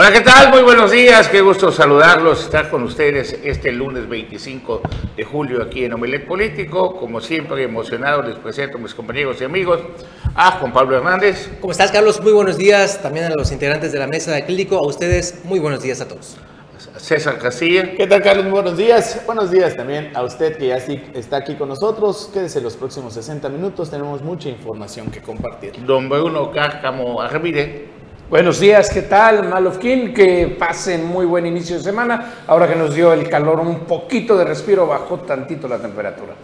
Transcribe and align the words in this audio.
Hola, 0.00 0.12
¿qué 0.12 0.22
tal? 0.22 0.48
Muy 0.48 0.62
buenos 0.62 0.90
días, 0.90 1.28
qué 1.28 1.42
gusto 1.42 1.70
saludarlos, 1.70 2.40
estar 2.44 2.70
con 2.70 2.82
ustedes 2.84 3.38
este 3.44 3.70
lunes 3.70 4.08
25 4.08 4.80
de 5.14 5.24
julio 5.24 5.62
aquí 5.62 5.84
en 5.84 5.92
Omelet 5.92 6.26
Político. 6.26 6.96
Como 6.96 7.20
siempre, 7.20 7.64
emocionado, 7.64 8.22
les 8.22 8.38
presento 8.38 8.78
a 8.78 8.80
mis 8.80 8.94
compañeros 8.94 9.38
y 9.42 9.44
amigos, 9.44 9.82
a 10.34 10.52
Juan 10.52 10.72
Pablo 10.72 10.96
Hernández. 10.96 11.50
¿Cómo 11.60 11.72
estás, 11.72 11.92
Carlos? 11.92 12.18
Muy 12.22 12.32
buenos 12.32 12.56
días. 12.56 13.02
También 13.02 13.26
a 13.26 13.34
los 13.36 13.52
integrantes 13.52 13.92
de 13.92 13.98
la 13.98 14.06
mesa 14.06 14.32
de 14.32 14.42
clínico, 14.46 14.78
a 14.78 14.86
ustedes, 14.86 15.44
muy 15.44 15.58
buenos 15.58 15.82
días 15.82 16.00
a 16.00 16.08
todos. 16.08 16.38
César 16.96 17.36
Castilla. 17.36 17.94
¿Qué 17.94 18.06
tal, 18.06 18.22
Carlos? 18.22 18.44
Muy 18.44 18.54
buenos 18.54 18.78
días. 18.78 19.20
Buenos 19.26 19.50
días 19.50 19.76
también 19.76 20.12
a 20.14 20.22
usted 20.22 20.56
que 20.56 20.68
ya 20.68 20.76
está 20.76 21.36
aquí 21.36 21.56
con 21.56 21.68
nosotros. 21.68 22.30
Quédese 22.32 22.62
los 22.62 22.74
próximos 22.74 23.12
60 23.12 23.50
minutos, 23.50 23.90
tenemos 23.90 24.22
mucha 24.22 24.48
información 24.48 25.10
que 25.10 25.20
compartir. 25.20 25.74
Don 25.84 26.08
Bruno 26.08 26.50
Cárcamo 26.52 27.20
Armide. 27.20 27.99
Buenos 28.30 28.60
días, 28.60 28.90
¿qué 28.90 29.02
tal? 29.02 29.48
Malofkin, 29.48 30.14
que 30.14 30.54
pasen 30.56 31.04
muy 31.04 31.26
buen 31.26 31.46
inicio 31.46 31.78
de 31.78 31.82
semana. 31.82 32.44
Ahora 32.46 32.68
que 32.68 32.76
nos 32.76 32.94
dio 32.94 33.12
el 33.12 33.28
calor 33.28 33.58
un 33.58 33.80
poquito 33.80 34.38
de 34.38 34.44
respiro, 34.44 34.86
bajó 34.86 35.18
tantito 35.18 35.66
la 35.66 35.78
temperatura. 35.78 36.34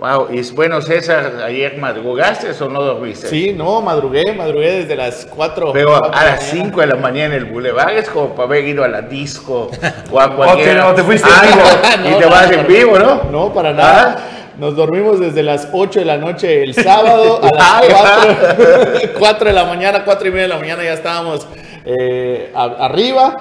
Wow, 0.00 0.26
y 0.32 0.42
bueno, 0.50 0.82
César, 0.82 1.40
ayer 1.46 1.78
madrugaste 1.78 2.50
o 2.60 2.68
no 2.68 2.82
dormiste? 2.82 3.28
Sí, 3.28 3.52
no, 3.52 3.80
madrugué, 3.80 4.32
madrugué 4.36 4.80
desde 4.80 4.96
las 4.96 5.24
4. 5.26 5.72
Pero 5.72 6.04
a 6.12 6.24
las 6.24 6.42
5 6.50 6.80
de 6.80 6.86
la 6.88 6.96
mañana 6.96 7.36
en 7.36 7.42
el 7.42 7.44
Boulevard 7.44 7.96
es 7.96 8.10
como 8.10 8.30
para 8.30 8.48
haber 8.48 8.64
ido 8.64 8.82
a 8.82 8.88
la 8.88 9.02
disco 9.02 9.70
o 10.10 10.20
a 10.20 10.34
cualquier... 10.36 10.80
o 10.80 10.94
te, 10.94 11.04
fuiste 11.04 11.28
algo 11.28 12.10
y 12.10 12.18
te 12.18 12.26
vas 12.26 12.50
en 12.50 12.66
vivo, 12.66 12.98
¿no? 12.98 13.22
No, 13.30 13.54
para 13.54 13.72
nada. 13.72 14.16
¿Ah? 14.18 14.37
Nos 14.58 14.74
dormimos 14.74 15.20
desde 15.20 15.44
las 15.44 15.68
8 15.72 16.00
de 16.00 16.04
la 16.04 16.16
noche 16.16 16.64
el 16.64 16.74
sábado 16.74 17.40
a 17.40 17.80
las 17.84 19.10
4, 19.18 19.44
de 19.46 19.52
la 19.52 19.64
mañana, 19.64 20.04
4 20.04 20.26
y 20.26 20.30
media 20.32 20.42
de 20.42 20.48
la 20.48 20.58
mañana 20.58 20.82
ya 20.82 20.94
estábamos 20.94 21.46
eh, 21.84 22.50
arriba. 22.54 23.36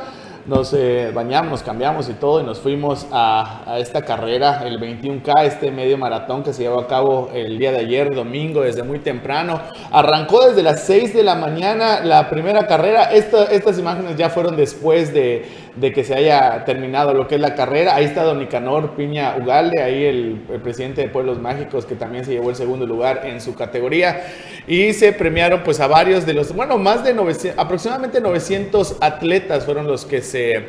Nos 0.45 0.71
eh, 0.73 1.11
bañamos, 1.13 1.51
nos 1.51 1.63
cambiamos 1.63 2.07
y 2.07 2.13
todo 2.13 2.39
y 2.39 2.43
nos 2.43 2.59
fuimos 2.59 3.07
a, 3.11 3.63
a, 3.65 3.79
esta 3.79 4.03
carrera, 4.03 4.61
el 4.65 4.79
21K, 4.79 5.43
este 5.43 5.71
medio 5.71 5.97
maratón 5.97 6.41
que 6.41 6.53
se 6.53 6.61
llevó 6.61 6.79
a 6.79 6.87
cabo 6.87 7.31
el 7.33 7.57
día 7.57 7.73
de 7.73 7.79
ayer, 7.79 8.15
domingo, 8.15 8.61
desde 8.61 8.83
muy 8.83 8.99
temprano. 8.99 9.59
Arrancó 9.91 10.47
desde 10.47 10.63
las 10.63 10.83
6 10.83 11.15
de 11.15 11.23
la 11.23 11.35
mañana 11.35 11.99
la 11.99 12.29
primera 12.29 12.65
carrera. 12.67 13.11
estas 13.11 13.77
imágenes 13.79 14.15
ya 14.15 14.29
fueron 14.29 14.55
después 14.55 15.13
de, 15.13 15.66
de 15.79 15.93
que 15.93 16.03
se 16.03 16.15
haya 16.15 16.63
terminado 16.65 17.13
lo 17.13 17.27
que 17.27 17.35
es 17.35 17.41
la 17.41 17.55
carrera. 17.55 17.95
Ahí 17.95 18.05
está 18.05 18.23
Don 18.23 18.39
Nicanor 18.39 18.95
Piña 18.95 19.35
Ugalde, 19.37 19.81
ahí 19.81 20.05
el, 20.05 20.41
presidente 20.63 21.01
de 21.01 21.09
Pueblos 21.09 21.39
Mágicos, 21.39 21.85
que 21.85 21.95
también 21.95 22.25
se 22.25 22.31
llevó 22.31 22.49
el 22.49 22.55
segundo 22.55 22.85
lugar 22.85 23.21
en 23.25 23.39
su 23.41 23.55
categoría. 23.55 24.23
Y 24.67 24.93
se 24.93 25.13
premiaron 25.13 25.61
pues 25.63 25.79
a 25.79 25.87
varios 25.87 26.25
de 26.25 26.33
los, 26.33 26.53
bueno, 26.53 26.77
más 26.77 27.03
de 27.03 27.13
900, 27.13 27.59
aproximadamente 27.59 28.19
900 28.19 28.97
atletas 29.01 29.65
fueron 29.65 29.87
los 29.87 30.05
que 30.05 30.21
se 30.21 30.65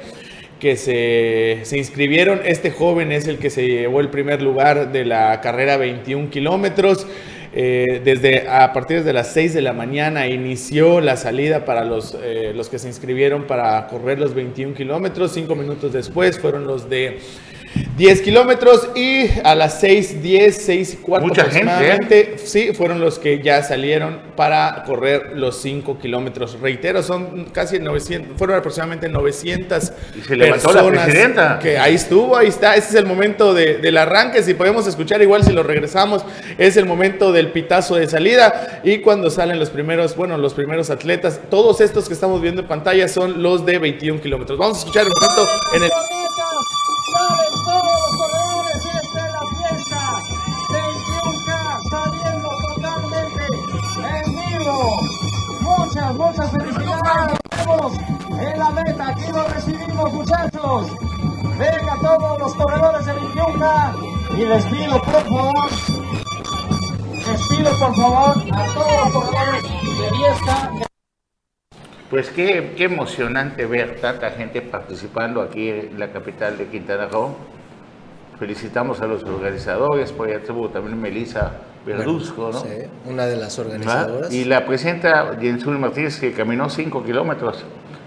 que 0.61 0.77
se, 0.77 1.61
se, 1.63 1.79
inscribieron. 1.79 2.41
Este 2.45 2.73
joven 2.73 3.13
es 3.13 3.29
el 3.29 3.39
que 3.39 3.49
se 3.49 3.69
llevó 3.69 4.01
el 4.01 4.09
primer 4.09 4.43
lugar 4.43 4.91
de 4.91 5.05
la 5.05 5.41
carrera 5.41 5.77
21 5.77 6.31
kilómetros. 6.31 7.07
Eh, 7.53 8.03
desde 8.05 8.47
a 8.49 8.73
partir 8.73 9.05
de 9.05 9.13
las 9.13 9.33
6 9.33 9.55
de 9.55 9.63
la 9.63 9.73
mañana 9.73 10.27
inició 10.27 11.01
la 11.01 11.17
salida 11.17 11.65
para 11.65 11.85
los, 11.85 12.17
eh, 12.23 12.53
los 12.55 12.69
que 12.69 12.79
se 12.79 12.89
inscribieron 12.89 13.47
para 13.47 13.87
correr 13.87 14.19
los 14.19 14.35
21 14.35 14.75
kilómetros. 14.75 15.33
Cinco 15.33 15.55
minutos 15.55 15.93
después 15.93 16.39
fueron 16.39 16.67
los 16.67 16.91
de 16.91 17.19
10 17.97 18.23
kilómetros 18.23 18.89
y 18.95 19.27
a 19.43 19.55
las 19.55 19.81
6, 19.81 20.23
10, 20.23 20.57
6 20.57 20.95
y 20.95 20.97
cuarto 20.99 21.27
Mucha 21.27 21.43
aproximadamente, 21.43 22.25
gente, 22.27 22.39
sí, 22.39 22.73
fueron 22.73 23.01
los 23.01 23.19
que 23.19 23.43
ya 23.43 23.63
salieron 23.63 24.21
para 24.37 24.85
correr 24.87 25.33
los 25.35 25.61
5 25.61 25.99
kilómetros. 25.99 26.61
Reitero, 26.61 27.03
son 27.03 27.47
casi 27.47 27.79
900, 27.81 28.39
fueron 28.39 28.57
aproximadamente 28.57 29.09
900 29.09 29.93
y 30.17 30.21
se 30.23 30.37
levantó 30.37 30.73
la 30.73 30.89
presidenta. 30.89 31.59
Que 31.59 31.79
ahí 31.79 31.95
estuvo, 31.95 32.37
ahí 32.37 32.49
está, 32.49 32.77
ese 32.77 32.91
es 32.91 32.95
el 32.95 33.07
momento 33.07 33.53
de, 33.53 33.79
del 33.79 33.97
arranque, 33.97 34.43
si 34.43 34.55
podemos 34.55 34.87
escuchar 34.87 35.21
igual 35.23 35.43
si 35.43 35.53
lo 35.53 35.63
regresamos, 35.63 36.25
es 36.57 36.77
el 36.77 36.87
momento 36.87 37.33
del 37.33 37.51
pitazo 37.51 37.97
de 37.97 38.07
salida 38.07 38.81
y 38.85 38.99
cuando 38.99 39.31
salen 39.31 39.59
los 39.59 39.71
primeros, 39.71 40.17
bueno, 40.17 40.39
los 40.39 40.55
primeros 40.55 40.91
atletas, 40.91 41.41
todos 41.51 41.81
estos 41.81 42.07
que 42.07 42.15
estamos 42.15 42.41
viendo 42.41 42.63
en 42.63 42.69
pantalla 42.69 43.09
son 43.09 43.43
los 43.43 43.67
de 43.67 43.79
21 43.79 44.21
kilómetros. 44.21 44.59
Vamos 44.59 44.79
a 44.79 44.81
escuchar 44.81 45.05
el 45.05 45.13
momento 45.13 45.53
en 45.75 45.83
el... 45.83 46.18
muchas 56.29 56.51
felicidades. 56.51 57.39
en 58.41 58.59
la 58.59 58.71
meta, 58.71 59.09
aquí 59.09 59.33
lo 59.33 59.49
recibimos 59.49 60.13
muchachos. 60.13 60.93
Venga 61.59 61.97
todos 62.01 62.39
los 62.39 62.55
corredores 62.55 63.07
de 63.07 63.13
Viñunga 63.15 63.95
y 64.37 64.45
les 64.45 64.65
pido 64.67 65.03
por 65.03 65.23
favor, 65.23 65.71
les 67.15 67.49
pido 67.49 67.71
por 67.79 67.97
favor 67.97 68.37
a 68.53 68.75
todos 68.75 69.15
los 69.15 69.25
corredores 69.25 69.63
de 69.63 70.17
Viesca. 70.17 70.71
Pues 72.11 72.31
qué, 72.31 72.75
qué 72.77 72.85
emocionante 72.85 73.67
ver 73.67 74.01
tanta 74.01 74.31
gente 74.31 74.63
participando 74.63 75.43
aquí 75.43 75.69
en 75.69 75.99
la 75.99 76.11
capital 76.11 76.57
de 76.57 76.67
Quintana 76.69 77.07
Roo. 77.07 77.37
Felicitamos 78.39 79.01
a 79.01 79.07
los 79.07 79.25
organizadores, 79.25 80.13
por 80.13 80.29
allá 80.29 80.43
también 80.73 81.01
Melissa 81.01 81.53
Verduzco, 81.87 82.51
¿no? 82.53 82.61
Sí, 82.61 82.69
una 83.07 83.27
de 83.27 83.37
las 83.37 83.59
organizadoras. 83.59 84.33
Y 84.33 84.45
la 84.45 84.67
presidenta 84.67 85.37
Jensul 85.41 85.79
Martínez 85.79 86.19
que 86.19 86.33
caminó 86.33 86.69
5 86.69 87.05
kilómetros. 87.05 87.65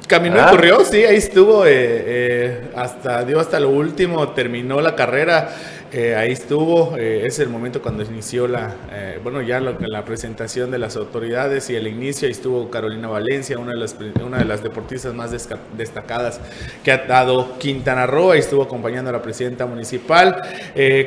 Caminó 0.08 0.38
y 0.38 0.40
ah. 0.40 0.48
corrió, 0.52 0.84
sí, 0.84 1.04
ahí 1.06 1.16
estuvo, 1.16 1.66
eh, 1.66 1.72
eh, 1.74 2.72
hasta, 2.76 3.24
dio 3.24 3.40
hasta 3.40 3.60
lo 3.60 3.70
último, 3.70 4.30
terminó 4.30 4.82
la 4.82 4.96
carrera. 4.96 5.50
Eh, 5.94 6.16
ahí 6.16 6.32
estuvo, 6.32 6.96
eh, 6.98 7.26
es 7.26 7.40
el 7.40 7.50
momento 7.50 7.82
cuando 7.82 8.02
inició 8.04 8.48
la, 8.48 8.74
eh, 8.94 9.20
bueno, 9.22 9.42
ya 9.42 9.60
la 9.60 10.06
presentación 10.06 10.72
de 10.72 10.78
las 10.78 10.96
autoridades 10.96 11.70
y 11.70 11.76
el 11.76 11.86
inicio, 11.86 12.28
ahí 12.28 12.32
estuvo 12.32 12.70
Carolina 12.70 13.10
Valencia, 13.10 13.60
una 13.60 13.74
de 13.74 13.78
las, 13.78 13.98
una 14.26 14.38
de 14.38 14.46
las 14.46 14.64
deportistas 14.64 15.14
más 15.14 15.32
destacadas 15.78 16.40
que 16.82 16.94
ha 16.94 17.00
dado 17.00 17.58
Quintana 17.60 18.08
Roo, 18.08 18.32
ahí 18.32 18.40
estuvo 18.40 18.64
acompañando 18.64 19.10
a 19.10 19.14
la 19.14 19.22
presidenta 19.22 19.66
municipal, 19.66 20.42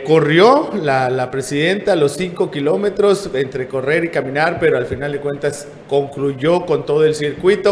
corrió 0.07 0.69
la, 0.75 1.09
la 1.09 1.31
presidenta 1.31 1.97
los 1.97 2.13
cinco 2.13 2.51
kilómetros 2.51 3.31
entre 3.33 3.67
correr 3.67 4.05
y 4.05 4.09
caminar, 4.11 4.59
pero 4.61 4.77
al 4.77 4.85
final 4.85 5.13
de 5.13 5.21
cuentas 5.21 5.67
concluyó 5.89 6.67
con 6.67 6.85
todo 6.85 7.07
el 7.07 7.15
circuito. 7.15 7.71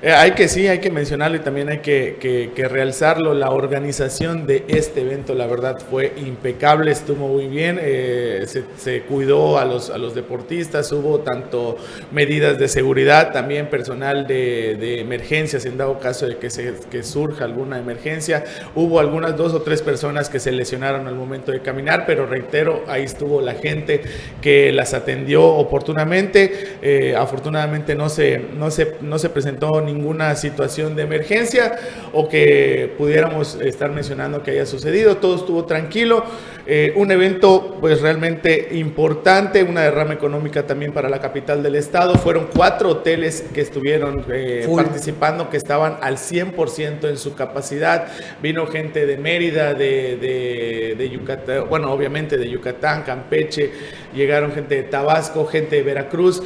Eh, 0.00 0.12
hay 0.12 0.32
que 0.32 0.46
sí, 0.46 0.68
hay 0.68 0.78
que 0.78 0.90
mencionarlo 0.90 1.38
y 1.38 1.40
también 1.40 1.68
hay 1.68 1.78
que, 1.78 2.16
que, 2.54 2.68
realzarlo. 2.68 3.34
La 3.34 3.50
organización 3.50 4.46
de 4.46 4.64
este 4.68 5.00
evento, 5.00 5.34
la 5.34 5.46
verdad, 5.46 5.78
fue 5.90 6.12
impecable, 6.16 6.92
estuvo 6.92 7.26
muy 7.26 7.48
bien. 7.48 7.78
Eh, 7.80 8.46
se, 8.76 9.02
cuidó 9.02 9.58
a 9.58 9.64
los, 9.64 9.90
a 9.90 9.98
los 9.98 10.14
deportistas, 10.14 10.92
hubo 10.92 11.20
tanto 11.20 11.76
medidas 12.12 12.58
de 12.58 12.68
seguridad, 12.68 13.32
también 13.32 13.68
personal 13.68 14.26
de, 14.26 14.76
de 14.78 15.00
emergencias 15.00 15.64
en 15.64 15.76
dado 15.76 15.98
caso 15.98 16.26
de 16.26 16.36
que, 16.36 16.50
se, 16.50 16.74
surja 17.02 17.44
alguna 17.44 17.78
emergencia. 17.78 18.44
Hubo 18.74 19.00
algunas 19.00 19.36
dos 19.36 19.52
o 19.52 19.62
tres 19.62 19.82
personas 19.82 20.28
que 20.28 20.38
se 20.38 20.52
lesionaron 20.52 21.08
al 21.08 21.14
momento 21.16 21.50
de 21.50 21.60
caminar, 21.60 22.04
pero 22.06 22.26
reitero, 22.26 22.84
ahí 22.86 23.04
estuvo 23.04 23.40
la 23.40 23.54
gente 23.54 24.02
que 24.40 24.72
las 24.72 24.94
atendió 24.94 25.44
oportunamente. 25.44 26.76
Eh, 26.82 27.16
afortunadamente 27.16 27.96
no 27.96 28.08
se, 28.08 28.38
no 28.56 28.70
se, 28.70 28.96
no 29.00 29.18
se 29.18 29.30
presentó 29.30 29.80
ninguna 29.88 30.34
situación 30.36 30.94
de 30.94 31.02
emergencia 31.02 31.76
o 32.12 32.28
que 32.28 32.94
pudiéramos 32.98 33.56
estar 33.56 33.90
mencionando 33.90 34.42
que 34.42 34.52
haya 34.52 34.66
sucedido. 34.66 35.16
Todo 35.16 35.36
estuvo 35.36 35.64
tranquilo. 35.64 36.24
Eh, 36.70 36.92
un 36.96 37.10
evento 37.10 37.78
pues 37.80 38.02
realmente 38.02 38.68
importante, 38.72 39.62
una 39.62 39.80
derrama 39.80 40.12
económica 40.12 40.66
también 40.66 40.92
para 40.92 41.08
la 41.08 41.18
capital 41.18 41.62
del 41.62 41.76
estado. 41.76 42.16
Fueron 42.16 42.48
cuatro 42.54 42.90
hoteles 42.90 43.42
que 43.54 43.62
estuvieron 43.62 44.26
eh, 44.30 44.68
participando, 44.76 45.48
que 45.48 45.56
estaban 45.56 45.96
al 46.02 46.18
100% 46.18 47.08
en 47.08 47.16
su 47.16 47.34
capacidad. 47.34 48.08
Vino 48.42 48.66
gente 48.66 49.06
de 49.06 49.16
Mérida, 49.16 49.72
de, 49.72 50.94
de, 50.98 51.08
Yucatán, 51.08 51.68
bueno, 51.70 51.90
obviamente 51.90 52.36
de 52.36 52.50
Yucatán, 52.50 53.02
Campeche, 53.02 53.70
llegaron 54.14 54.52
gente 54.52 54.76
de 54.76 54.82
Tabasco, 54.82 55.46
gente 55.46 55.76
de 55.76 55.82
Veracruz. 55.82 56.42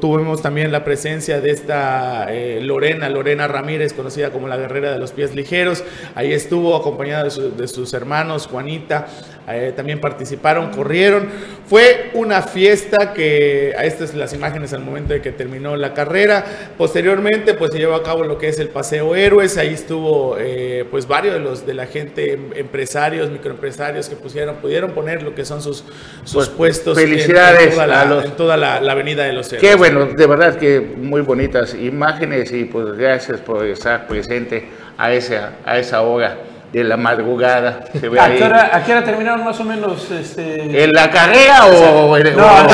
Tuvimos 0.00 0.42
también 0.42 0.72
la 0.72 0.84
presencia 0.84 1.40
de 1.40 1.50
esta 1.50 2.32
eh, 2.32 2.60
Lorena, 2.60 3.08
Lorena 3.08 3.48
Ramírez, 3.48 3.92
conocida 3.92 4.30
como 4.30 4.48
la 4.48 4.56
guerrera 4.56 4.92
de 4.92 4.98
los 4.98 5.12
pies 5.12 5.34
ligeros. 5.34 5.84
Ahí 6.14 6.32
estuvo 6.32 6.76
acompañada 6.76 7.24
de, 7.24 7.68
sus 7.68 7.94
hermanos, 7.94 8.46
Juanita, 8.46 9.08
eh, 9.56 9.72
también 9.74 10.00
participaron, 10.00 10.70
corrieron. 10.70 11.28
Fue 11.66 12.10
una 12.14 12.42
fiesta 12.42 13.12
que, 13.12 13.74
a 13.76 13.84
estas 13.84 14.14
las 14.14 14.32
imágenes 14.32 14.72
al 14.72 14.80
momento 14.80 15.12
de 15.12 15.20
que 15.20 15.32
terminó 15.32 15.76
la 15.76 15.92
carrera. 15.94 16.44
Posteriormente, 16.78 17.54
pues 17.54 17.72
se 17.72 17.78
llevó 17.78 17.94
a 17.94 18.02
cabo 18.02 18.24
lo 18.24 18.38
que 18.38 18.48
es 18.48 18.58
el 18.58 18.68
Paseo 18.68 19.14
Héroes. 19.14 19.58
Ahí 19.58 19.74
estuvo, 19.74 20.36
eh, 20.38 20.84
pues 20.90 21.06
varios 21.06 21.34
de 21.34 21.40
los 21.40 21.66
de 21.66 21.74
la 21.74 21.86
gente, 21.86 22.32
em, 22.32 22.50
empresarios, 22.54 23.30
microempresarios 23.30 24.08
que 24.08 24.16
pusieron, 24.16 24.56
pudieron 24.56 24.92
poner 24.92 25.22
lo 25.22 25.34
que 25.34 25.44
son 25.44 25.60
sus, 25.60 25.84
sus 26.24 26.34
Pues, 26.34 26.48
puestos 26.48 26.96
en- 26.98 27.04
felicidades 27.08 27.62
en, 27.64 27.70
toda, 27.72 27.86
la, 27.86 28.00
a 28.00 28.04
los- 28.06 28.24
en 28.24 28.30
toda 28.32 28.56
la, 28.56 28.80
la 28.80 28.92
avenida 28.92 29.24
de 29.24 29.32
los 29.32 29.52
Héroes. 29.52 29.60
Qué 29.68 29.74
bueno, 29.76 30.06
de 30.06 30.26
verdad 30.26 30.56
que 30.56 30.80
muy 30.80 31.20
bonitas 31.20 31.74
imágenes 31.74 32.52
y 32.52 32.64
pues 32.64 32.92
gracias 32.96 33.40
por 33.40 33.64
estar 33.66 34.06
presente 34.06 34.68
a 34.96 35.12
esa, 35.12 35.52
a 35.64 35.78
esa 35.78 36.00
hora 36.02 36.36
de 36.72 36.84
la 36.84 36.96
madrugada. 36.98 37.84
Se 37.98 38.08
ve 38.08 38.20
¿A 38.20 38.24
ahí. 38.24 38.36
qué, 38.38 38.44
hora, 38.44 38.70
¿A 38.74 38.84
qué 38.84 38.92
hora 38.92 39.04
terminaron 39.04 39.42
más 39.44 39.58
o 39.58 39.64
menos? 39.64 40.10
Este... 40.10 40.84
¿En 40.84 40.92
la 40.92 41.10
carrera 41.10 41.64
o, 41.66 42.16
en- 42.16 42.36
No, 42.36 42.46
o- 42.46 42.56
no, 42.58 42.62
no? 42.62 42.68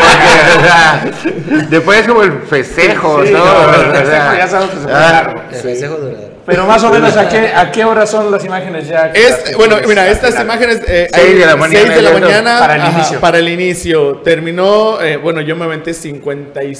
Porque, 0.00 0.58
o 0.58 0.62
sea, 0.62 1.04
después 1.70 2.06
como 2.08 2.22
el 2.22 2.42
festejo, 2.42 3.24
Sí, 3.24 3.32
¿no? 3.32 3.38
no, 3.44 3.74
el 3.74 3.90
O 3.90 3.94
festejo 3.94 4.06
sea, 4.10 4.36
ya 4.38 4.48
sabes 4.48 4.70
que 4.70 4.76
se 4.80 4.90
ah, 4.92 5.12
largo. 5.12 5.42
El 5.50 5.56
sí. 5.56 5.62
festejo 5.62 5.94
duradero. 5.96 6.32
Pero 6.44 6.66
más 6.66 6.82
o 6.82 6.90
menos, 6.90 7.16
¿a 7.16 7.28
qué, 7.28 7.52
¿a 7.54 7.70
qué 7.70 7.84
hora 7.84 8.04
son 8.04 8.28
las 8.32 8.44
imágenes 8.44 8.88
ya? 8.88 9.12
Es, 9.14 9.56
bueno, 9.56 9.76
mira, 9.86 10.08
estas 10.08 10.38
imágenes... 10.40 10.80
eh, 10.88 11.06
Seis 11.12 11.24
hay 11.28 11.34
de 11.34 11.46
la 11.46 11.54
mañana, 11.54 11.84
seis 11.86 11.94
de 11.94 12.02
la 12.02 12.10
mañana 12.18 12.58
para 12.58 12.74
el 12.74 12.80
ajá, 12.82 12.90
inicio. 12.98 13.20
para 13.20 13.38
el 13.38 13.48
inicio. 13.48 14.16
Terminó, 14.24 15.00
eh, 15.00 15.18
bueno, 15.18 15.40
yo 15.40 15.54
me 15.54 15.66
aventé 15.66 15.94
50 15.94 16.64
y, 16.64 16.72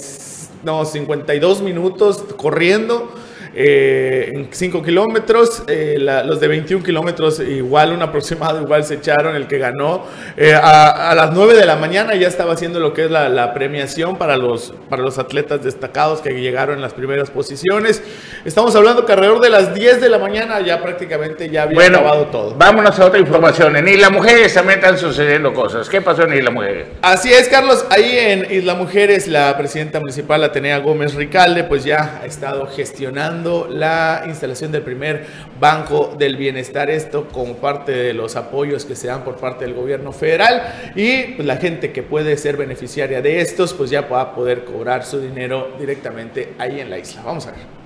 no, 0.64 0.84
52 0.84 1.62
minutos 1.62 2.24
corriendo. 2.36 3.14
Eh, 3.54 4.30
en 4.34 4.48
5 4.50 4.82
kilómetros, 4.82 5.62
eh, 5.68 5.96
la- 5.98 6.24
los 6.24 6.40
de 6.40 6.48
21 6.48 6.82
kilómetros 6.84 7.40
igual, 7.40 7.92
un 7.92 8.02
aproximado 8.02 8.60
igual 8.62 8.84
se 8.84 8.94
echaron, 8.94 9.36
el 9.36 9.46
que 9.46 9.58
ganó. 9.58 10.04
Eh, 10.36 10.54
a, 10.54 11.10
a 11.10 11.14
las 11.14 11.32
9 11.32 11.54
de 11.54 11.66
la 11.66 11.76
mañana 11.76 12.14
ya 12.14 12.28
estaba 12.28 12.52
haciendo 12.54 12.80
lo 12.80 12.92
que 12.94 13.04
es 13.04 13.10
la, 13.10 13.28
la 13.28 13.52
premiación 13.54 14.16
para 14.16 14.36
los, 14.36 14.72
para 14.88 15.02
los 15.02 15.18
atletas 15.18 15.62
destacados 15.62 16.20
que 16.20 16.30
llegaron 16.40 16.76
en 16.76 16.82
las 16.82 16.94
primeras 16.94 17.30
posiciones. 17.30 18.02
Estamos 18.44 18.74
hablando 18.76 19.04
que 19.06 19.12
alrededor 19.12 19.40
de 19.40 19.50
las 19.50 19.74
10 19.74 20.00
de 20.00 20.08
la 20.08 20.18
mañana 20.18 20.60
ya 20.60 20.82
prácticamente 20.82 21.50
ya 21.50 21.64
había 21.64 21.74
Bueno, 21.74 21.98
acabado 21.98 22.26
todo. 22.26 22.54
vámonos 22.56 22.98
a 22.98 23.06
otra 23.06 23.18
información. 23.20 23.76
En 23.76 23.88
Isla 23.88 24.10
Mujeres 24.10 24.54
también 24.54 24.78
están 24.78 24.98
sucediendo 24.98 25.52
cosas. 25.52 25.88
¿Qué 25.88 26.00
pasó 26.00 26.22
en 26.22 26.34
Isla 26.38 26.50
Mujeres? 26.50 26.86
Así 27.02 27.32
es, 27.32 27.48
Carlos. 27.48 27.84
Ahí 27.90 28.16
en 28.18 28.50
Isla 28.50 28.74
Mujeres, 28.74 29.28
la 29.28 29.56
presidenta 29.56 30.00
municipal, 30.00 30.42
Atenea 30.44 30.78
Gómez 30.78 31.14
Ricalde, 31.14 31.64
pues 31.64 31.84
ya 31.84 32.20
ha 32.22 32.26
estado 32.26 32.66
gestionando 32.66 33.41
la 33.68 34.24
instalación 34.26 34.72
del 34.72 34.82
primer 34.82 35.26
Banco 35.58 36.14
del 36.18 36.36
Bienestar. 36.36 36.90
Esto 36.90 37.28
como 37.28 37.56
parte 37.56 37.92
de 37.92 38.14
los 38.14 38.36
apoyos 38.36 38.84
que 38.84 38.96
se 38.96 39.08
dan 39.08 39.24
por 39.24 39.36
parte 39.36 39.64
del 39.64 39.74
gobierno 39.74 40.12
federal. 40.12 40.92
Y 40.94 41.34
pues, 41.34 41.46
la 41.46 41.56
gente 41.56 41.92
que 41.92 42.02
puede 42.02 42.36
ser 42.36 42.56
beneficiaria 42.56 43.22
de 43.22 43.40
estos, 43.40 43.74
pues 43.74 43.90
ya 43.90 44.02
va 44.02 44.20
a 44.20 44.34
poder 44.34 44.64
cobrar 44.64 45.04
su 45.04 45.20
dinero 45.20 45.72
directamente 45.78 46.54
ahí 46.58 46.80
en 46.80 46.90
la 46.90 46.98
isla. 46.98 47.22
Vamos 47.24 47.46
a 47.46 47.52
ver. 47.52 47.81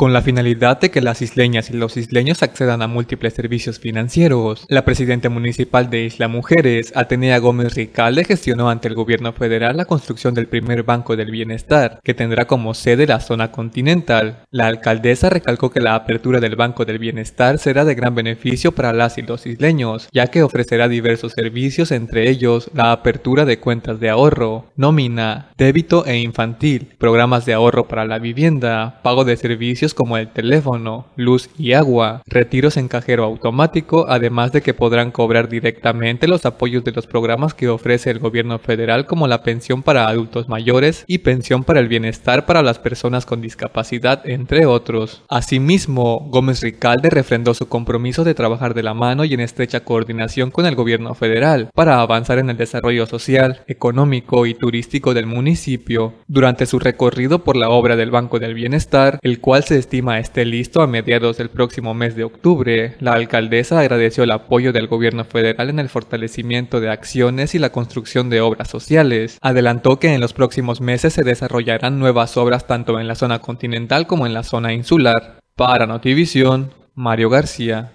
Con 0.00 0.14
la 0.14 0.22
finalidad 0.22 0.80
de 0.80 0.90
que 0.90 1.02
las 1.02 1.20
isleñas 1.20 1.68
y 1.68 1.74
los 1.74 1.98
isleños 1.98 2.42
accedan 2.42 2.80
a 2.80 2.86
múltiples 2.86 3.34
servicios 3.34 3.78
financieros, 3.78 4.64
la 4.70 4.86
presidenta 4.86 5.28
municipal 5.28 5.90
de 5.90 6.04
Isla 6.04 6.26
Mujeres, 6.26 6.90
Atenea 6.96 7.36
Gómez 7.36 7.74
Ricalde, 7.74 8.24
gestionó 8.24 8.70
ante 8.70 8.88
el 8.88 8.94
gobierno 8.94 9.34
federal 9.34 9.76
la 9.76 9.84
construcción 9.84 10.32
del 10.32 10.46
primer 10.46 10.84
Banco 10.84 11.16
del 11.16 11.30
Bienestar, 11.30 12.00
que 12.02 12.14
tendrá 12.14 12.46
como 12.46 12.72
sede 12.72 13.06
la 13.06 13.20
zona 13.20 13.52
continental. 13.52 14.38
La 14.50 14.68
alcaldesa 14.68 15.28
recalcó 15.28 15.70
que 15.70 15.80
la 15.80 15.94
apertura 15.94 16.40
del 16.40 16.56
Banco 16.56 16.86
del 16.86 16.98
Bienestar 16.98 17.58
será 17.58 17.84
de 17.84 17.94
gran 17.94 18.14
beneficio 18.14 18.72
para 18.72 18.94
las 18.94 19.18
y 19.18 19.22
los 19.22 19.44
isleños, 19.44 20.08
ya 20.12 20.28
que 20.28 20.42
ofrecerá 20.42 20.88
diversos 20.88 21.32
servicios, 21.32 21.92
entre 21.92 22.30
ellos 22.30 22.70
la 22.72 22.92
apertura 22.92 23.44
de 23.44 23.58
cuentas 23.58 24.00
de 24.00 24.08
ahorro, 24.08 24.64
nómina, 24.76 25.50
débito 25.58 26.06
e 26.06 26.16
infantil, 26.16 26.88
programas 26.96 27.44
de 27.44 27.52
ahorro 27.52 27.86
para 27.86 28.06
la 28.06 28.18
vivienda, 28.18 29.00
pago 29.02 29.26
de 29.26 29.36
servicios 29.36 29.89
como 29.94 30.16
el 30.16 30.28
teléfono, 30.28 31.06
luz 31.16 31.50
y 31.58 31.72
agua, 31.72 32.22
retiros 32.26 32.76
en 32.76 32.88
cajero 32.88 33.24
automático, 33.24 34.06
además 34.08 34.52
de 34.52 34.62
que 34.62 34.74
podrán 34.74 35.10
cobrar 35.10 35.48
directamente 35.48 36.28
los 36.28 36.46
apoyos 36.46 36.84
de 36.84 36.92
los 36.92 37.06
programas 37.06 37.54
que 37.54 37.68
ofrece 37.68 38.10
el 38.10 38.18
gobierno 38.18 38.58
federal 38.58 39.06
como 39.06 39.26
la 39.26 39.42
pensión 39.42 39.82
para 39.82 40.08
adultos 40.08 40.48
mayores 40.48 41.04
y 41.06 41.18
pensión 41.18 41.64
para 41.64 41.80
el 41.80 41.88
bienestar 41.88 42.46
para 42.46 42.62
las 42.62 42.78
personas 42.78 43.26
con 43.26 43.40
discapacidad, 43.40 44.28
entre 44.28 44.66
otros. 44.66 45.22
Asimismo, 45.28 46.28
Gómez 46.30 46.60
Ricalde 46.62 47.10
refrendó 47.10 47.54
su 47.54 47.68
compromiso 47.68 48.24
de 48.24 48.34
trabajar 48.34 48.74
de 48.74 48.82
la 48.82 48.94
mano 48.94 49.24
y 49.24 49.34
en 49.34 49.40
estrecha 49.40 49.80
coordinación 49.80 50.50
con 50.50 50.66
el 50.66 50.74
gobierno 50.74 51.14
federal 51.14 51.70
para 51.74 52.00
avanzar 52.00 52.38
en 52.38 52.50
el 52.50 52.56
desarrollo 52.56 53.06
social, 53.06 53.62
económico 53.66 54.46
y 54.46 54.54
turístico 54.54 55.14
del 55.14 55.26
municipio. 55.26 56.14
Durante 56.26 56.66
su 56.66 56.78
recorrido 56.78 57.44
por 57.44 57.56
la 57.56 57.70
obra 57.70 57.96
del 57.96 58.10
Banco 58.10 58.38
del 58.38 58.54
Bienestar, 58.54 59.18
el 59.22 59.40
cual 59.40 59.64
se 59.64 59.74
estima 59.80 60.20
esté 60.20 60.44
listo 60.44 60.80
a 60.80 60.86
mediados 60.86 61.38
del 61.38 61.50
próximo 61.50 61.92
mes 61.92 62.14
de 62.14 62.22
octubre, 62.22 62.94
la 63.00 63.14
alcaldesa 63.14 63.80
agradeció 63.80 64.22
el 64.22 64.30
apoyo 64.30 64.72
del 64.72 64.86
gobierno 64.86 65.24
federal 65.24 65.68
en 65.70 65.80
el 65.80 65.88
fortalecimiento 65.88 66.80
de 66.80 66.90
acciones 66.90 67.54
y 67.54 67.58
la 67.58 67.72
construcción 67.72 68.30
de 68.30 68.40
obras 68.40 68.68
sociales. 68.68 69.38
Adelantó 69.42 69.98
que 69.98 70.14
en 70.14 70.20
los 70.20 70.32
próximos 70.32 70.80
meses 70.80 71.14
se 71.14 71.24
desarrollarán 71.24 71.98
nuevas 71.98 72.36
obras 72.36 72.66
tanto 72.66 73.00
en 73.00 73.08
la 73.08 73.16
zona 73.16 73.40
continental 73.40 74.06
como 74.06 74.26
en 74.26 74.34
la 74.34 74.44
zona 74.44 74.72
insular. 74.72 75.40
Para 75.56 75.86
Notivisión, 75.86 76.72
Mario 76.94 77.28
García. 77.28 77.92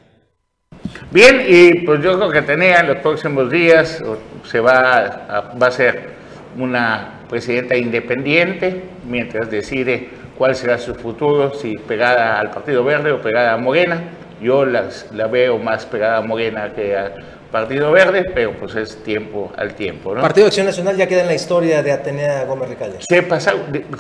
Bien, 1.12 1.42
y 1.48 1.86
pues 1.86 2.04
yo 2.04 2.18
creo 2.18 2.32
que 2.32 2.42
tenía 2.42 2.82
en 2.82 2.88
los 2.88 2.98
próximos 2.98 3.50
días 3.50 4.04
se 4.44 4.60
va 4.60 5.54
va 5.62 5.68
a 5.68 5.72
ser 5.72 6.10
una 6.58 7.22
presidenta 7.30 7.76
independiente 7.76 8.84
mientras 9.08 9.50
decide 9.50 10.10
cuál 10.38 10.56
será 10.56 10.78
su 10.78 10.96
futuro, 10.96 11.54
si 11.54 11.74
pegada 11.74 12.40
al 12.40 12.52
Partido 12.52 12.84
Verde 12.84 13.12
o 13.12 13.22
pegada 13.22 13.54
a 13.54 13.58
Morena. 13.58 14.02
Yo 14.42 14.66
las, 14.66 15.10
la 15.14 15.28
veo 15.28 15.58
más 15.58 15.86
pegada 15.86 16.18
a 16.18 16.22
Morena 16.22 16.74
que 16.74 16.96
al 16.96 17.14
Partido 17.52 17.90
Verde, 17.94 18.26
pero 18.34 18.52
pues 18.52 18.76
es 18.76 19.02
tiempo 19.02 19.50
al 19.56 19.76
tiempo, 19.76 20.14
¿no? 20.14 20.22
Partido 20.22 20.44
de 20.44 20.48
Acción 20.50 20.66
Nacional 20.66 20.98
ya 20.98 21.08
queda 21.08 21.22
en 21.22 21.28
la 21.28 21.36
historia 21.36 21.82
de 21.82 21.94
Atenea 21.94 22.44
Gómez 22.44 22.68
Ricalde. 22.68 22.98
Se 23.00 23.24
pasa, 23.24 23.54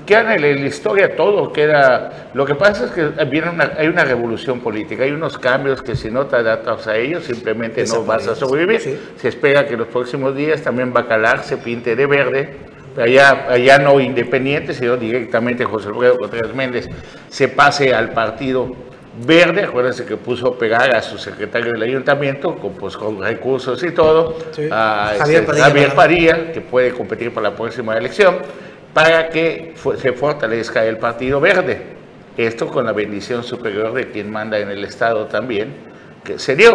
queda 0.05 0.35
en 0.35 0.41
la, 0.41 0.47
en 0.47 0.61
la 0.61 0.67
historia 0.67 1.15
todo, 1.15 1.53
queda, 1.53 2.29
lo 2.33 2.45
que 2.45 2.53
pasa 2.53 2.85
es 2.85 2.91
que 2.91 3.23
viene 3.25 3.49
una, 3.49 3.71
hay 3.77 3.88
una 3.88 4.03
revolución 4.03 4.59
política, 4.59 5.05
hay 5.05 5.11
unos 5.11 5.38
cambios 5.38 5.81
que 5.81 5.95
si 5.95 6.11
no 6.11 6.25
te 6.25 6.35
adaptas 6.35 6.85
a 6.88 6.97
ellos 6.97 7.23
simplemente 7.23 7.85
no 7.85 8.03
vas 8.03 8.27
a 8.27 8.35
sobrevivir. 8.35 8.81
Sí. 8.81 8.99
Se 9.15 9.29
espera 9.29 9.65
que 9.65 9.75
en 9.75 9.79
los 9.79 9.88
próximos 9.88 10.35
días 10.35 10.61
también 10.61 10.91
Bacalar 10.91 11.43
se 11.43 11.55
pinte 11.55 11.95
de 11.95 12.05
verde, 12.05 12.57
allá, 12.97 13.45
allá 13.50 13.77
no 13.80 14.00
independiente, 14.00 14.74
sino 14.74 14.97
directamente 14.97 15.65
José 15.65 15.89
Alfredo 15.89 16.18
Contreras 16.18 16.53
Méndez 16.53 16.88
se 17.30 17.47
pase 17.47 17.94
al 17.94 18.12
partido 18.12 18.75
verde, 19.25 19.63
acuérdense 19.63 20.06
que 20.06 20.18
puso 20.18 20.47
a 20.47 20.57
pegar 20.57 20.94
a 20.94 21.01
su 21.01 21.18
secretario 21.18 21.71
del 21.71 21.81
ayuntamiento 21.83 22.55
con, 22.55 22.74
pues, 22.74 22.98
con 22.98 23.22
recursos 23.22 23.81
y 23.84 23.91
todo, 23.91 24.38
Sí. 24.51 24.67
a 24.72 25.13
Javier 25.17 25.41
este, 25.41 25.48
Padilla, 25.53 25.65
Javier. 25.67 25.93
Padilla, 25.93 26.51
que 26.51 26.62
puede 26.62 26.91
competir 26.91 27.34
para 27.34 27.50
la 27.50 27.55
próxima 27.55 27.98
elección, 27.98 28.39
para 28.93 29.29
que 29.29 29.74
se 29.98 30.12
fortalezca 30.13 30.86
el 30.86 30.98
Partido 30.98 31.39
Verde. 31.39 31.81
Esto 32.38 32.67
con 32.67 32.86
la 32.86 32.91
bendición 32.91 33.43
superior 33.43 33.93
de 33.93 34.12
quien 34.12 34.29
manda 34.29 34.60
en 34.60 34.69
el 34.69 34.84
Estado 34.84 35.27
también, 35.27 35.74
que 36.24 36.38
se 36.38 36.55
dio. 36.55 36.74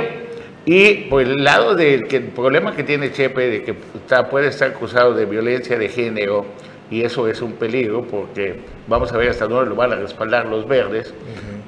Y 0.66 0.94
por 1.08 1.22
el 1.22 1.42
lado 1.42 1.74
del 1.74 2.06
que 2.06 2.16
el 2.18 2.24
problema 2.24 2.74
que 2.76 2.82
tiene 2.84 3.10
Chepe 3.12 3.48
de 3.48 3.62
que 3.62 3.74
está- 3.94 4.28
puede 4.28 4.48
estar 4.48 4.70
acusado 4.70 5.14
de 5.14 5.24
violencia 5.24 5.78
de 5.78 5.88
género, 5.88 6.44
y 6.90 7.02
eso 7.02 7.28
es 7.28 7.40
un 7.40 7.52
peligro 7.54 8.02
porque 8.02 8.60
vamos 8.86 9.12
a 9.12 9.16
ver 9.16 9.30
hasta 9.30 9.46
dónde 9.46 9.70
lo 9.70 9.76
van 9.76 9.92
a 9.92 9.96
respaldar 9.96 10.46
los 10.46 10.66
verdes, 10.68 11.14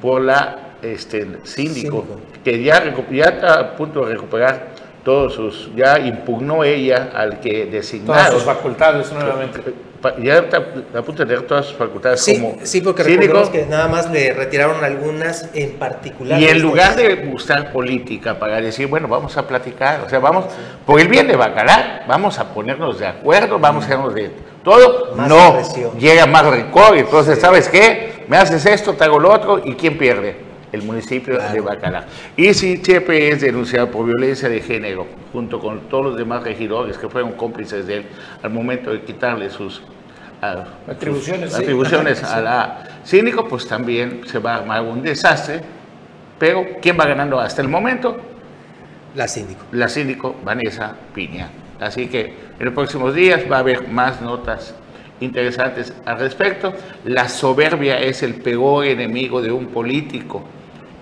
por 0.01 0.21
la 0.21 0.75
este, 0.83 1.27
síndico, 1.45 2.05
que 2.45 2.63
ya, 2.63 2.93
ya 3.11 3.25
está 3.27 3.61
a 3.61 3.77
punto 3.77 4.05
de 4.05 4.15
recuperar 4.15 4.73
todos 5.05 5.35
sus, 5.35 5.71
ya 5.77 5.99
impugnó 6.01 6.63
ella 6.65 7.11
al 7.15 7.39
que 7.41 7.51
Todas 7.61 7.73
designaron. 7.73 8.33
sus 8.33 8.43
facultades 8.43 9.13
nuevamente. 9.13 9.61
Ya 10.21 10.38
a 10.38 11.02
punto 11.02 11.25
de 11.25 11.26
tener 11.26 11.47
todas 11.47 11.66
sus 11.66 11.76
facultades 11.76 12.23
Sí, 12.23 12.40
como 12.40 12.59
sí, 12.64 12.80
porque 12.80 13.04
recordemos 13.04 13.50
que 13.50 13.66
nada 13.66 13.87
más 13.88 14.11
le 14.11 14.32
retiraron 14.32 14.82
algunas 14.82 15.49
en 15.54 15.73
particular. 15.75 16.40
Y 16.40 16.47
en 16.47 16.61
lugar 16.61 16.97
de 16.97 17.14
buscar 17.26 17.73
política 17.73 18.38
para 18.38 18.61
decir, 18.61 18.88
bueno, 18.88 19.06
vamos 19.06 19.37
a 19.37 19.47
platicar, 19.47 20.00
o 20.04 20.09
sea, 20.09 20.18
vamos, 20.18 20.47
por 20.85 21.00
el 21.00 21.09
bien 21.09 21.28
de 21.28 21.37
Bacalar, 21.37 22.04
vamos 22.09 22.38
a 22.38 22.52
ponernos 22.52 22.99
de 22.99 23.06
acuerdo, 23.06 23.59
vamos 23.59 23.85
a 23.85 23.87
hacernos 23.87 24.14
de 24.14 24.30
todo, 24.64 25.14
Más 25.14 25.28
no, 25.28 25.99
llega 25.99 26.26
más 26.26 26.47
rencor, 26.47 26.97
entonces, 26.97 27.38
¿sabes 27.40 27.68
qué? 27.68 28.25
Me 28.28 28.37
haces 28.37 28.64
esto, 28.66 28.94
te 28.94 29.04
hago 29.04 29.18
lo 29.18 29.32
otro, 29.32 29.61
¿y 29.64 29.75
quién 29.75 29.99
pierde? 29.99 30.51
El 30.73 30.83
municipio 30.83 31.38
de 31.38 31.61
Bacalar. 31.61 32.07
Y 32.37 32.55
si 32.55 32.81
Chepe 32.81 33.29
es 33.29 33.43
denunciado 33.43 33.91
por 33.91 34.07
violencia 34.07 34.49
de 34.49 34.61
género, 34.61 35.07
junto 35.33 35.61
con 35.61 35.81
todos 35.88 36.07
los 36.07 36.17
demás 36.17 36.43
regidores 36.43 36.97
que 36.97 37.09
fueron 37.09 37.33
cómplices 37.33 37.87
de 37.87 37.99
él 37.99 38.07
al 38.43 38.50
momento 38.50 38.91
de 38.91 39.02
quitarle 39.02 39.50
sus 39.50 39.83
Atribuciones, 40.88 41.50
sus 41.50 41.59
sí. 41.59 41.62
atribuciones 41.62 42.25
a 42.25 42.41
la 42.41 42.85
síndico, 43.05 43.47
pues 43.47 43.67
también 43.69 44.23
se 44.26 44.41
va 44.41 44.55
a 44.55 44.57
armar 44.59 44.83
un 44.83 45.00
desastre 45.00 45.61
Pero, 46.37 46.64
¿quién 46.81 46.99
va 46.99 47.07
ganando 47.07 47.38
hasta 47.38 47.62
el 47.62 47.69
momento? 47.69 48.17
La 49.14 49.29
síndico. 49.29 49.64
La 49.71 49.88
síndico 49.88 50.35
Vanessa 50.43 50.97
Piña. 51.14 51.49
Así 51.79 52.09
que 52.09 52.35
en 52.59 52.64
los 52.64 52.75
próximos 52.75 53.14
días 53.14 53.43
va 53.50 53.57
a 53.57 53.61
haber 53.61 53.87
más 53.87 54.21
notas 54.21 54.75
interesantes 55.21 55.93
al 56.05 56.19
respecto. 56.19 56.73
La 57.05 57.29
soberbia 57.29 58.00
es 58.00 58.25
el 58.25 58.35
peor 58.35 58.87
enemigo 58.87 59.41
de 59.43 59.52
un 59.52 59.67
político 59.67 60.43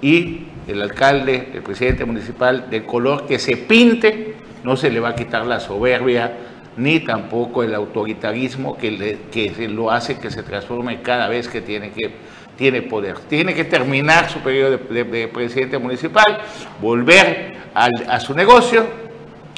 y 0.02 0.46
el 0.68 0.80
alcalde, 0.82 1.48
el 1.54 1.62
presidente 1.62 2.04
municipal, 2.04 2.68
de 2.70 2.84
color 2.84 3.26
que 3.26 3.38
se 3.38 3.56
pinte, 3.56 4.34
no 4.64 4.76
se 4.76 4.90
le 4.90 5.00
va 5.00 5.10
a 5.10 5.14
quitar 5.14 5.46
la 5.46 5.60
soberbia 5.60 6.32
ni 6.76 7.00
tampoco 7.00 7.62
el 7.62 7.74
autoritarismo 7.74 8.76
que, 8.78 8.90
le- 8.92 9.18
que 9.32 9.68
lo 9.68 9.90
hace 9.90 10.18
que 10.18 10.30
se 10.30 10.42
transforme 10.42 11.02
cada 11.02 11.28
vez 11.28 11.48
que 11.48 11.60
tiene, 11.60 11.90
que, 11.90 12.10
tiene 12.56 12.82
poder. 12.82 13.18
Tiene 13.28 13.54
que 13.54 13.64
terminar 13.64 14.30
su 14.30 14.38
periodo 14.40 14.70
de, 14.78 14.78
de- 14.78 15.04
de 15.04 15.28
presidente 15.28 15.78
municipal, 15.78 16.38
volver 16.80 17.54
al- 17.74 18.06
a 18.08 18.20
su 18.20 18.34
negocio, 18.34 18.86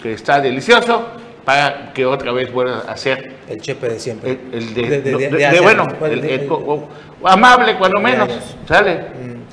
que 0.02 0.14
está 0.14 0.40
delicioso, 0.40 1.06
para 1.44 1.92
que 1.92 2.06
otra 2.06 2.32
vez 2.32 2.52
vuelva 2.52 2.84
a 2.88 2.96
ser 2.96 3.32
El 3.48 3.60
chepe 3.60 3.88
de 3.88 3.98
siempre. 4.00 4.38
el, 4.52 4.62
el 4.62 4.74
de, 4.74 5.60
bueno, 5.60 5.86
el- 6.10 6.48
amable 7.24 7.76
cuando 7.76 8.00
menos. 8.00 8.28
¿sale? 8.66 9.00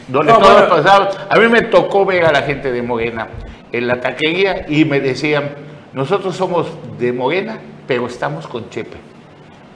Donde 0.09 0.31
No, 0.31 0.39
todo 0.39 0.67
bueno. 0.67 1.09
A 1.29 1.35
mí 1.37 1.47
me 1.47 1.61
tocó 1.63 2.05
ver 2.05 2.25
a 2.25 2.31
la 2.31 2.41
gente 2.41 2.71
de 2.71 2.81
Morena 2.81 3.27
en 3.71 3.87
la 3.87 3.99
taquería 4.01 4.65
y 4.67 4.85
me 4.85 4.99
decían, 4.99 5.49
nosotros 5.93 6.35
somos 6.35 6.67
de 6.99 7.13
Morena, 7.13 7.59
pero 7.87 8.07
estamos 8.07 8.47
con 8.47 8.69
Chepe. 8.69 8.97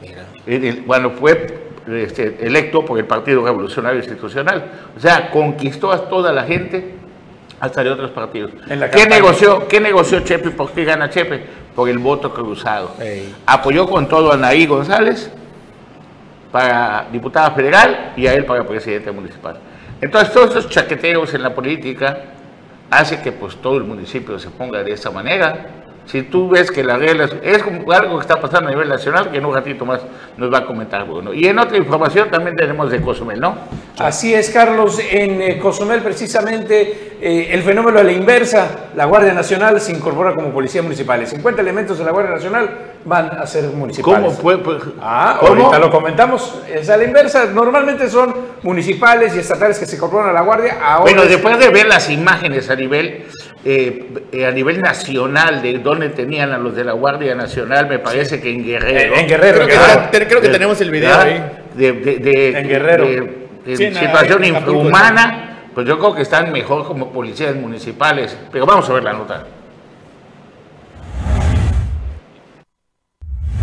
Mira. 0.02 0.25
Cuando 0.86 1.12
fue 1.12 1.63
este, 1.88 2.38
electo 2.46 2.86
por 2.86 2.98
el 2.98 3.06
Partido 3.06 3.44
Revolucionario 3.44 4.00
Institucional. 4.00 4.63
O 4.96 5.00
sea, 5.00 5.30
conquistó 5.32 5.92
a 5.92 6.10
toda 6.10 6.32
la 6.32 6.44
gente 6.44 6.96
hasta 7.60 7.84
de 7.84 7.90
otros 7.92 8.12
partidos. 8.12 8.52
¿Qué 8.92 9.08
negoció, 9.08 9.68
¿Qué 9.68 9.80
negoció 9.80 10.20
Chepe? 10.22 10.52
¿Por 10.52 10.72
qué 10.72 10.84
gana 10.84 11.10
Chepe? 11.10 11.46
Por 11.75 11.90
el 11.90 11.98
voto 11.98 12.34
cruzado. 12.34 12.96
Ey. 13.00 13.34
Apoyó 13.46 13.88
con 13.88 14.08
todo 14.08 14.32
a 14.32 14.36
Anaí 14.36 14.66
González 14.66 15.32
para 16.52 17.08
diputada 17.12 17.52
federal 17.52 18.13
y 18.16 18.28
a 18.28 18.34
él 18.34 18.46
para 18.46 18.66
presidente 18.66 19.12
municipal. 19.12 19.58
Entonces, 20.04 20.34
todos 20.34 20.50
esos 20.50 20.70
chaqueteos 20.70 21.34
en 21.34 21.44
la 21.44 21.56
política 21.56 22.18
hace 22.92 23.22
que 23.22 23.32
pues 23.32 23.56
todo 23.56 23.78
el 23.78 23.86
municipio 23.86 24.38
se 24.38 24.50
ponga 24.50 24.84
de 24.84 24.92
esa 24.92 25.12
manera. 25.12 25.68
Si 26.06 26.24
tú 26.24 26.50
ves 26.50 26.70
que 26.70 26.84
las 26.84 27.00
reglas, 27.00 27.34
es 27.42 27.64
algo 27.64 28.18
que 28.18 28.22
está 28.22 28.42
pasando 28.42 28.68
a 28.68 28.72
nivel 28.72 28.90
nacional, 28.90 29.32
que 29.32 29.38
en 29.38 29.46
un 29.46 29.54
ratito 29.54 29.86
más 29.86 30.02
nos 30.36 30.52
va 30.52 30.58
a 30.58 30.66
comentar 30.66 31.08
Bruno. 31.08 31.34
Y 31.34 31.46
en 31.46 31.58
otra 31.58 31.78
información 31.78 32.30
también 32.30 32.58
tenemos 32.58 32.92
de 32.92 33.02
Cozumel, 33.02 33.40
¿no? 33.40 33.56
Así 33.98 34.34
es, 34.34 34.50
Carlos. 34.50 35.00
En 35.00 35.42
eh, 35.42 35.58
Cozumel, 35.58 36.02
precisamente, 36.02 37.12
eh, 37.25 37.50
el 37.53 37.63
fenómeno 37.63 38.00
de 38.00 38.03
la 38.03 38.12
inversa, 38.12 38.68
la 38.96 39.06
Guardia 39.06 39.34
Nacional 39.34 39.80
se 39.80 39.94
incorpora 39.94 40.34
como 40.36 40.50
policía 40.50 40.82
municipal. 40.82 41.25
50 41.25 41.62
elementos 41.62 41.98
de 41.98 42.03
la 42.03 42.12
Guardia 42.12 42.36
Nacional 42.36 42.70
van 43.06 43.27
a 43.39 43.48
ser 43.48 43.63
municipales. 43.70 44.36
¿Cómo? 44.42 44.60
Pues, 44.62 44.80
Ah, 45.01 45.38
¿cómo? 45.39 45.50
ahorita 45.63 45.80
lo 45.80 45.89
comentamos. 45.89 46.60
Es 46.70 46.89
a 46.89 46.98
la 46.98 47.06
inversa. 47.06 47.46
Normalmente 47.46 48.10
son 48.10 48.36
municipales 48.63 49.34
y 49.36 49.39
estatales 49.39 49.80
que 49.80 49.86
se 49.86 49.96
incorporan 49.96 50.30
a 50.30 50.34
la 50.34 50.42
Guardia. 50.42 50.77
Ahora 50.84 51.01
Bueno, 51.03 51.24
es- 51.24 51.30
después 51.30 51.58
de 51.60 51.70
ver 51.70 51.86
las 51.88 52.10
imágenes 52.10 52.70
a 52.70 52.75
nivel 52.75 53.25
eh, 53.65 54.10
eh, 54.34 54.46
a 54.46 54.51
nivel 54.51 54.82
nacional 54.82 55.62
de 55.62 55.80
dónde 55.80 56.10
tenían 56.10 56.51
a 56.51 56.58
los 56.58 56.75
de 56.75 56.84
la 56.84 56.92
Guardia 56.92 57.34
Nacional, 57.34 57.88
me 57.88 57.98
parece 58.00 58.42
que 58.42 58.50
en 58.51 58.65
Guerrero. 58.65 59.13
En- 59.13 59.20
en 59.22 59.27
Guerrero, 59.30 59.56
Creo 59.60 59.68
que, 59.68 59.74
Guerrero. 59.77 60.10
te- 60.12 60.27
creo 60.27 60.42
que 60.42 60.50
tenemos 60.50 60.82
el 60.82 60.92
video 60.92 61.13
¿Ah? 61.15 61.22
ahí. 61.22 61.44
De, 61.74 61.94
de- 61.94 62.15
de- 62.18 62.60
En 62.60 62.68
Guerrero. 62.68 63.06
de- 63.06 63.48
de 63.65 63.77
Sí, 63.77 63.86
en- 63.86 63.96
situación 63.96 64.44
infrahumana, 64.44 65.53
pues 65.74 65.88
yo 65.88 65.98
creo 65.98 66.15
que 66.15 66.22
están 66.22 66.51
mejor 66.51 66.86
como 66.86 67.12
policías 67.12 67.56
municipales. 67.56 68.38
Pero 68.51 68.65
vamos 68.65 68.89
a 68.89 68.94
ver 68.94 69.03
la 69.03 69.13
nota. 69.13 69.48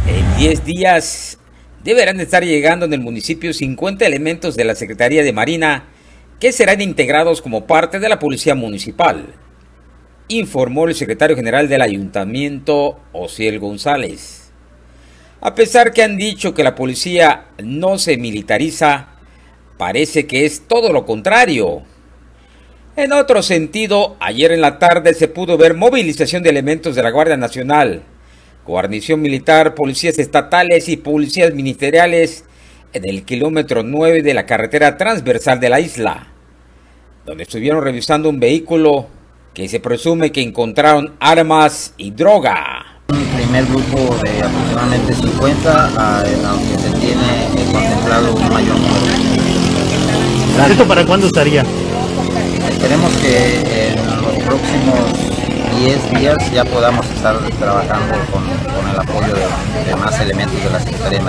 En 0.07 0.37
10 0.39 0.65
días 0.65 1.39
deberán 1.85 2.17
de 2.17 2.25
estar 2.25 2.45
llegando 2.45 2.87
en 2.87 2.93
el 2.93 3.01
municipio 3.01 3.53
50 3.53 4.05
elementos 4.07 4.57
de 4.57 4.65
la 4.65 4.75
Secretaría 4.75 5.23
de 5.23 5.33
Marina 5.33 5.85
que 6.41 6.53
serán 6.53 6.81
integrados 6.81 7.43
como 7.43 7.67
parte 7.67 8.01
de 8.01 8.09
la 8.09 8.19
Policía 8.19 8.55
Municipal, 8.55 9.27
informó 10.29 10.89
el 10.89 10.95
secretario 10.95 11.37
general 11.37 11.69
del 11.69 11.83
ayuntamiento, 11.83 12.99
Ociel 13.13 13.59
González. 13.59 14.51
A 15.43 15.55
pesar 15.55 15.93
que 15.93 16.03
han 16.03 16.17
dicho 16.17 16.55
que 16.55 16.65
la 16.65 16.75
policía 16.75 17.49
no 17.63 17.99
se 17.99 18.17
militariza, 18.17 19.09
parece 19.77 20.27
que 20.27 20.45
es 20.45 20.67
todo 20.67 20.93
lo 20.93 21.05
contrario. 21.07 21.83
En 23.01 23.15
otro 23.15 23.43
sentido, 23.43 24.17
ayer 24.21 24.53
en 24.53 24.61
la 24.61 24.79
tarde 24.79 25.15
se 25.15 25.27
pudo 25.27 25.57
ver 25.57 25.73
movilización 25.75 26.43
de 26.43 26.51
elementos 26.51 26.95
de 26.95 27.03
la 27.03 27.11
Guardia 27.11 27.39
Nacional, 27.39 28.03
guarnición 28.67 29.23
militar, 29.23 29.75
policías 29.75 30.19
estatales 30.19 30.87
y 30.91 30.99
policías 30.99 31.55
ministeriales 31.55 32.45
en 32.93 33.09
el 33.09 33.23
kilómetro 33.25 33.83
9 33.83 34.21
de 34.21 34.35
la 34.35 34.45
carretera 34.45 34.99
transversal 34.99 35.59
de 35.61 35.71
la 35.71 35.81
isla, 35.81 36.27
donde 37.25 37.45
estuvieron 37.45 37.83
revisando 37.83 38.29
un 38.29 38.39
vehículo 38.39 39.07
que 39.55 39.67
se 39.67 39.81
presume 39.81 40.31
que 40.31 40.43
encontraron 40.43 41.15
armas 41.21 41.95
y 41.97 42.11
droga. 42.11 43.01
Un 43.09 43.25
primer 43.25 43.65
grupo 43.65 44.15
de 44.23 44.43
aproximadamente 44.43 45.15
50, 45.15 45.87
a- 45.97 46.23
aunque 46.51 46.79
se 46.79 46.91
tiene 47.01 47.49
contemplado 47.73 48.35
un 48.35 48.49
mayor 48.53 48.77
número. 48.79 49.11
¿Esto 50.71 50.87
para 50.87 51.07
cuándo 51.07 51.27
estaría? 51.29 51.65
Esperemos 52.81 53.13
que 53.19 53.89
en 53.89 54.23
los 54.23 54.37
próximos 54.43 55.13
10 55.81 56.19
días 56.19 56.51
ya 56.51 56.65
podamos 56.65 57.05
estar 57.11 57.37
trabajando 57.59 58.15
con, 58.33 58.43
el 58.89 58.99
apoyo 58.99 59.35
de, 59.85 59.95
más 59.97 60.19
elementos 60.19 60.65
de 60.65 60.71
la 60.71 60.81
Secretaría. 60.81 61.21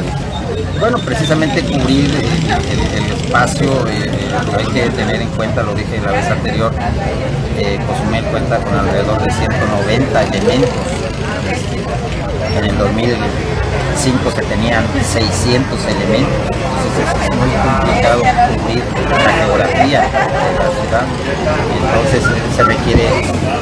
Bueno, 0.80 0.98
precisamente 1.00 1.62
cubrir 1.62 2.10
el, 2.16 3.12
espacio, 3.12 3.86
eh, 3.90 4.10
hay 4.58 4.66
que 4.68 4.90
tener 4.92 5.22
en 5.22 5.28
cuenta, 5.32 5.62
lo 5.64 5.76
dije 5.76 6.00
la 6.00 6.14
vez 6.14 6.26
anterior, 6.32 6.72
eh, 7.58 7.78
Cozumel 7.86 8.24
cuenta 8.26 8.58
con 8.60 8.74
alrededor 8.74 9.22
de 9.22 9.34
190 9.34 10.24
elementos. 10.24 10.70
Este, 11.52 12.58
En 12.58 12.64
el 12.64 12.78
2005 14.02 14.32
se 14.32 14.42
tenían 14.48 14.84
600 15.00 15.86
elementos, 15.86 16.34
entonces 16.42 17.06
es 17.22 17.38
muy 17.38 17.52
complicado 17.52 18.22
cubrir 18.58 18.84
la 19.12 19.34
geografía 19.34 20.02
de 20.02 20.58
la 20.58 20.72
ciudad, 20.82 21.06
entonces 21.78 22.24
eh, 22.26 22.56
se 22.56 22.64
requiere 22.64 23.08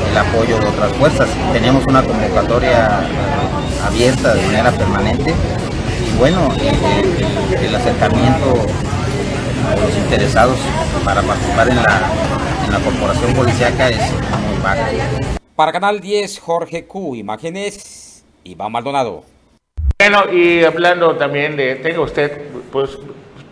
el 0.09 0.17
apoyo 0.17 0.57
de 0.59 0.65
otras 0.65 0.93
fuerzas. 0.93 1.27
Tenemos 1.51 1.85
una 1.87 2.03
convocatoria 2.03 3.01
eh, 3.01 3.85
abierta 3.85 4.33
de 4.33 4.45
manera 4.45 4.71
permanente 4.71 5.35
y 6.07 6.17
bueno, 6.17 6.53
eh, 6.61 6.71
el, 7.51 7.65
el 7.65 7.75
acercamiento 7.75 8.65
a 9.67 9.75
los 9.75 9.97
interesados 9.97 10.57
para 11.03 11.21
participar 11.21 11.67
en 11.67 11.75
la, 11.75 12.01
en 12.65 12.71
la 12.71 12.79
corporación 12.79 13.33
policíaca 13.33 13.89
es 13.89 13.99
muy 13.99 14.63
bajo. 14.63 14.83
Para 15.57 15.73
Canal 15.73 15.99
10, 15.99 16.39
Jorge 16.39 16.85
Q, 16.85 17.15
imágenes, 17.17 18.23
Iván 18.45 18.71
Maldonado. 18.71 19.38
Bueno, 20.01 20.31
y 20.31 20.63
hablando 20.63 21.17
también 21.17 21.57
de, 21.57 21.75
tenga 21.75 21.99
usted, 21.99 22.43
pues 22.71 22.97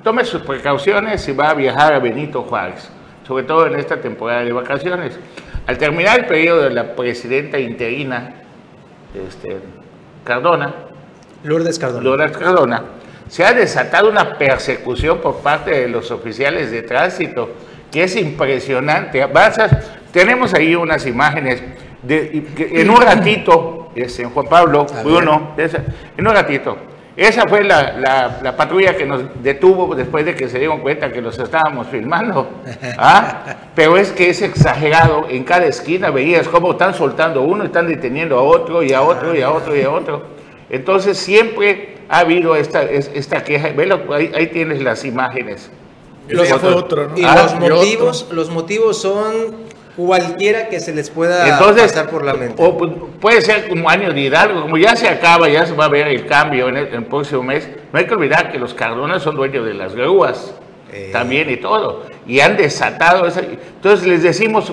tome 0.02 0.24
sus 0.24 0.44
precauciones 0.44 1.22
si 1.22 1.34
va 1.34 1.50
a 1.50 1.54
viajar 1.54 1.94
a 1.94 2.00
Benito 2.00 2.44
Juárez, 2.44 2.90
sobre 3.28 3.44
todo 3.44 3.68
en 3.68 3.76
esta 3.76 3.98
temporada 4.00 4.46
de 4.46 4.54
vacaciones. 4.54 5.20
Al 5.66 5.78
terminar 5.78 6.20
el 6.20 6.26
periodo 6.26 6.62
de 6.62 6.70
la 6.70 6.96
presidenta 6.96 7.60
interina, 7.60 8.34
este, 9.28 9.58
Cardona, 10.24 10.74
Lourdes 11.44 11.78
Cardona. 11.78 12.04
Lourdes 12.04 12.38
Cardona, 12.38 12.84
se 13.28 13.44
ha 13.44 13.52
desatado 13.52 14.10
una 14.10 14.38
persecución 14.38 15.20
por 15.20 15.42
parte 15.42 15.72
de 15.72 15.90
los 15.90 16.12
oficiales 16.12 16.72
de 16.72 16.82
tránsito 16.82 17.50
que 17.92 18.04
es 18.04 18.16
impresionante. 18.16 19.28
Tenemos 20.14 20.54
ahí 20.54 20.76
unas 20.76 21.06
imágenes 21.06 21.62
de, 22.04 22.30
y 22.34 22.42
que 22.42 22.82
en 22.82 22.90
un 22.90 23.02
ratito, 23.02 23.90
es 23.96 24.18
en 24.20 24.30
Juan 24.30 24.48
Pablo. 24.48 24.86
Bruno, 25.04 25.54
en 25.58 26.28
un 26.28 26.34
ratito. 26.34 26.78
Esa 27.16 27.48
fue 27.48 27.64
la, 27.64 27.94
la- 27.94 28.40
la 28.44 28.56
patrulla 28.56 28.96
que 28.96 29.04
nos 29.08 29.24
detuvo 29.42 29.96
después 29.96 30.24
de 30.24 30.36
que 30.36 30.48
se 30.48 30.60
dieron 30.60 30.82
cuenta 30.82 31.12
que 31.12 31.20
los 31.20 31.40
estábamos 31.40 31.88
filmando. 31.88 32.48
¿Ah? 33.00 33.56
Pero 33.74 33.98
es 33.98 34.12
que 34.12 34.30
es 34.30 34.44
exagerado. 34.44 35.26
En 35.28 35.44
cada 35.44 35.66
esquina 35.66 36.12
veías 36.12 36.48
cómo 36.48 36.74
están 36.74 36.94
soltando 36.94 37.40
a 37.40 37.44
uno, 37.44 37.64
están 37.64 37.88
deteniendo 37.88 38.38
a 38.38 38.44
otro 38.44 38.84
y 38.84 38.94
a 38.94 39.02
otro 39.02 39.36
y 39.36 39.42
a 39.42 39.50
otro 39.52 39.76
y 39.76 39.82
a 39.82 39.90
otro. 39.90 40.26
Entonces 40.70 41.18
siempre 41.18 41.96
ha 42.08 42.20
habido 42.20 42.56
esta, 42.56 42.84
es- 42.84 43.10
esta 43.16 43.44
queja. 43.44 43.70
Velo, 43.70 44.02
ahí, 44.14 44.32
ahí 44.36 44.48
tienes 44.48 44.84
las 44.84 45.04
imágenes. 45.04 45.72
Ese 46.30 46.54
fue 46.60 46.70
otro, 46.70 47.08
¿no? 47.10 47.18
Y 47.18 47.24
Ah, 47.24 47.36
los 47.42 47.54
y 47.54 47.56
otro. 47.64 47.76
motivos, 47.78 48.28
los 48.32 48.52
motivos 48.52 49.02
son 49.02 49.34
cualquiera 49.98 50.70
que 50.70 50.80
se 50.80 50.94
les 50.94 51.10
pueda 51.10 51.50
Entonces, 51.50 51.92
pasar 51.92 52.10
por 52.10 52.24
la 52.24 52.34
mente. 52.36 52.64
o 52.64 52.78
pu- 52.78 53.10
puede 53.20 53.42
ser 53.42 53.68
como 53.68 53.90
año 53.90 54.14
de 54.14 54.22
Hidalgo, 54.22 54.62
como 54.62 54.78
ya 54.78 54.96
se 54.96 55.10
acaba, 55.10 55.50
ya 55.50 55.66
se 55.66 55.74
va 55.74 55.86
a 55.86 55.90
ver 55.90 56.08
el 56.08 56.26
cambio 56.26 56.70
en 56.70 56.78
el, 56.78 56.88
en 56.88 56.94
el 56.94 57.06
próximo 57.06 57.44
mes. 57.44 57.68
No 57.92 58.00
hay 58.00 58.06
que 58.06 58.14
olvidar 58.14 58.52
que 58.52 58.60
los 58.60 58.74
Cardonas 58.74 59.24
son 59.24 59.36
dueños 59.36 59.66
de 59.66 59.74
las 59.74 59.94
grúas. 59.96 60.54
Eh, 60.94 61.10
también 61.12 61.50
y 61.50 61.58
todo. 61.58 62.04
Y 62.26 62.40
han 62.40 62.56
desatado 62.56 63.28
esa... 63.28 63.42
Entonces 63.42 64.08
les 64.08 64.24
decimos, 64.24 64.72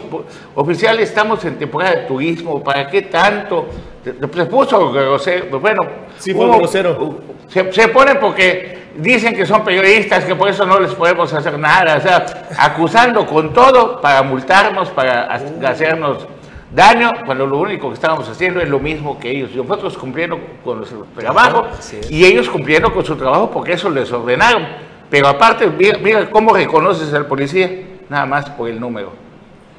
oficial, 0.55 1.01
estamos 1.01 1.45
en 1.45 1.59
temporada 1.59 1.97
de 1.97 2.03
turismo, 2.03 2.63
¿para 2.63 2.89
qué 2.89 3.03
tanto? 3.03 3.67
Se 4.05 4.13
puso 4.47 4.93
grosero, 4.93 5.59
bueno... 5.59 5.83
Sí, 6.19 6.33
fue 6.33 6.47
grosero. 6.57 7.19
Se, 7.49 7.73
se 7.73 7.89
pone 7.89 8.17
porque 8.17 8.85
dicen 8.97 9.35
que 9.35 9.47
son 9.47 9.65
periodistas, 9.65 10.25
que 10.25 10.35
por 10.35 10.49
eso 10.49 10.65
no 10.65 10.79
les 10.81 10.95
podemos 10.95 11.33
hacer 11.33 11.59
nada, 11.59 11.97
o 11.97 12.01
sea, 12.01 12.47
acusando 12.59 13.27
con 13.27 13.53
todo 13.53 14.01
para 14.01 14.23
multarnos, 14.23 14.91
para 14.91 15.33
hacernos 15.33 16.27
daño, 16.75 17.11
cuando 17.25 17.47
lo 17.47 17.59
único 17.59 17.89
que 17.89 17.95
estábamos 17.95 18.29
haciendo 18.29 18.61
es 18.61 18.69
lo 18.69 18.79
mismo 18.79 19.19
que 19.19 19.31
ellos. 19.31 19.55
Nosotros 19.55 19.97
cumpliendo 19.97 20.39
con 20.65 20.85
su 20.85 21.05
trabajo 21.17 21.67
y 22.09 22.25
ellos 22.25 22.49
cumpliendo 22.49 22.93
con 22.93 23.05
su 23.05 23.17
trabajo 23.17 23.51
porque 23.51 23.73
eso 23.73 23.91
les 23.91 24.11
ordenaron. 24.13 24.67
Pero 25.11 25.29
aparte, 25.29 25.69
mira, 25.69 26.29
cómo 26.31 26.55
reconoces 26.55 27.13
al 27.15 27.27
policía, 27.27 27.71
nada 28.09 28.27
más 28.27 28.51
por 28.51 28.69
el 28.69 28.81
número. 28.81 29.13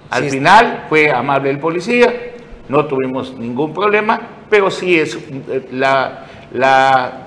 Al 0.10 0.30
final 0.30 0.86
fue 0.88 1.12
amable 1.12 1.50
el 1.50 1.60
policía, 1.60 2.14
no 2.70 2.86
tuvimos 2.86 3.34
ningún 3.34 3.74
problema, 3.74 4.22
pero 4.50 4.70
sí 4.70 4.98
es 4.98 5.16
eh, 5.16 5.68
la, 5.72 6.26
la 6.54 7.25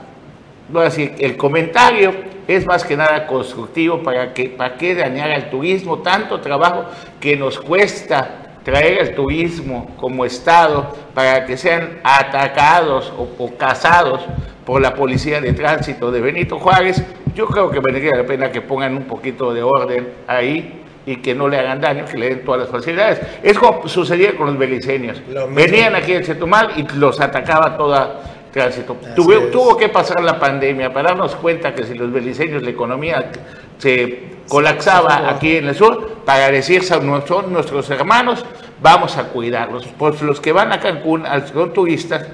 voy 0.69 0.83
a 0.83 0.85
decir, 0.85 1.15
el 1.19 1.37
comentario 1.37 2.13
es 2.47 2.67
más 2.67 2.85
que 2.85 2.97
nada 2.97 3.27
constructivo 3.27 4.03
para 4.03 4.33
que 4.33 4.49
para 4.49 4.77
qué 4.77 4.95
dañar 4.95 5.31
al 5.31 5.51
turismo, 5.51 5.99
tanto 5.99 6.41
trabajo 6.41 6.87
que 7.21 7.37
nos 7.37 7.59
cuesta 7.59 8.49
traer 8.65 8.99
el 9.01 9.15
turismo 9.15 9.95
como 9.97 10.25
Estado 10.25 10.95
para 11.15 11.47
que 11.47 11.57
sean 11.57 12.01
atacados 12.05 13.13
o, 13.17 13.57
cazados 13.57 14.23
por 14.65 14.81
la 14.83 14.95
policía 14.95 15.41
de 15.41 15.53
tránsito 15.55 16.11
de 16.11 16.21
Benito 16.21 16.59
Juárez, 16.59 17.03
yo 17.35 17.47
creo 17.47 17.71
que 17.71 17.81
valdría 17.81 18.17
la 18.17 18.27
pena 18.27 18.53
que 18.53 18.61
pongan 18.61 18.97
un 18.97 19.05
poquito 19.05 19.55
de 19.55 19.63
orden 19.63 20.09
ahí 20.27 20.83
y 21.07 21.17
que 21.17 21.35
no 21.35 21.49
le 21.49 21.59
hagan 21.59 21.81
daño, 21.81 22.05
que 22.05 22.19
le 22.19 22.29
den 22.29 22.45
todas 22.45 22.63
las 22.63 22.71
facilidades. 22.71 23.21
Es 23.43 23.59
como 23.59 23.89
sucedía 23.89 24.37
con 24.37 24.49
los 24.49 24.59
belicenios. 24.59 25.23
Venían 25.55 25.95
aquí 25.95 26.13
en 26.13 26.23
Chetumal 26.23 26.73
y 26.77 26.83
los 26.99 27.19
atacaba 27.19 27.79
toda 27.79 28.38
tránsito. 28.53 28.97
tuvo 29.17 29.77
que 29.77 29.89
pasar 29.89 30.23
la 30.23 30.39
pandemia 30.39 30.93
para 30.93 31.11
darnos 31.11 31.35
cuenta 31.37 31.75
que 31.75 31.85
si 31.85 31.95
los 31.95 32.13
beliceños, 32.13 32.63
la 32.63 32.71
economía 32.71 33.31
se 33.79 34.39
colapsaba 34.49 35.31
aquí 35.31 35.57
en 35.57 35.69
el 35.69 35.75
sur, 35.75 36.23
para 36.25 36.51
decir, 36.51 36.83
son 36.83 37.07
nuestros 37.07 37.91
hermanos, 37.91 38.45
vamos 38.83 39.17
a 39.17 39.25
cuidarlos. 39.25 39.87
Pues 39.99 40.23
los 40.23 40.41
que 40.41 40.53
van 40.53 40.73
a 40.73 40.81
Cancún, 40.81 41.25
son 41.53 41.73
turistas, 41.73 42.27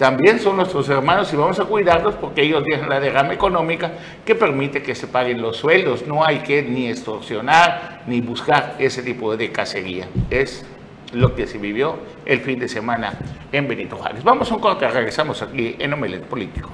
también 0.00 0.40
son 0.40 0.56
nuestros 0.56 0.88
hermanos 0.88 1.30
y 1.30 1.36
vamos 1.36 1.60
a 1.60 1.64
cuidarlos 1.64 2.14
porque 2.14 2.42
ellos 2.42 2.64
tienen 2.64 2.88
la 2.88 3.00
derrama 3.00 3.34
económica 3.34 3.92
que 4.24 4.34
permite 4.34 4.82
que 4.82 4.94
se 4.94 5.06
paguen 5.06 5.42
los 5.42 5.58
sueldos. 5.58 6.06
No 6.06 6.24
hay 6.24 6.38
que 6.38 6.62
ni 6.62 6.88
extorsionar 6.88 8.00
ni 8.06 8.22
buscar 8.22 8.76
ese 8.78 9.02
tipo 9.02 9.36
de 9.36 9.52
cacería. 9.52 10.08
Es 10.30 10.64
lo 11.12 11.34
que 11.34 11.46
se 11.46 11.58
vivió 11.58 11.98
el 12.24 12.40
fin 12.40 12.58
de 12.58 12.68
semana 12.68 13.18
en 13.52 13.68
Benito 13.68 13.96
Juárez. 13.96 14.22
Vamos 14.22 14.50
a 14.50 14.54
un 14.54 14.60
corte, 14.60 14.88
regresamos 14.88 15.42
aquí 15.42 15.76
en 15.78 15.92
Omelet 15.92 16.24
Político. 16.24 16.70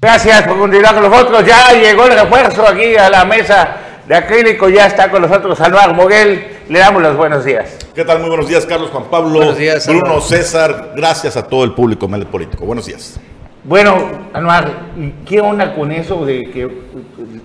Gracias 0.00 0.44
por 0.44 0.58
continuar 0.58 0.94
con 0.94 1.10
nosotros. 1.10 1.44
Ya 1.44 1.72
llegó 1.72 2.06
el 2.06 2.12
refuerzo 2.12 2.66
aquí 2.66 2.96
a 2.96 3.10
la 3.10 3.24
mesa 3.24 3.76
de 4.06 4.14
acrílico. 4.14 4.68
Ya 4.68 4.86
está 4.86 5.10
con 5.10 5.22
nosotros 5.22 5.60
Anuar 5.60 5.92
Moguel. 5.92 6.58
Le 6.68 6.78
damos 6.78 7.02
los 7.02 7.16
buenos 7.16 7.44
días. 7.44 7.76
¿Qué 7.94 8.04
tal? 8.04 8.20
Muy 8.20 8.28
buenos 8.28 8.46
días, 8.46 8.64
Carlos 8.64 8.90
Juan 8.90 9.04
Pablo. 9.10 9.38
Buenos 9.38 9.58
días, 9.58 9.86
Bruno 9.88 10.20
César. 10.20 10.92
Gracias 10.94 11.36
a 11.36 11.48
todo 11.48 11.64
el 11.64 11.72
público 11.72 12.06
Melet 12.06 12.28
Político. 12.28 12.64
Buenos 12.64 12.86
días. 12.86 13.18
Bueno, 13.68 13.96
Anuar, 14.32 14.72
¿qué 15.26 15.42
onda 15.42 15.74
con 15.74 15.92
eso 15.92 16.24
de 16.24 16.50
que 16.50 16.70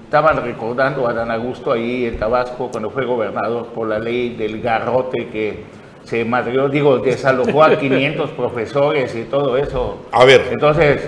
estaban 0.05 0.41
recordando 0.41 1.05
a 1.05 1.13
Dan 1.13 1.29
Augusto 1.29 1.73
ahí 1.73 2.05
en 2.05 2.17
Tabasco 2.17 2.69
cuando 2.71 2.89
fue 2.89 3.03
gobernador 3.05 3.67
por 3.75 3.89
la 3.89 3.99
ley 3.99 4.29
del 4.29 4.61
garrote 4.61 5.27
que 5.27 5.65
se 6.05 6.23
madrió, 6.23 6.69
digo, 6.69 6.99
desalojó 6.99 7.65
a 7.65 7.75
500 7.77 8.29
profesores 8.29 9.13
y 9.15 9.23
todo 9.23 9.57
eso? 9.57 10.05
A 10.13 10.23
ver. 10.23 10.47
Entonces, 10.49 11.01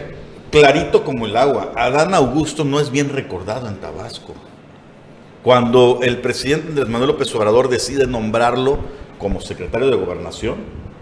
clarito 0.51 1.05
como 1.05 1.25
el 1.27 1.37
agua. 1.37 1.71
Adán 1.77 2.13
Augusto 2.13 2.65
no 2.65 2.81
es 2.81 2.91
bien 2.91 3.07
recordado 3.07 3.69
en 3.69 3.75
Tabasco. 3.77 4.33
Cuando 5.43 5.99
el 6.01 6.17
presidente 6.17 6.71
Andrés 6.71 6.89
Manuel 6.89 7.11
López 7.11 7.33
Obrador 7.35 7.69
decide 7.69 8.05
nombrarlo 8.05 8.79
como 9.17 9.39
secretario 9.39 9.89
de 9.89 9.95
gobernación, 9.95 10.55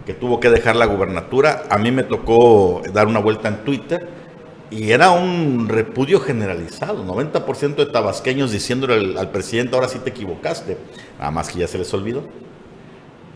que 0.06 0.14
tuvo 0.14 0.40
que 0.40 0.50
dejar 0.50 0.76
la 0.76 0.86
gubernatura, 0.86 1.64
a 1.70 1.78
mí 1.78 1.90
me 1.90 2.02
tocó 2.02 2.82
dar 2.92 3.06
una 3.06 3.20
vuelta 3.20 3.48
en 3.48 3.64
Twitter 3.64 4.08
y 4.70 4.90
era 4.90 5.10
un 5.10 5.68
repudio 5.68 6.20
generalizado, 6.20 7.04
90% 7.04 7.76
de 7.76 7.86
tabasqueños 7.86 8.50
diciéndole 8.50 8.94
al, 8.94 9.18
al, 9.18 9.30
presidente, 9.30 9.74
ahora 9.74 9.88
sí 9.88 9.98
te 9.98 10.10
equivocaste, 10.10 10.76
nada 11.18 11.30
más 11.30 11.50
que 11.50 11.60
ya 11.60 11.68
se 11.68 11.78
les 11.78 11.92
olvidó 11.94 12.24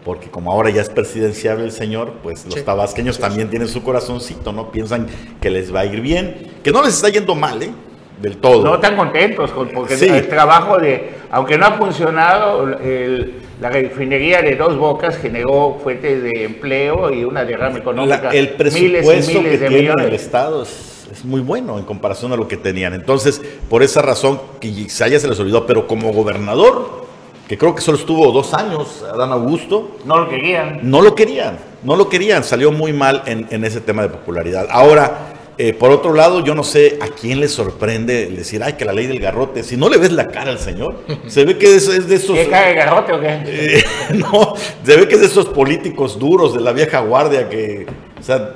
porque 0.09 0.31
como 0.31 0.51
ahora 0.51 0.71
ya 0.71 0.81
es 0.81 0.89
presidenciable 0.89 1.65
el 1.65 1.71
señor, 1.71 2.15
pues 2.23 2.47
los 2.47 2.65
tabasqueños 2.65 3.19
también 3.19 3.51
tienen 3.51 3.69
su 3.69 3.83
corazoncito, 3.83 4.53
¿no? 4.53 4.71
Piensan 4.73 5.07
que 5.39 5.51
les 5.51 5.75
va 5.75 5.81
a 5.81 5.85
ir 5.85 6.01
bien, 6.01 6.51
que 6.63 6.73
no 6.73 6.83
les 6.83 6.95
está 6.95 7.11
yendo 7.11 7.35
mal, 7.35 7.63
¿eh? 7.63 7.71
Del 8.19 8.39
todo. 8.39 8.65
No 8.65 8.77
están 8.77 8.97
contentos, 8.97 9.51
porque 9.51 9.95
el 9.95 10.29
trabajo 10.29 10.79
de, 10.79 11.11
aunque 11.31 11.59
no 11.59 11.67
ha 11.67 11.73
funcionado, 11.73 12.67
la 12.67 13.71
refinería 13.71 14.43
de 14.43 14.57
Dos 14.57 14.77
Bocas 14.77 15.17
generó 15.19 15.79
fuentes 15.83 16.23
de 16.23 16.45
empleo 16.45 17.13
y 17.13 17.25
una 17.25 17.45
derrama 17.45 17.79
económica. 17.79 18.31
el 18.31 18.51
presupuesto 18.51 18.83
miles 18.83 19.31
y 19.31 19.39
miles 19.39 19.61
que 19.61 19.69
tiene 19.69 20.05
el 20.05 20.15
Estado 20.15 20.63
es, 20.63 21.09
es, 21.13 21.25
muy 21.25 21.41
bueno 21.41 21.79
en 21.79 21.85
comparación 21.85 22.33
a 22.33 22.37
lo 22.37 22.49
que 22.49 22.57
tenían. 22.57 22.95
Entonces, 22.95 23.43
por 23.69 23.83
esa 23.83 24.03
razón, 24.03 24.41
quizá 24.61 25.09
ya 25.09 25.19
se 25.19 25.29
les 25.29 25.39
olvidó, 25.41 25.67
pero 25.67 25.87
como 25.87 26.13
gobernador, 26.13 27.09
que 27.49 27.57
creo 27.57 27.75
que 27.75 27.81
solo 27.81 27.97
estuvo 27.97 28.31
dos 28.31 28.53
años, 28.53 29.03
Adán 29.11 29.33
Augusto. 29.33 29.97
No 30.05 30.19
lo 30.19 30.29
querían. 30.29 30.81
No 30.83 31.01
lo 31.01 31.15
querían, 31.15 31.59
no 31.83 31.97
lo 31.97 32.11
querían, 32.11 32.45
salió 32.45 32.71
muy 32.71 32.93
mal 32.93 33.23
en, 33.25 33.65
ese 33.65 33.81
tema 33.81 34.03
de 34.03 34.11
popularidad. 34.11 34.69
Ahora, 34.71 35.38
eh, 35.61 35.73
por 35.73 35.91
otro 35.91 36.15
lado, 36.15 36.45
yo 36.45 36.55
no 36.55 36.63
sé 36.63 37.01
a 37.03 37.09
quién 37.09 37.41
le 37.41 37.49
sorprende 37.49 38.27
decir, 38.27 38.63
ay, 38.63 38.75
que 38.75 38.85
la 38.85 38.93
ley 38.93 39.09
del 39.09 39.19
garrote, 39.19 39.65
si 39.65 39.77
no 39.77 39.89
le 39.89 39.99
ves 39.99 40.13
la 40.13 40.29
cara 40.29 40.53
al 40.53 40.61
señor, 40.61 41.01
se 41.27 41.45
ve 41.45 41.59
que 41.59 41.75
es, 41.75 42.09
de 42.09 42.15
esos... 42.15 42.39
¿Qué 42.39 42.49
cara 42.49 42.69
de 42.69 42.75
garrote 42.77 43.13
o 43.13 43.21
qué? 43.21 43.43
Eh, 43.45 43.85
no, 44.15 44.55
se 44.85 44.97
ve 44.97 45.09
que 45.09 45.17
es 45.17 45.21
de 45.21 45.27
esos 45.27 45.47
políticos 45.47 46.17
duros 46.17 46.55
de 46.55 46.61
la 46.61 46.71
vieja 46.71 47.01
guardia 47.01 47.49
que, 47.49 47.87
o 48.21 48.23
sea, 48.23 48.55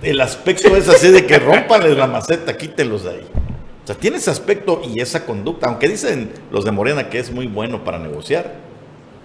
el 0.00 0.20
aspecto 0.20 0.76
es 0.76 0.88
así 0.88 1.10
de 1.10 1.26
que 1.26 1.38
rompanles 1.40 1.96
la 1.96 2.06
maceta, 2.06 2.56
quítenlos 2.56 3.02
de 3.02 3.10
ahí. 3.10 3.28
O 3.82 3.86
sea, 3.88 3.96
tiene 3.96 4.18
ese 4.18 4.30
aspecto 4.30 4.80
y 4.84 5.00
esa 5.00 5.26
conducta, 5.26 5.66
aunque 5.66 5.88
dicen 5.88 6.30
los 6.52 6.64
de 6.64 6.70
Morena 6.70 7.08
que 7.10 7.18
es 7.18 7.32
muy 7.32 7.48
bueno 7.48 7.82
para 7.82 7.98
negociar. 7.98 8.52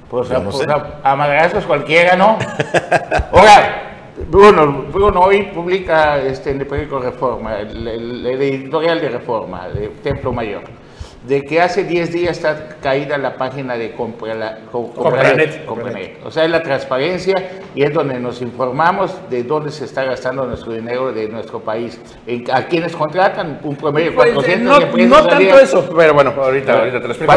Pues, 0.10 0.30
no 0.30 0.44
pues 0.50 0.68
a 1.04 1.16
madrazos 1.16 1.64
cualquiera, 1.66 2.16
¿no? 2.16 2.40
Ahora, 3.32 3.93
Bruno, 4.30 4.86
Bruno 4.92 5.22
hoy 5.22 5.44
publica 5.54 6.20
este, 6.20 6.52
en 6.52 6.62
el 6.62 6.68
periódico 6.68 7.00
Reforma, 7.00 7.60
el, 7.60 7.88
el, 7.88 8.26
el 8.26 8.42
editorial 8.42 9.02
de 9.02 9.10
Reforma, 9.10 9.70
de 9.70 9.88
Templo 10.04 10.32
Mayor 10.32 10.64
de 11.28 11.42
que 11.44 11.62
hace 11.62 11.84
10 11.86 12.12
días 12.12 12.38
está 12.38 12.78
caída 12.82 13.18
la 13.18 13.36
página 13.36 13.78
de 13.78 13.94
Compranet. 13.94 14.66
Compranet. 15.66 16.20
O 16.26 16.32
sea, 16.32 16.44
es 16.44 16.52
la 16.52 16.62
transparencia 16.62 17.34
y 17.74 17.84
es 17.84 17.94
donde 17.94 18.20
nos 18.20 18.42
informamos 18.42 19.18
de 19.30 19.44
dónde 19.44 19.72
se 19.72 19.86
está 19.86 20.04
gastando 20.04 20.46
nuestro 20.46 20.74
dinero 20.74 21.14
de 21.14 21.30
nuestro 21.30 21.60
país. 21.60 22.00
a 22.52 22.64
quienes 22.64 22.96
contratan 22.96 23.60
un 23.64 23.76
promedio 23.76 24.12
de 24.12 24.16
400 24.16 24.86
pues, 24.86 25.08
No, 25.08 25.22
no 25.22 25.28
tanto 25.28 25.60
eso, 25.60 25.90
pero 25.96 26.14
bueno, 26.14 26.34
ahorita, 26.36 26.80
ahorita 26.80 27.02
te 27.02 27.08
lo 27.08 27.14
explico. 27.14 27.34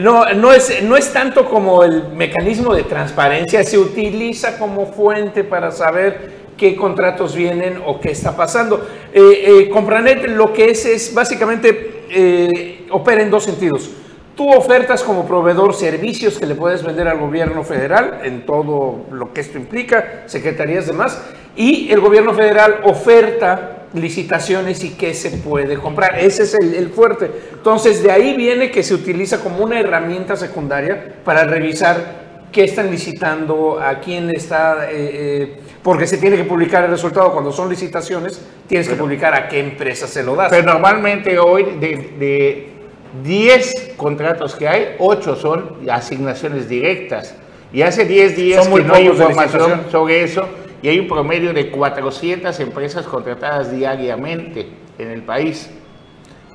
No, 0.00 0.32
no, 0.34 0.52
es, 0.52 0.82
no 0.82 0.96
es 0.96 1.12
tanto 1.12 1.48
como 1.48 1.84
el 1.84 2.08
mecanismo 2.08 2.74
de 2.74 2.82
transparencia, 2.82 3.62
se 3.62 3.78
utiliza 3.78 4.58
como 4.58 4.86
fuente 4.86 5.44
para 5.44 5.70
saber 5.70 6.44
qué 6.56 6.74
contratos 6.74 7.36
vienen 7.36 7.80
o 7.86 8.00
qué 8.00 8.10
está 8.10 8.36
pasando. 8.36 8.84
Eh, 9.12 9.44
eh, 9.46 9.70
Compranet 9.70 10.26
lo 10.28 10.52
que 10.52 10.70
es 10.70 10.84
es 10.84 11.14
básicamente 11.14 12.02
eh, 12.10 12.86
opera 12.90 13.22
en 13.22 13.30
dos 13.30 13.44
sentidos. 13.44 13.90
Tú 14.36 14.52
ofertas 14.52 15.04
como 15.04 15.28
proveedor 15.28 15.74
servicios 15.74 16.38
que 16.38 16.46
le 16.46 16.56
puedes 16.56 16.82
vender 16.82 17.06
al 17.06 17.18
gobierno 17.18 17.62
federal 17.62 18.20
en 18.24 18.44
todo 18.44 19.06
lo 19.12 19.32
que 19.32 19.42
esto 19.42 19.58
implica, 19.58 20.24
secretarías 20.26 20.88
demás, 20.88 21.22
y 21.54 21.92
el 21.92 22.00
gobierno 22.00 22.34
federal 22.34 22.80
oferta 22.82 23.73
licitaciones 23.94 24.82
y 24.84 24.90
qué 24.90 25.14
se 25.14 25.30
puede 25.30 25.76
comprar. 25.76 26.18
Ese 26.18 26.42
es 26.42 26.54
el, 26.54 26.90
fuerte. 26.90 27.30
Entonces, 27.52 28.02
de 28.02 28.10
ahí 28.10 28.36
viene 28.36 28.70
que 28.70 28.82
se 28.82 28.94
utiliza 28.94 29.40
como 29.40 29.64
una 29.64 29.78
herramienta 29.78 30.36
secundaria 30.36 31.14
para 31.24 31.44
revisar 31.44 32.24
qué 32.52 32.64
están 32.64 32.90
licitando, 32.90 33.80
a 33.80 34.00
quién 34.00 34.30
está, 34.30 34.90
eh, 34.90 34.92
eh, 34.92 35.56
porque 35.82 36.06
se 36.06 36.18
tiene 36.18 36.36
que 36.36 36.44
publicar 36.44 36.84
el 36.84 36.90
resultado 36.90 37.32
cuando 37.32 37.52
son 37.52 37.68
licitaciones, 37.68 38.40
tienes 38.68 38.88
que 38.88 38.94
publicar 38.94 39.34
a 39.34 39.48
qué 39.48 39.60
empresa 39.60 40.06
se 40.06 40.22
lo 40.22 40.36
das. 40.36 40.50
Pero 40.50 40.72
normalmente 40.72 41.38
hoy 41.38 41.76
de, 41.80 42.70
10 43.22 43.92
contratos 43.96 44.56
que 44.56 44.66
hay, 44.66 44.96
8 44.98 45.36
son 45.36 45.88
asignaciones 45.88 46.68
directas. 46.68 47.36
Y 47.72 47.82
hace 47.82 48.04
10 48.04 48.36
días 48.36 48.68
que 48.68 48.82
no 48.82 48.94
hay 48.94 49.06
información 49.06 49.82
sobre 49.90 50.24
eso 50.24 50.48
y 50.84 50.88
hay 50.90 50.98
un 51.00 51.08
promedio 51.08 51.54
de 51.54 51.70
400 51.70 52.60
empresas 52.60 53.06
contratadas 53.06 53.72
diariamente 53.74 54.66
en 54.98 55.10
el 55.12 55.22
país. 55.22 55.70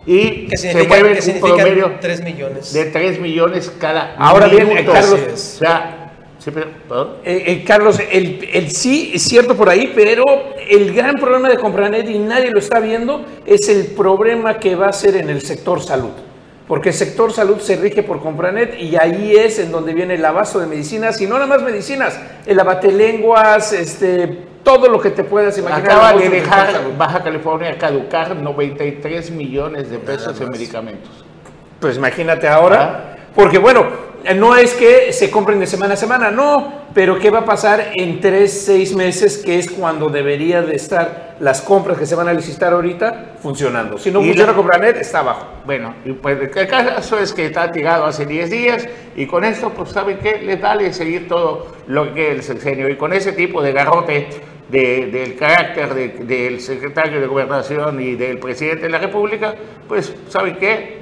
Y 0.06 0.46
¿Qué 0.46 0.56
se 0.56 0.84
mueven 0.84 1.18
un 1.34 1.40
promedio 1.40 1.94
3 2.00 2.24
millones? 2.24 2.72
de 2.72 2.86
3 2.86 3.20
millones 3.20 3.74
cada 3.80 4.14
Ahora 4.20 4.48
bien, 4.48 4.70
minuto. 4.70 4.92
Carlos, 4.94 5.20
O 5.34 5.36
sea, 5.36 6.14
sí, 6.38 6.52
pero- 6.52 6.68
perdón. 6.88 7.16
Eh, 7.26 7.44
eh, 7.48 7.64
Carlos, 7.66 8.00
el, 8.12 8.48
el 8.54 8.70
sí 8.70 9.14
es 9.16 9.24
cierto 9.24 9.56
por 9.58 9.68
ahí, 9.68 9.94
pero 9.96 10.24
el 10.70 10.94
gran 10.94 11.16
problema 11.16 11.50
de 11.50 11.58
Compranet 11.58 12.08
y 12.08 12.20
nadie 12.20 12.52
lo 12.52 12.60
está 12.60 12.80
viendo 12.80 13.26
es 13.48 13.68
el 13.68 13.88
problema 13.88 14.60
que 14.60 14.76
va 14.76 14.90
a 14.90 14.94
ser 14.94 15.16
en 15.16 15.32
el 15.32 15.42
sector 15.42 15.82
salud. 15.82 16.12
Porque 16.70 16.90
el 16.90 16.96
sector 16.96 17.34
salud 17.34 17.60
se 17.62 17.78
rige 17.78 18.04
por 18.04 18.22
Compranet 18.22 18.80
y 18.80 18.96
ahí 18.96 19.36
es 19.36 19.58
en 19.58 19.72
donde 19.72 19.92
viene 19.92 20.14
el 20.14 20.24
abasto 20.24 20.60
de 20.60 20.68
medicinas 20.68 21.20
y 21.20 21.26
no 21.26 21.34
nada 21.34 21.48
más 21.48 21.64
medicinas, 21.64 22.20
el 22.46 22.60
abatelenguas, 22.60 23.74
este, 23.74 24.28
todo 24.64 24.88
lo 24.88 25.02
que 25.02 25.10
te 25.10 25.24
puedas 25.24 25.58
imaginar. 25.58 25.92
Acaba 25.92 26.14
de 26.14 26.30
dejar. 26.30 26.96
Baja 26.96 27.24
California 27.24 27.76
caducar 27.76 28.36
93 28.36 29.32
millones 29.32 29.90
de 29.90 29.98
pesos 29.98 30.40
en 30.40 30.50
medicamentos. 30.50 31.26
Pues 31.80 31.98
imagínate 31.98 32.48
ahora, 32.48 33.18
porque 33.36 33.58
bueno, 33.58 33.86
no 34.36 34.56
es 34.56 34.74
que 34.74 35.14
se 35.14 35.32
compren 35.32 35.60
de 35.60 35.68
semana 35.68 35.94
a 35.94 35.98
semana, 35.98 36.30
no, 36.32 36.80
pero 36.94 37.18
¿qué 37.20 37.30
va 37.30 37.40
a 37.40 37.46
pasar 37.46 37.92
en 37.96 38.20
tres, 38.20 38.66
seis 38.66 38.94
meses, 38.94 39.38
que 39.38 39.58
es 39.60 39.70
cuando 39.72 40.10
debería 40.10 40.62
de 40.62 40.76
estar 40.76 41.38
las 41.40 41.62
compras 41.62 41.98
que 41.98 42.06
se 42.06 42.16
van 42.16 42.28
a 42.28 42.34
licitar 42.34 42.74
ahorita 42.74 43.36
funcionando? 43.42 43.98
Si 43.98 44.12
no 44.12 44.22
Y 44.22 44.26
funciona 44.28 44.52
la- 44.52 44.58
Compranet, 44.58 44.98
está 44.98 45.20
abajo. 45.20 45.48
Bueno, 45.66 45.96
y 46.04 46.12
pues 46.14 46.38
el 46.54 46.68
caso 46.68 47.18
es 47.20 47.32
que 47.32 47.46
está 47.46 47.72
tirado 47.72 48.06
hace 48.06 48.26
10 48.26 48.50
días 48.50 48.88
y 49.16 49.26
con 49.26 49.46
esto, 49.46 49.70
pues 49.70 49.92
¿saben 49.92 50.18
qué? 50.18 50.42
Les 50.42 50.60
vale 50.60 50.92
seguir 50.92 51.28
todo 51.28 51.68
lo 51.88 52.14
que 52.14 52.32
el 52.32 52.44
sexenio 52.44 52.90
y 52.90 52.98
con 52.98 53.14
ese 53.14 53.32
tipo 53.34 53.62
de 53.62 53.72
garrote 53.72 54.28
de- 54.70 55.08
del 55.08 55.36
carácter 55.36 55.94
de- 55.94 56.10
del 56.26 56.60
secretario 56.60 57.22
de 57.22 57.28
Gobernación 57.28 58.02
y 58.02 58.16
del 58.16 58.38
presidente 58.40 58.84
de 58.84 58.90
la 58.90 59.00
República, 59.00 59.56
pues 59.88 60.14
¿saben 60.28 60.58
qué? 60.58 60.99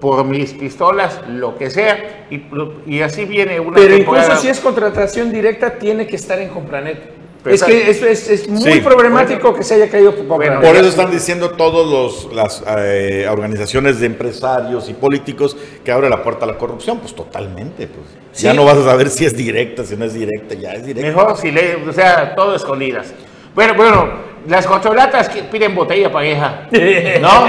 Por 0.00 0.24
mis 0.24 0.52
pistolas, 0.52 1.20
lo 1.28 1.56
que 1.56 1.70
sea, 1.70 2.26
y, 2.30 2.42
y 2.86 3.00
así 3.00 3.24
viene 3.24 3.58
una 3.60 3.76
Pero 3.76 3.96
temporada- 3.96 4.24
incluso 4.26 4.42
si 4.42 4.48
es 4.48 4.60
contratación 4.60 5.32
directa, 5.32 5.78
tiene 5.78 6.06
que 6.06 6.16
estar 6.16 6.38
en 6.40 6.50
Compranet. 6.50 7.14
Pero 7.42 7.54
es 7.54 7.62
que 7.62 7.88
eso 7.90 8.06
es, 8.06 8.28
es 8.28 8.48
muy 8.48 8.72
Sí. 8.72 8.80
problemático 8.80 9.54
que 9.54 9.62
se 9.62 9.74
haya 9.76 9.88
caído 9.88 10.14
Compranet. 10.16 10.60
Por 10.60 10.74
eso 10.76 10.88
están 10.88 11.10
diciendo 11.12 11.50
todas 11.52 12.26
las 12.34 12.62
eh, 12.78 13.26
organizaciones 13.30 14.00
de 14.00 14.06
empresarios 14.06 14.88
y 14.90 14.94
políticos 14.94 15.56
que 15.84 15.92
abre 15.92 16.10
la 16.10 16.22
puerta 16.24 16.44
a 16.44 16.48
la 16.48 16.58
corrupción. 16.58 16.98
Pues 16.98 17.14
totalmente. 17.14 17.86
Pues. 17.86 18.42
Ya 18.42 18.52
no 18.52 18.64
vas 18.64 18.76
a 18.78 18.84
saber 18.84 19.08
si 19.10 19.24
es 19.24 19.36
directa, 19.36 19.84
si 19.84 19.96
no 19.96 20.04
es 20.04 20.12
directa, 20.14 20.54
ya 20.56 20.72
es 20.72 20.84
directa. 20.84 21.08
Mejor 21.08 21.36
si 21.38 21.52
le, 21.52 21.76
o 21.88 21.92
sea, 21.92 22.34
todo 22.34 22.54
escondidas. 22.56 23.14
Bueno, 23.54 23.74
bueno, 23.74 24.08
las 24.48 24.66
cocholatas 24.66 25.28
que 25.28 25.44
piden 25.44 25.74
botella 25.74 26.10
pareja, 26.12 26.68
¿no? 27.20 27.46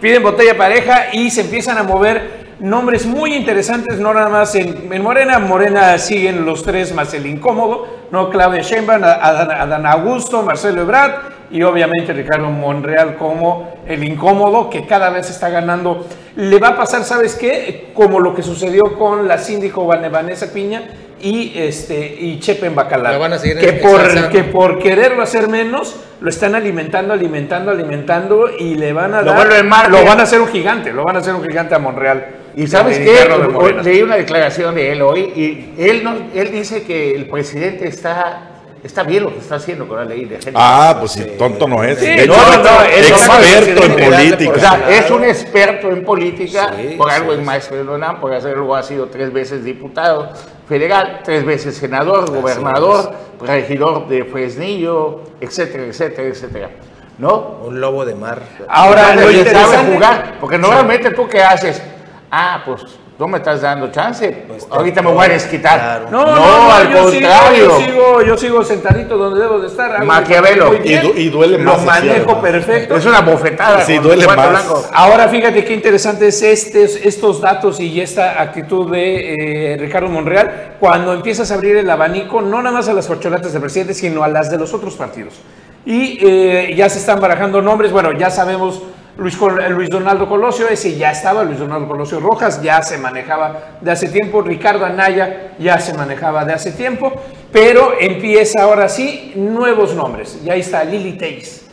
Piden 0.00 0.22
botella 0.22 0.56
pareja 0.56 1.06
y 1.12 1.30
se 1.30 1.42
empiezan 1.42 1.78
a 1.78 1.82
mover 1.82 2.40
nombres 2.60 3.06
muy 3.06 3.34
interesantes, 3.34 3.98
no 3.98 4.12
nada 4.14 4.28
más 4.28 4.54
en, 4.54 4.92
en 4.92 5.02
Morena. 5.02 5.38
Morena 5.38 5.98
siguen 5.98 6.44
los 6.44 6.62
tres 6.62 6.94
más 6.94 7.12
el 7.14 7.26
incómodo, 7.26 7.86
¿no? 8.10 8.30
Claudia 8.30 8.62
Sheinbaum, 8.62 9.02
Adán, 9.04 9.50
Adán 9.50 9.86
Augusto, 9.86 10.42
Marcelo 10.42 10.82
Ebrard 10.82 11.12
y 11.50 11.62
obviamente 11.62 12.12
Ricardo 12.12 12.48
Monreal 12.50 13.16
como 13.16 13.72
el 13.86 14.04
incómodo 14.04 14.70
que 14.70 14.86
cada 14.86 15.10
vez 15.10 15.28
está 15.30 15.48
ganando. 15.50 16.06
Le 16.36 16.58
va 16.58 16.68
a 16.68 16.76
pasar, 16.76 17.02
¿sabes 17.04 17.34
qué? 17.34 17.90
Como 17.94 18.20
lo 18.20 18.34
que 18.34 18.42
sucedió 18.42 18.96
con 18.98 19.26
la 19.26 19.36
síndico 19.38 19.84
Van- 19.86 20.10
Vanessa 20.12 20.52
Piña 20.52 20.82
y 21.20 21.52
este 21.56 22.16
y 22.18 22.38
Chepen 22.38 22.74
Bacalar. 22.74 23.12
La 23.12 23.18
van 23.18 23.32
a 23.32 23.38
seguir 23.38 23.58
que 23.58 23.72
por, 23.74 24.30
que 24.30 24.44
por 24.44 24.78
quererlo 24.78 25.22
hacer 25.22 25.48
menos, 25.48 25.96
lo 26.20 26.28
están 26.28 26.54
alimentando, 26.54 27.12
alimentando, 27.12 27.70
alimentando 27.70 28.50
y 28.58 28.74
le 28.74 28.92
van 28.92 29.14
a 29.14 29.22
Lo 29.22 29.32
dar, 29.32 29.90
lo 29.90 30.04
van 30.04 30.20
a 30.20 30.22
hacer 30.22 30.40
un 30.40 30.48
gigante, 30.48 30.92
lo 30.92 31.04
van 31.04 31.16
a 31.16 31.18
hacer 31.20 31.34
un 31.34 31.42
gigante 31.42 31.74
a 31.74 31.78
Monreal. 31.78 32.26
Y 32.56 32.66
sabes 32.66 32.98
qué, 32.98 33.28
leí 33.82 34.02
una 34.02 34.16
declaración 34.16 34.74
de 34.74 34.92
él 34.92 35.02
hoy 35.02 35.20
y 35.20 35.74
él, 35.78 36.02
no, 36.02 36.16
él 36.34 36.50
dice 36.50 36.82
que 36.82 37.14
el 37.14 37.26
presidente 37.28 37.86
está, 37.86 38.49
está 38.82 39.02
bien 39.02 39.24
lo 39.24 39.32
que 39.32 39.38
está 39.40 39.56
haciendo 39.56 39.86
con 39.86 39.98
la 39.98 40.04
ley 40.04 40.24
de 40.24 40.38
género. 40.38 40.58
Ah, 40.60 40.96
pues 40.98 41.12
sí, 41.12 41.24
tonto 41.38 41.68
no 41.68 41.82
es. 41.84 41.98
Sí, 41.98 42.06
de 42.06 42.24
hecho, 42.24 42.32
no, 42.32 42.62
no, 42.62 42.84
es 42.84 43.10
experto 43.10 43.84
en 43.84 44.10
política. 44.10 44.52
O 44.52 44.58
sea, 44.58 44.90
es 44.90 45.10
un 45.10 45.24
experto 45.24 45.90
en 45.90 46.04
política, 46.04 46.74
Sí, 46.76 46.94
por 46.96 47.10
algo 47.10 47.32
sí, 47.32 47.38
es 47.38 47.44
maestro 47.44 47.76
de 47.76 47.82
UNAM, 47.82 48.20
por 48.20 48.32
hacerlo 48.32 48.74
ha 48.74 48.82
sido 48.82 49.06
tres 49.06 49.32
veces 49.32 49.64
diputado 49.64 50.30
federal, 50.68 51.20
tres 51.24 51.44
veces 51.44 51.76
senador, 51.76 52.30
gobernador, 52.30 53.12
regidor 53.40 54.08
de 54.08 54.24
Fresnillo, 54.24 55.22
etcétera, 55.40 55.84
etcétera, 55.84 56.28
etcétera. 56.28 56.70
¿No? 57.18 57.58
Un 57.64 57.80
lobo 57.80 58.06
de 58.06 58.14
mar. 58.14 58.40
Ahora, 58.66 59.14
lo 59.14 59.28
Entonces, 59.28 59.52
sabe 59.52 59.58
interesante, 59.58 59.94
jugar, 59.94 60.34
porque 60.40 60.56
normalmente 60.56 61.10
tú 61.10 61.28
qué 61.28 61.42
haces, 61.42 61.82
ah, 62.30 62.62
pues 62.64 62.82
no 63.20 63.28
me 63.28 63.36
estás 63.36 63.60
dando 63.60 63.90
chance, 63.92 64.44
Pues, 64.48 64.66
ahorita 64.70 65.02
me 65.02 65.12
voy 65.12 65.26
a 65.26 65.28
desquitar. 65.28 65.78
claro. 65.78 66.10
no, 66.10 66.24
no, 66.24 66.34
no, 66.36 66.72
al 66.72 66.90
yo 66.90 67.02
contrario. 67.04 67.76
Sigo, 67.76 67.78
yo, 67.78 67.84
sigo, 67.92 68.22
yo 68.22 68.36
sigo 68.38 68.64
sentadito 68.64 69.18
donde 69.18 69.40
debo 69.40 69.58
de 69.60 69.66
estar. 69.66 70.02
Maquiavelo. 70.02 70.74
Y 70.82 70.96
du- 70.96 71.12
y 71.14 71.28
duele 71.28 71.58
Lo 71.58 71.64
más 71.76 71.80
así, 71.98 72.06
manejo 72.08 72.40
perfecto. 72.40 72.96
Es 72.96 73.04
una 73.04 73.20
bofetada. 73.20 73.82
Sí, 73.84 73.98
duele 73.98 74.26
más. 74.26 74.48
blanco. 74.50 74.86
Ahora 74.94 75.28
fíjate 75.28 75.62
qué 75.66 75.74
interesante 75.74 76.28
es 76.28 76.40
este, 76.42 76.84
estos 77.06 77.42
datos 77.42 77.78
y 77.78 78.00
esta 78.00 78.40
actitud 78.40 78.90
de 78.90 79.74
eh, 79.74 79.76
Ricardo 79.78 80.08
Monreal 80.08 80.76
cuando 80.80 81.12
empiezas 81.12 81.50
a 81.50 81.54
abrir 81.56 81.76
el 81.76 81.90
abanico 81.90 82.40
no 82.40 82.62
nada 82.62 82.74
más 82.74 82.88
a 82.88 82.94
las 82.94 83.06
corcholatas 83.06 83.52
del 83.52 83.60
presidente, 83.60 83.92
sino 83.92 84.24
a 84.24 84.28
las 84.28 84.50
de 84.50 84.56
los 84.56 84.72
otros 84.72 84.94
partidos. 84.94 85.34
Y 85.84 86.18
eh, 86.26 86.72
ya 86.74 86.88
se 86.88 86.98
están 86.98 87.20
barajando 87.20 87.60
nombres, 87.60 87.92
bueno, 87.92 88.12
ya 88.12 88.30
sabemos 88.30 88.82
Luis, 89.20 89.36
Col- 89.36 89.62
Luis 89.70 89.90
Donaldo 89.90 90.26
Colosio, 90.26 90.66
ese 90.68 90.96
ya 90.96 91.10
estaba, 91.12 91.44
Luis 91.44 91.58
Donaldo 91.58 91.86
Colosio 91.86 92.20
Rojas 92.20 92.62
ya 92.62 92.80
se 92.82 92.96
manejaba 92.96 93.76
de 93.80 93.90
hace 93.90 94.08
tiempo, 94.08 94.40
Ricardo 94.40 94.84
Anaya 94.86 95.52
ya 95.58 95.78
se 95.78 95.92
manejaba 95.92 96.44
de 96.46 96.54
hace 96.54 96.72
tiempo, 96.72 97.12
pero 97.52 97.92
empieza 98.00 98.62
ahora 98.62 98.88
sí 98.88 99.32
nuevos 99.36 99.94
nombres. 99.94 100.38
Y 100.42 100.48
ahí 100.48 100.60
está 100.60 100.82
Lili 100.84 101.12
Teis. 101.18 101.66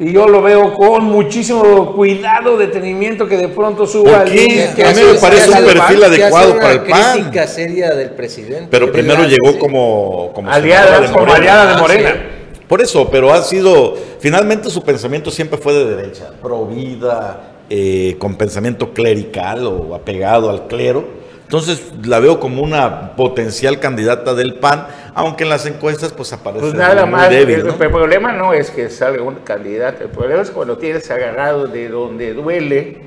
Y 0.00 0.12
yo 0.12 0.26
lo 0.26 0.40
veo 0.42 0.72
con 0.74 1.04
muchísimo 1.04 1.94
cuidado, 1.94 2.56
detenimiento, 2.56 3.28
que 3.28 3.36
de 3.36 3.48
pronto 3.48 3.86
suba 3.86 4.24
línea, 4.24 4.74
que 4.74 4.82
A 4.82 4.92
mí 4.92 5.00
me 5.12 5.18
parece 5.20 5.50
un 5.50 5.56
el 5.58 5.64
perfil 5.66 6.00
PAN. 6.00 6.04
adecuado 6.12 6.56
para 6.56 6.72
el 6.72 6.80
PAN. 6.80 7.12
crítica 7.12 7.46
seria 7.46 7.90
del 7.94 8.10
presidente. 8.10 8.68
Pero 8.70 8.90
primero 8.90 9.22
llegó 9.24 9.52
sí. 9.52 9.58
como, 9.58 10.32
como 10.34 10.50
Aliada, 10.50 11.00
de 11.00 11.06
como 11.12 11.26
Morena. 11.26 11.36
aliada 11.36 11.66
de 11.66 11.72
Ah, 11.74 11.78
Morena. 11.78 12.10
sí. 12.12 12.39
Por 12.70 12.80
eso, 12.80 13.10
pero 13.10 13.32
ha 13.32 13.42
sido, 13.42 13.96
finalmente 14.20 14.70
su 14.70 14.84
pensamiento 14.84 15.32
siempre 15.32 15.58
fue 15.58 15.72
de 15.72 15.96
derecha, 15.96 16.30
pro 16.40 16.66
vida, 16.66 17.54
eh, 17.68 18.14
con 18.20 18.36
pensamiento 18.36 18.92
clerical 18.92 19.66
o 19.66 19.92
apegado 19.92 20.48
al 20.48 20.68
clero. 20.68 21.04
Entonces 21.42 21.82
la 22.04 22.20
veo 22.20 22.38
como 22.38 22.62
una 22.62 23.16
potencial 23.16 23.80
candidata 23.80 24.34
del 24.34 24.54
PAN, 24.54 24.86
aunque 25.16 25.42
en 25.42 25.50
las 25.50 25.66
encuestas 25.66 26.12
pues 26.12 26.32
aparece 26.32 26.60
Pues 26.60 26.74
nada 26.74 27.06
muy 27.06 27.16
más, 27.16 27.28
débil, 27.28 27.56
el, 27.56 27.66
¿no? 27.66 27.72
el 27.72 27.90
problema 27.90 28.32
no 28.34 28.52
es 28.52 28.70
que 28.70 28.88
salga 28.88 29.20
un 29.20 29.34
candidato, 29.42 30.04
el 30.04 30.10
problema 30.10 30.42
es 30.42 30.52
cuando 30.52 30.78
tienes 30.78 31.10
agarrado 31.10 31.66
de 31.66 31.88
donde 31.88 32.34
duele 32.34 33.02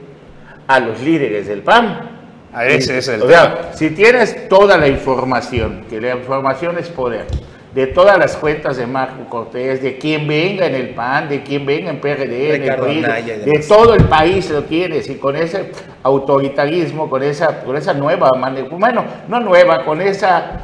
a 0.67 0.81
los 0.81 0.99
líderes 0.99 1.47
del 1.47 1.61
PAN. 1.61 2.19
Ah, 2.51 2.65
ese 2.65 2.97
es 2.97 3.07
el 3.07 3.21
O 3.21 3.29
sea, 3.29 3.71
si 3.73 3.91
tienes 3.91 4.49
toda 4.49 4.77
la 4.77 4.89
información, 4.89 5.85
que 5.89 6.01
la 6.01 6.15
información 6.15 6.77
es 6.77 6.89
poder, 6.89 7.27
de 7.73 7.87
todas 7.87 8.17
las 8.19 8.35
cuentas 8.37 8.77
de 8.77 8.85
Marco 8.85 9.25
Cortés, 9.29 9.81
de 9.81 9.97
quien 9.97 10.27
venga 10.27 10.67
en 10.67 10.75
el 10.75 10.89
PAN, 10.89 11.27
de 11.27 11.41
quien 11.41 11.65
venga 11.65 11.89
en 11.89 11.99
PRD, 11.99 12.55
en 12.55 12.61
el 12.63 12.67
PRI, 12.83 13.01
de 13.45 13.59
todo 13.67 13.93
el 13.95 14.03
país 14.03 14.49
lo 14.51 14.63
tienes 14.63 15.09
y 15.09 15.15
con 15.15 15.35
ese 15.35 15.71
autoritarismo, 16.03 17.09
con 17.09 17.23
esa, 17.23 17.61
con 17.63 17.75
esa 17.75 17.93
nueva 17.93 18.29
manera, 18.37 18.67
bueno, 18.69 19.03
no 19.27 19.39
nueva, 19.39 19.83
con 19.85 20.01
esa 20.01 20.61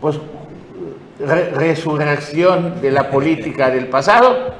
pues 0.00 0.18
re- 1.18 1.50
resurrección 1.50 2.80
de 2.82 2.90
la 2.90 3.08
política 3.08 3.70
del 3.70 3.86
pasado, 3.86 4.52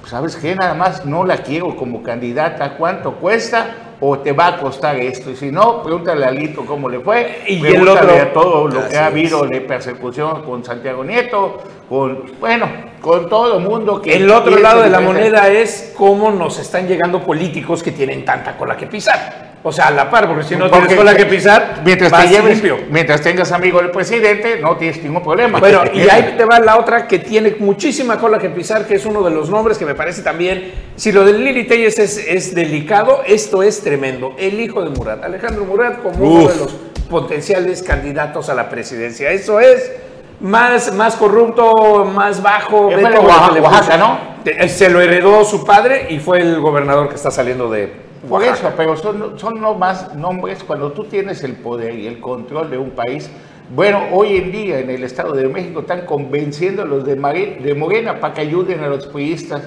pues, 0.00 0.10
¿sabes 0.10 0.34
qué? 0.36 0.56
Nada 0.56 0.74
más 0.74 1.06
no 1.06 1.24
la 1.24 1.36
quiero 1.38 1.76
como 1.76 2.02
candidata. 2.02 2.76
¿Cuánto 2.76 3.12
cuesta? 3.14 3.81
¿O 4.04 4.18
te 4.18 4.32
va 4.32 4.48
a 4.48 4.58
costar 4.58 4.96
esto? 4.96 5.30
Y 5.30 5.36
si 5.36 5.52
no, 5.52 5.80
pregúntale 5.80 6.26
a 6.26 6.30
Lito 6.32 6.66
cómo 6.66 6.88
le 6.88 6.98
fue. 6.98 7.42
Y 7.46 7.54
el 7.54 7.60
pregúntale 7.60 8.12
otro- 8.14 8.22
a 8.22 8.32
todo 8.32 8.66
lo 8.68 8.88
que 8.88 8.96
ha 8.96 9.02
es. 9.02 9.12
habido 9.12 9.46
de 9.46 9.60
persecución 9.60 10.42
con 10.42 10.64
Santiago 10.64 11.04
Nieto, 11.04 11.62
con, 11.88 12.32
bueno, 12.40 12.66
con 13.00 13.28
todo 13.28 13.58
el 13.58 13.64
mundo 13.64 14.02
que... 14.02 14.16
El 14.16 14.28
otro 14.28 14.58
lado 14.58 14.82
de 14.82 14.90
la 14.90 14.98
moneda 15.00 15.46
es 15.48 15.94
cómo 15.96 16.32
nos 16.32 16.58
están 16.58 16.88
llegando 16.88 17.20
políticos 17.22 17.80
que 17.80 17.92
tienen 17.92 18.24
tanta 18.24 18.56
cola 18.56 18.76
que 18.76 18.88
pisar. 18.88 19.51
O 19.64 19.70
sea, 19.70 19.86
a 19.86 19.90
la 19.92 20.10
par, 20.10 20.26
porque 20.26 20.42
si 20.42 20.56
no 20.56 20.68
Porque 20.68 20.88
tienes 20.88 20.96
cola 20.96 21.16
que 21.16 21.26
pisar, 21.26 21.82
mientras 21.84 22.10
vas 22.10 22.24
te 22.24 22.30
lleves, 22.30 22.62
limpio. 22.62 22.78
mientras 22.90 23.20
tengas 23.20 23.52
amigo 23.52 23.80
del 23.80 23.92
presidente, 23.92 24.58
no 24.60 24.76
tienes 24.76 25.00
ningún 25.02 25.22
problema. 25.22 25.60
Bueno, 25.60 25.82
y 25.92 26.00
ahí 26.00 26.34
te 26.36 26.44
va 26.44 26.58
la 26.58 26.78
otra 26.78 27.06
que 27.06 27.20
tiene 27.20 27.54
muchísima 27.60 28.18
cola 28.18 28.40
que 28.40 28.50
pisar, 28.50 28.86
que 28.86 28.96
es 28.96 29.06
uno 29.06 29.22
de 29.22 29.30
los 29.30 29.50
nombres 29.50 29.78
que 29.78 29.86
me 29.86 29.94
parece 29.94 30.22
también, 30.22 30.72
si 30.96 31.12
lo 31.12 31.24
de 31.24 31.34
Lili 31.34 31.64
Telles 31.64 31.96
es, 32.00 32.18
es 32.18 32.54
delicado, 32.56 33.22
esto 33.24 33.62
es 33.62 33.80
tremendo. 33.82 34.34
El 34.36 34.58
hijo 34.58 34.82
de 34.82 34.90
Murat, 34.90 35.22
Alejandro 35.22 35.64
Murat, 35.64 36.02
como 36.02 36.24
uno 36.24 36.48
de 36.48 36.56
los 36.56 36.74
potenciales 37.08 37.84
candidatos 37.84 38.48
a 38.48 38.54
la 38.54 38.68
presidencia. 38.68 39.30
Eso 39.30 39.60
es 39.60 39.92
más, 40.40 40.92
más 40.94 41.14
corrupto, 41.14 42.04
más 42.04 42.42
bajo. 42.42 42.88
Ve 42.88 43.00
fue 43.00 43.10
de 43.10 43.60
Oaxaca. 43.60 43.96
¿no? 43.96 44.18
Eh, 44.44 44.68
Se 44.68 44.90
lo 44.90 45.00
heredó 45.00 45.44
su 45.44 45.64
padre 45.64 46.06
y 46.10 46.18
fue 46.18 46.40
el 46.40 46.58
gobernador 46.60 47.08
que 47.08 47.14
está 47.14 47.30
saliendo 47.30 47.70
de 47.70 48.01
Por 48.28 48.40
Oaxaca. 48.42 48.68
eso, 48.68 48.76
pero 48.76 48.96
son, 48.96 49.38
son 49.38 49.60
no 49.60 49.74
más 49.74 50.14
nombres 50.14 50.62
cuando 50.64 50.92
tú 50.92 51.04
tienes 51.04 51.42
el 51.42 51.54
poder 51.54 51.94
y 51.94 52.06
el 52.06 52.20
control 52.20 52.70
de 52.70 52.78
un 52.78 52.90
país. 52.90 53.30
Bueno, 53.74 54.02
hoy 54.12 54.36
en 54.36 54.52
día 54.52 54.78
en 54.80 54.90
el 54.90 55.02
Estado 55.02 55.32
de 55.32 55.48
México 55.48 55.80
están 55.80 56.04
convenciendo 56.06 56.82
a 56.82 56.84
los 56.84 57.04
de, 57.04 57.16
Mare- 57.16 57.58
de 57.62 57.74
Morena 57.74 58.20
para 58.20 58.34
que 58.34 58.42
ayuden 58.42 58.84
a 58.84 58.86
los 58.88 59.06
priistas, 59.06 59.62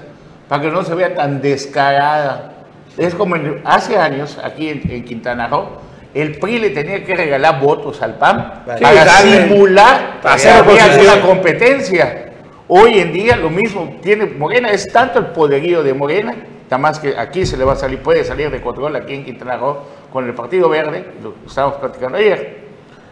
para 0.48 0.62
que 0.62 0.70
no 0.70 0.84
se 0.84 0.94
vea 0.96 1.14
tan 1.16 1.42
descarada. 1.42 2.54
Es 2.98 3.14
como 3.16 3.36
en- 3.36 3.62
hace 3.66 3.98
años, 3.98 4.40
aquí 4.44 4.70
en, 4.70 4.90
en 4.90 5.04
Quintana 5.04 5.48
Roo, 5.48 5.68
el 6.14 6.38
PRI 6.40 6.60
le 6.60 6.70
tenía 6.70 7.04
que 7.04 7.14
regalar 7.16 7.60
votos 7.60 8.02
al 8.02 8.16
PAN 8.16 8.64
Vale. 8.66 8.80
para 8.82 9.02
Sí, 9.04 9.28
darle- 9.30 9.48
simular 9.50 10.22
para 10.22 10.36
hacer 10.36 10.64
una 11.02 11.22
competencia. 11.28 12.32
Hoy 12.68 13.00
en 13.00 13.12
día 13.12 13.36
lo 13.36 13.50
mismo 13.50 13.98
tiene 14.02 14.26
Morena, 14.28 14.70
es 14.70 14.88
tanto 14.94 15.20
el 15.20 15.26
poderío 15.28 15.84
de 15.84 15.94
Morena, 15.94 16.36
nada 16.66 16.78
más 16.78 17.00
que 17.00 17.18
aquí 17.18 17.46
se 17.46 17.58
le 17.58 17.64
va 17.64 17.74
a 17.74 17.76
salir, 17.76 18.02
puede 18.02 18.24
salir 18.24 18.50
de 18.52 18.62
control 18.62 18.96
aquí 18.96 19.14
en 19.14 19.24
Quintana 19.26 19.58
Roo 19.58 19.78
con 20.12 20.26
el 20.26 20.34
Partido 20.34 20.70
Verde, 20.70 21.06
lo 21.24 21.34
que 21.34 21.48
estábamos 21.48 21.78
platicando 21.78 22.18
ayer, 22.18 22.66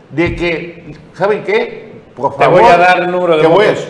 de 0.09 0.35
que, 0.35 0.95
¿saben 1.13 1.43
qué? 1.43 1.93
Por 2.15 2.37
Te 2.37 2.47
voy 2.47 2.63
a 2.63 2.77
dar 2.77 2.99
el 3.03 3.11
número 3.11 3.37
de 3.37 3.47
votos. 3.47 3.87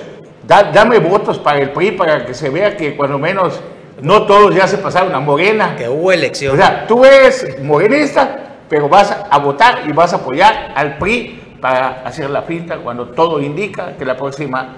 da- 0.47 0.63
dame 0.71 0.99
votos 0.99 1.39
para 1.39 1.59
el 1.59 1.71
PRI 1.71 1.91
para 1.91 2.25
que 2.25 2.33
se 2.33 2.49
vea 2.49 2.75
que 2.77 2.95
cuando 2.95 3.19
menos 3.19 3.59
no 4.01 4.25
todos 4.25 4.55
ya 4.55 4.65
se 4.67 4.77
pasaron 4.77 5.13
a 5.13 5.19
Morena. 5.19 5.75
Que 5.75 5.87
hubo 5.89 6.11
elección. 6.11 6.53
O 6.55 6.57
sea, 6.57 6.87
tú 6.87 7.03
eres 7.05 7.61
morenista, 7.61 8.55
pero 8.69 8.87
vas 8.89 9.15
a 9.29 9.37
votar 9.39 9.83
y 9.87 9.91
vas 9.91 10.13
a 10.13 10.17
apoyar 10.17 10.71
al 10.75 10.97
PRI 10.97 11.41
para 11.61 12.01
hacer 12.05 12.29
la 12.29 12.41
finta 12.43 12.77
cuando 12.77 13.09
todo 13.09 13.39
indica 13.41 13.95
que 13.97 14.03
la 14.05 14.15
próxima 14.17 14.69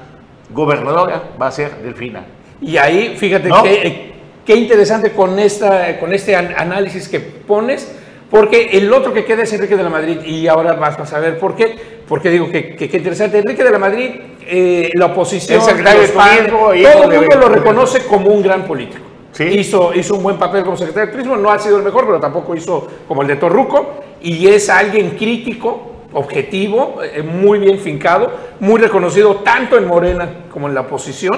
gobernadora 0.50 1.22
va 1.42 1.48
a 1.48 1.52
ser 1.52 1.76
Delfina. 1.78 2.24
Y 2.62 2.78
ahí, 2.78 3.16
fíjate 3.18 3.48
¿No? 3.50 3.62
qué, 3.64 4.15
qué 4.46 4.56
interesante 4.56 5.12
con, 5.12 5.40
esta, 5.40 6.00
con 6.00 6.14
este 6.14 6.36
an- 6.36 6.54
análisis 6.58 7.08
que 7.08 7.20
pones, 7.20 7.92
porque 8.30 8.70
el 8.74 8.92
otro 8.94 9.14
que 9.14 9.26
queda 9.26 9.44
es 9.44 9.54
Enrique 9.54 9.76
de 9.76 9.84
la 9.84 9.90
Madrid, 9.90 10.20
y 10.26 10.48
ahora 10.48 10.74
vas 10.74 11.00
a 11.00 11.06
saber 11.06 11.40
por 11.40 11.56
qué, 11.56 11.76
porque 12.08 12.30
digo 12.30 12.50
que 12.50 12.76
que 12.76 12.90
qué 12.90 12.98
interesante. 12.98 13.40
Enrique 13.40 13.64
de 13.64 13.72
la 13.72 13.80
Madrid, 13.80 14.10
eh, 14.48 14.92
la 14.94 15.08
oposición, 15.08 15.60
Es 15.60 15.66
secretario 15.66 16.02
de 16.02 16.80
y 16.80 16.84
todo 16.84 17.12
el 17.12 17.20
mundo 17.20 17.38
lo 17.40 17.50
reconoce 17.50 18.06
como 18.06 18.30
un 18.30 18.42
gran 18.44 18.66
político. 18.66 19.04
Sí. 19.32 19.44
Hizo, 19.44 19.94
hizo 19.94 20.16
un 20.16 20.24
buen 20.24 20.38
papel 20.38 20.64
como 20.64 20.78
secretario 20.78 21.08
de 21.08 21.12
Turismo, 21.12 21.36
no 21.36 21.52
ha 21.52 21.60
sido 21.60 21.78
el 21.78 21.84
mejor, 21.84 22.06
pero 22.06 22.20
tampoco 22.20 22.56
hizo 22.56 22.88
como 23.08 23.22
el 23.22 23.28
de 23.28 23.36
Torruco, 23.36 24.02
y 24.22 24.48
es 24.48 24.70
alguien 24.70 25.12
crítico, 25.12 25.94
objetivo, 26.14 27.00
eh, 27.04 27.22
muy 27.22 27.60
bien 27.60 27.80
fincado, 27.80 28.32
muy 28.62 28.80
reconocido 28.80 29.36
tanto 29.38 29.78
en 29.78 29.86
Morena 29.86 30.30
como 30.52 30.68
en 30.70 30.74
la 30.74 30.82
oposición. 30.82 31.38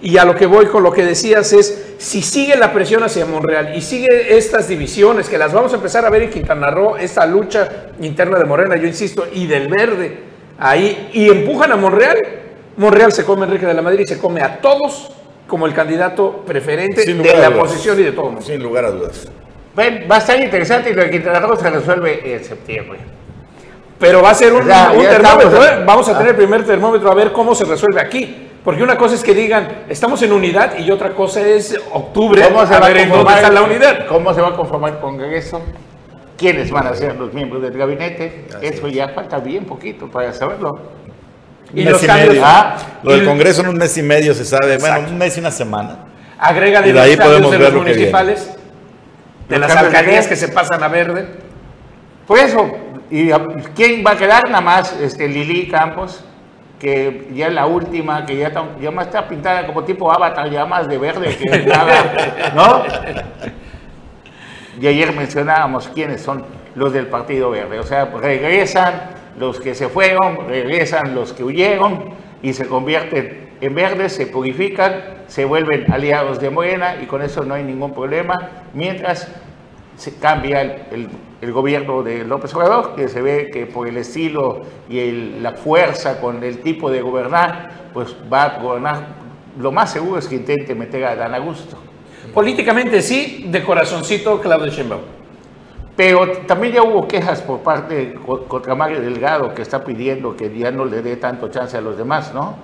Y 0.00 0.16
a 0.18 0.24
lo 0.24 0.34
que 0.34 0.46
voy 0.46 0.66
con 0.66 0.82
lo 0.82 0.92
que 0.92 1.04
decías 1.04 1.52
es, 1.52 1.83
si 1.98 2.22
sigue 2.22 2.56
la 2.56 2.72
presión 2.72 3.02
hacia 3.02 3.26
Monreal 3.26 3.76
y 3.76 3.80
sigue 3.80 4.36
estas 4.36 4.68
divisiones, 4.68 5.28
que 5.28 5.38
las 5.38 5.52
vamos 5.52 5.72
a 5.72 5.76
empezar 5.76 6.04
a 6.04 6.10
ver 6.10 6.22
en 6.22 6.30
Quintana 6.30 6.70
Roo, 6.70 6.96
esta 6.96 7.26
lucha 7.26 7.86
interna 8.00 8.38
de 8.38 8.44
Morena, 8.44 8.76
yo 8.76 8.86
insisto, 8.86 9.26
y 9.32 9.46
del 9.46 9.68
verde, 9.68 10.18
ahí, 10.58 11.10
y 11.12 11.28
empujan 11.28 11.72
a 11.72 11.76
Monreal, 11.76 12.18
Monreal 12.76 13.12
se 13.12 13.24
come 13.24 13.42
a 13.42 13.44
Enrique 13.46 13.66
de 13.66 13.74
la 13.74 13.82
Madrid 13.82 14.00
y 14.00 14.06
se 14.06 14.18
come 14.18 14.42
a 14.42 14.60
todos 14.60 15.10
como 15.46 15.66
el 15.66 15.74
candidato 15.74 16.42
preferente 16.46 17.04
de 17.04 17.38
la 17.38 17.50
oposición 17.50 17.98
y 18.00 18.02
de 18.02 18.12
todo 18.12 18.26
el 18.26 18.32
mundo. 18.32 18.46
Sin 18.46 18.62
lugar 18.62 18.84
a 18.84 18.90
dudas. 18.90 19.28
Ven, 19.76 20.06
va 20.10 20.16
a 20.16 20.18
estar 20.18 20.40
interesante 20.40 20.90
y 20.90 20.94
lo 20.94 21.02
de 21.02 21.10
Quintana 21.10 21.40
Roo 21.40 21.56
se 21.56 21.68
resuelve 21.70 22.34
en 22.34 22.44
septiembre. 22.44 22.98
Pero 23.98 24.22
va 24.22 24.30
a 24.30 24.34
ser 24.34 24.52
un, 24.52 24.66
Ya, 24.66 24.92
un 24.92 25.02
ya 25.02 25.10
termómetro, 25.10 25.48
estamos. 25.48 25.66
¿eh? 25.66 25.84
Vamos 25.86 26.08
a 26.08 26.12
tener 26.18 26.30
el 26.30 26.36
primer 26.36 26.64
termómetro 26.64 27.10
a 27.10 27.14
ver 27.14 27.32
cómo 27.32 27.54
se 27.54 27.64
resuelve 27.64 28.00
aquí. 28.00 28.43
Porque 28.64 28.82
una 28.82 28.96
cosa 28.96 29.14
es 29.14 29.22
que 29.22 29.34
digan, 29.34 29.84
estamos 29.90 30.22
en 30.22 30.32
unidad, 30.32 30.78
y 30.78 30.90
otra 30.90 31.10
cosa 31.10 31.40
es 31.46 31.78
octubre, 31.92 32.42
¿Cómo 32.48 32.66
se 32.66 32.74
a 32.74 32.80
va 32.80 32.88
ver 32.88 32.98
a 32.98 33.08
conformar 33.08 33.36
está 33.36 33.50
la 33.50 33.62
unidad. 33.62 34.06
¿Cómo 34.06 34.32
se 34.32 34.40
va 34.40 34.48
a 34.48 34.56
conformar 34.56 34.92
el 34.94 34.98
Congreso? 35.00 35.60
¿Quiénes 36.38 36.70
van 36.70 36.86
a 36.86 36.94
ser 36.94 37.14
los 37.16 37.32
miembros 37.34 37.62
del 37.62 37.76
gabinete? 37.76 38.46
Eso 38.62 38.88
ya 38.88 39.08
falta 39.08 39.38
bien 39.38 39.66
poquito 39.66 40.10
para 40.10 40.32
saberlo. 40.32 40.70
Y 41.74 41.80
Un 41.80 41.84
mes 41.84 41.92
los 41.92 42.02
y 42.02 42.06
cambios, 42.06 42.28
medio. 42.30 42.42
Ah, 42.44 42.76
Lo 43.02 43.12
del 43.12 43.24
Congreso 43.26 43.60
en 43.62 43.68
un 43.68 43.76
mes 43.76 43.96
y 43.98 44.02
medio 44.02 44.32
se 44.34 44.44
sabe. 44.44 44.74
Exacto. 44.74 44.94
Bueno, 44.96 45.12
un 45.12 45.18
mes 45.18 45.36
y 45.36 45.40
una 45.40 45.50
semana. 45.50 45.98
agrega 46.38 46.86
Y 46.86 46.92
de 46.92 47.00
ahí 47.00 47.16
podemos 47.16 47.50
de 47.50 47.58
ver 47.58 47.72
los 47.72 47.74
lo 47.74 47.80
que 47.80 47.92
viene. 47.92 48.10
municipales, 48.12 48.56
de 49.48 49.58
Los 49.58 49.68
las 49.68 49.76
alcaldías 49.76 50.26
que 50.26 50.36
se 50.36 50.48
pasan 50.48 50.82
a 50.82 50.88
verde. 50.88 51.26
Por 52.26 52.38
eso, 52.38 52.70
¿y 53.10 53.30
a- 53.30 53.44
quién 53.76 54.02
va 54.06 54.12
a 54.12 54.16
quedar? 54.16 54.48
Nada 54.48 54.60
más 54.62 54.94
este, 55.00 55.28
Lili 55.28 55.68
Campos, 55.68 56.24
que 56.84 57.28
ya 57.32 57.48
la 57.48 57.64
última, 57.64 58.26
que 58.26 58.36
ya, 58.36 58.48
está- 58.48 58.62
ya 58.78 58.90
más 58.90 59.06
está 59.06 59.26
pintada 59.26 59.66
como 59.66 59.84
tipo 59.84 60.12
avatar, 60.12 60.50
ya 60.50 60.66
más 60.66 60.86
de 60.86 60.98
verde 60.98 61.34
que 61.34 61.60
nada, 61.66 62.52
¿no? 62.54 62.82
Y 64.78 64.86
ayer 64.86 65.10
mencionábamos 65.14 65.88
quiénes 65.88 66.20
son 66.20 66.44
los 66.74 66.92
del 66.92 67.06
Partido 67.06 67.50
Verde. 67.50 67.78
O 67.78 67.84
sea, 67.84 68.04
regresan 68.04 69.00
los 69.38 69.60
que 69.60 69.74
se 69.74 69.88
fueron, 69.88 70.46
regresan 70.46 71.14
los 71.14 71.32
que 71.32 71.42
huyeron 71.42 72.10
y 72.42 72.52
se 72.52 72.66
convierten 72.66 73.50
en 73.62 73.74
verdes, 73.74 74.12
se 74.14 74.26
purifican, 74.26 75.00
se 75.26 75.46
vuelven 75.46 75.90
aliados 75.90 76.38
de 76.38 76.50
Morena 76.50 76.96
y 77.02 77.06
con 77.06 77.22
eso 77.22 77.44
no 77.44 77.54
hay 77.54 77.62
ningún 77.64 77.94
problema. 77.94 78.50
Mientras 78.74 79.26
se 79.96 80.16
cambia 80.18 80.60
el- 80.60 81.08
el 81.44 81.52
gobierno 81.52 82.02
de 82.02 82.24
López 82.24 82.54
Obrador, 82.54 82.94
que 82.96 83.08
se 83.08 83.20
ve 83.22 83.50
que 83.52 83.66
por 83.66 83.86
el 83.86 83.96
estilo 83.98 84.62
y 84.88 84.98
el- 84.98 85.42
la 85.42 85.52
fuerza 85.52 86.20
con 86.20 86.42
el 86.42 86.58
tipo 86.58 86.90
de 86.90 87.00
gobernar, 87.02 87.90
pues 87.92 88.14
va 88.32 88.44
a 88.44 88.58
gobernar. 88.58 89.06
Lo 89.60 89.70
más 89.70 89.92
seguro 89.92 90.18
es 90.18 90.26
que 90.26 90.34
intente 90.36 90.74
meter 90.74 91.04
a 91.04 91.14
Dan 91.14 91.34
Augusto. 91.34 91.76
Políticamente 92.32 93.02
sí, 93.02 93.44
de 93.48 93.62
corazoncito 93.62 94.40
Claudio 94.40 94.66
Sheinbaum. 94.72 95.02
Pero 95.96 96.28
también 96.46 96.74
ya 96.74 96.82
hubo 96.82 97.06
quejas 97.06 97.40
por 97.42 97.60
parte 97.60 98.14
co- 98.26 98.44
contra 98.46 98.74
Mario 98.74 99.00
Delgado, 99.00 99.54
que 99.54 99.62
está 99.62 99.84
pidiendo 99.84 100.34
que 100.34 100.52
ya 100.58 100.72
no 100.72 100.84
le 100.84 101.02
dé 101.02 101.16
tanto 101.16 101.48
chance 101.48 101.76
a 101.76 101.80
los 101.80 101.96
demás, 101.96 102.34
¿no? 102.34 102.56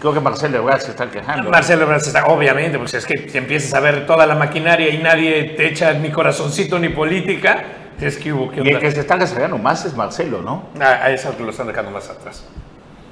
Creo 0.00 0.14
que 0.14 0.20
Marcelo 0.20 0.58
Ebrard 0.58 0.80
se 0.80 0.92
está 0.92 1.10
quejando. 1.10 1.50
Marcelo 1.50 1.82
Ebrard 1.82 2.00
está, 2.00 2.26
obviamente, 2.26 2.78
pues 2.78 2.94
es 2.94 3.04
que 3.04 3.28
si 3.28 3.36
empiezas 3.38 3.74
a 3.74 3.80
ver 3.80 4.06
toda 4.06 4.24
la 4.24 4.34
maquinaria 4.36 4.88
y 4.94 4.98
nadie 4.98 5.54
te 5.56 5.66
echa 5.66 5.92
ni 5.94 6.10
corazoncito 6.10 6.78
ni 6.78 6.90
política, 6.90 7.64
es 8.00 8.16
que 8.16 8.32
hubo 8.32 8.50
que 8.50 8.56
Y 8.56 8.60
el 8.60 8.68
onda. 8.68 8.80
que 8.80 8.90
se 8.90 9.00
está 9.00 9.16
rezagando 9.16 9.58
más 9.58 9.84
es 9.84 9.94
Marcelo, 9.94 10.42
¿no? 10.42 10.64
A, 10.80 10.86
a 11.04 11.10
eso 11.10 11.34
lo 11.38 11.50
están 11.50 11.66
dejando 11.66 11.90
más 11.90 12.08
atrás. 12.08 12.44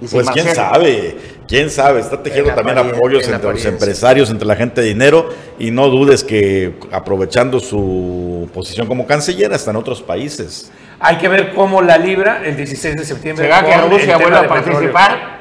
Si 0.01 0.07
Pues 0.15 0.31
quién 0.31 0.55
sabe, 0.55 1.17
quién 1.49 1.71
sabe, 1.71 1.99
está 1.99 2.23
tejiendo 2.23 2.51
En 2.51 2.57
también 2.57 2.79
apoyos 2.79 3.27
en 3.27 3.35
entre 3.35 3.51
los 3.53 3.65
empresarios, 3.65 4.31
entre 4.31 4.47
la 4.47 4.55
gente 4.55 4.81
de 4.81 4.87
dinero, 4.87 5.29
y 5.59 5.73
no 5.73 5.89
dudes 5.89 6.23
que 6.23 6.79
aprovechando 6.93 7.59
su 7.59 8.49
posición 8.55 8.87
como 8.87 9.09
canciller 9.09 9.53
hasta 9.53 9.73
en 9.73 9.77
otros 9.77 10.01
países. 10.01 10.71
Hay 11.01 11.17
que 11.17 11.27
ver 11.27 11.53
cómo 11.53 11.83
la 11.83 11.99
libra 11.99 12.43
el 12.45 12.57
16 12.57 12.97
de 12.97 13.05
septiembre. 13.05 13.45
¿Será 13.47 13.65
que 13.65 13.77
Rusia 13.89 14.19
vuelva 14.19 14.41
a 14.41 14.49
participar? 14.49 15.39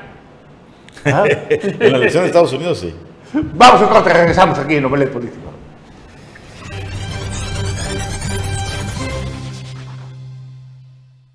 ¿Ah? 1.05 1.23
En 1.49 1.91
la 1.91 1.97
elección 1.97 2.23
de 2.23 2.27
Estados 2.27 2.51
Unidos 2.53 2.79
sí. 2.79 2.93
Vamos 3.33 3.81
a 3.81 3.87
corte, 3.89 4.11
regresamos 4.11 4.57
aquí 4.57 4.75
en 4.75 4.83
Novelet 4.83 5.11
Político. 5.11 5.46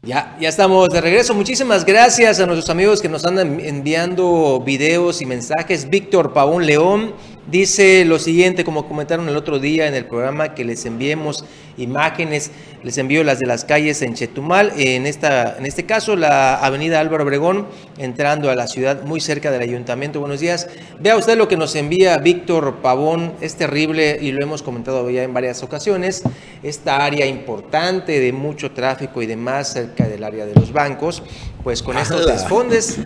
Ya, 0.05 0.37
ya 0.41 0.49
estamos 0.49 0.89
de 0.89 1.01
regreso. 1.01 1.33
Muchísimas 1.33 1.85
gracias 1.85 2.41
a 2.41 2.47
nuestros 2.47 2.69
amigos 2.71 3.01
que 3.01 3.09
nos 3.09 3.25
andan 3.25 3.61
enviando 3.61 4.61
videos 4.67 5.23
y 5.23 5.27
mensajes. 5.27 5.89
Víctor 5.89 6.33
Pavón 6.33 6.67
León 6.67 7.15
dice 7.51 8.05
lo 8.05 8.19
siguiente, 8.19 8.65
como 8.65 8.87
comentaron 8.89 9.29
el 9.29 9.37
otro 9.37 9.59
día 9.59 9.87
en 9.87 9.95
el 9.95 10.05
programa, 10.07 10.55
que 10.55 10.65
les 10.65 10.85
enviemos 10.87 11.45
imágenes. 11.77 12.51
Les 12.83 12.99
envío 12.99 13.23
las 13.23 13.39
de 13.39 13.47
las 13.47 13.65
calles 13.65 14.03
en 14.03 14.15
Chetumal. 14.15 14.73
En, 14.77 15.07
esta, 15.07 15.57
en 15.57 15.67
este 15.67 15.87
caso, 15.87 16.17
la 16.17 16.57
avenida 16.57 16.99
Álvaro 17.01 17.25
Obregón, 17.25 17.67
entrando 17.97 18.51
a 18.51 18.57
la 18.57 18.67
ciudad 18.67 19.05
muy 19.05 19.21
cerca 19.21 19.51
del 19.51 19.63
ayuntamiento. 19.63 20.19
Buenos 20.19 20.41
días. 20.41 20.69
Vea 20.99 21.17
usted 21.17 21.39
lo 21.39 21.47
que 21.49 21.57
nos 21.57 21.77
envía 21.77 22.19
Víctor 22.19 22.77
Pavón. 22.83 23.35
Es 23.41 23.55
terrible 23.55 24.19
y 24.21 24.33
lo 24.33 24.43
hemos 24.43 24.63
comentado 24.63 25.09
ya 25.11 25.23
en 25.23 25.33
varias 25.33 25.63
ocasiones. 25.63 26.23
Esta 26.63 27.05
área 27.05 27.27
importante 27.27 28.19
de 28.19 28.33
mucho 28.33 28.73
tráfico 28.73 29.23
y 29.23 29.27
demás 29.27 29.73
cerca 29.73 30.09
del 30.09 30.25
área 30.25 30.45
de 30.45 30.55
los 30.55 30.73
bancos, 30.73 31.23
pues 31.63 31.83
con 31.83 31.97
estos 31.97 32.27
desfondes 32.27 32.99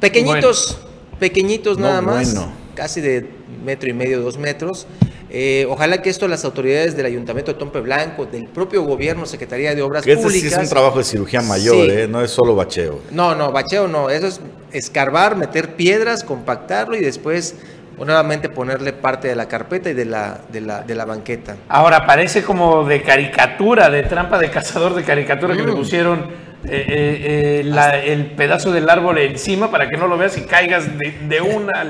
pequeñitos, 0.00 0.78
pequeñitos 1.18 1.78
No, 1.78 1.88
nada 1.88 2.00
más, 2.00 2.34
bueno. 2.34 2.52
casi 2.74 3.00
de 3.00 3.39
metro 3.64 3.88
y 3.90 3.92
medio, 3.92 4.20
dos 4.20 4.38
metros. 4.38 4.86
Eh, 5.32 5.64
ojalá 5.68 6.02
que 6.02 6.10
esto 6.10 6.26
las 6.26 6.44
autoridades 6.44 6.96
del 6.96 7.06
Ayuntamiento 7.06 7.52
de 7.52 7.58
Tompe 7.58 7.80
Blanco, 7.80 8.26
del 8.26 8.46
propio 8.48 8.82
gobierno, 8.82 9.26
Secretaría 9.26 9.74
de 9.74 9.82
Obras 9.82 10.04
Que 10.04 10.12
este 10.12 10.24
Públicas. 10.24 10.48
sí 10.50 10.56
es 10.56 10.62
un 10.62 10.68
trabajo 10.68 10.98
de 10.98 11.04
cirugía 11.04 11.40
mayor, 11.42 11.76
Sí. 11.76 11.90
¿eh? 11.90 12.08
no 12.08 12.20
es 12.22 12.30
solo 12.32 12.54
bacheo. 12.56 13.00
No, 13.12 13.34
no, 13.36 13.52
bacheo 13.52 13.86
no, 13.86 14.10
eso 14.10 14.26
es 14.26 14.40
escarbar, 14.72 15.36
meter 15.36 15.74
piedras, 15.76 16.24
compactarlo 16.24 16.96
y 16.96 17.00
después 17.00 17.54
nuevamente 17.96 18.48
ponerle 18.48 18.94
parte 18.94 19.28
de 19.28 19.36
la 19.36 19.46
carpeta 19.46 19.90
y 19.90 19.94
de 19.94 20.06
la, 20.06 20.40
de 20.50 20.62
la, 20.62 20.80
de 20.80 20.94
la 20.94 21.04
banqueta. 21.04 21.56
Ahora 21.68 22.06
parece 22.06 22.42
como 22.42 22.84
de 22.84 23.02
caricatura, 23.02 23.90
de 23.90 24.02
trampa 24.04 24.38
de 24.38 24.48
cazador 24.50 24.94
de 24.94 25.02
caricatura 25.04 25.54
que 25.54 25.62
le 25.62 25.72
Mm. 25.72 25.76
pusieron 25.76 26.18
eh, 26.64 26.84
eh, 26.88 27.60
eh, 27.60 27.62
la- 27.64 27.98
el 28.02 28.26
pedazo 28.32 28.70
del 28.72 28.88
árbol 28.90 29.16
encima 29.18 29.70
para 29.70 29.88
que 29.88 29.96
no 29.98 30.06
lo 30.08 30.16
veas 30.18 30.36
y 30.38 30.42
caigas 30.42 30.98
de, 30.98 31.12
de 31.28 31.40
una 31.40 31.84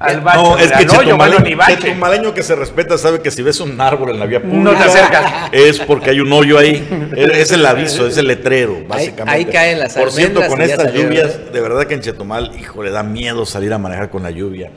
al, 0.00 0.16
al 0.16 0.20
bache, 0.22 0.38
No, 0.42 0.58
es 0.58 0.72
que 0.72 0.86
chetumaleño, 0.86 1.56
bache. 1.56 1.76
chetumaleño 1.78 2.34
que 2.34 2.42
se 2.42 2.56
respeta 2.56 2.98
sabe 2.98 3.20
que 3.20 3.30
si 3.30 3.42
ves 3.42 3.60
un 3.60 3.80
árbol 3.80 4.10
en 4.10 4.18
la 4.18 4.26
vía 4.26 4.40
No 4.40 4.50
pública 4.50 4.76
te 4.78 4.84
acercas. 4.90 5.32
es 5.52 5.78
porque 5.80 6.10
hay 6.10 6.20
un 6.20 6.32
hoyo 6.32 6.58
ahí. 6.58 7.10
Es 7.16 7.52
el 7.52 7.64
aviso, 7.64 8.06
es 8.06 8.16
el 8.16 8.26
letrero, 8.26 8.78
básicamente. 8.88 9.30
ahí 9.30 9.44
caen 9.44 9.78
las 9.78 9.94
Por 9.94 10.10
cierto, 10.10 10.44
con 10.48 10.60
estas 10.62 10.92
lluvias, 10.92 11.52
de 11.52 11.60
verdad 11.60 11.86
que 11.86 11.94
en 11.94 12.00
Chetumal, 12.00 12.52
hijo, 12.58 12.82
le 12.82 12.90
da 12.90 13.02
miedo 13.02 13.46
salir 13.46 13.72
a 13.72 13.78
manejar 13.78 14.10
con 14.10 14.22
la 14.22 14.30
lluvia. 14.30 14.70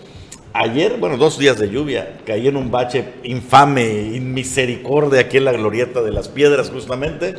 Ayer, 0.55 0.97
bueno, 0.99 1.17
dos 1.17 1.39
días 1.39 1.57
de 1.57 1.67
lluvia, 1.67 2.13
caí 2.27 2.47
en 2.47 2.55
un 2.57 2.69
bache 2.69 3.05
infame, 3.23 4.11
inmisericordia 4.13 5.21
aquí 5.21 5.37
en 5.37 5.45
la 5.45 5.51
glorieta 5.51 6.01
de 6.03 6.11
las 6.11 6.27
piedras, 6.27 6.69
justamente, 6.69 7.33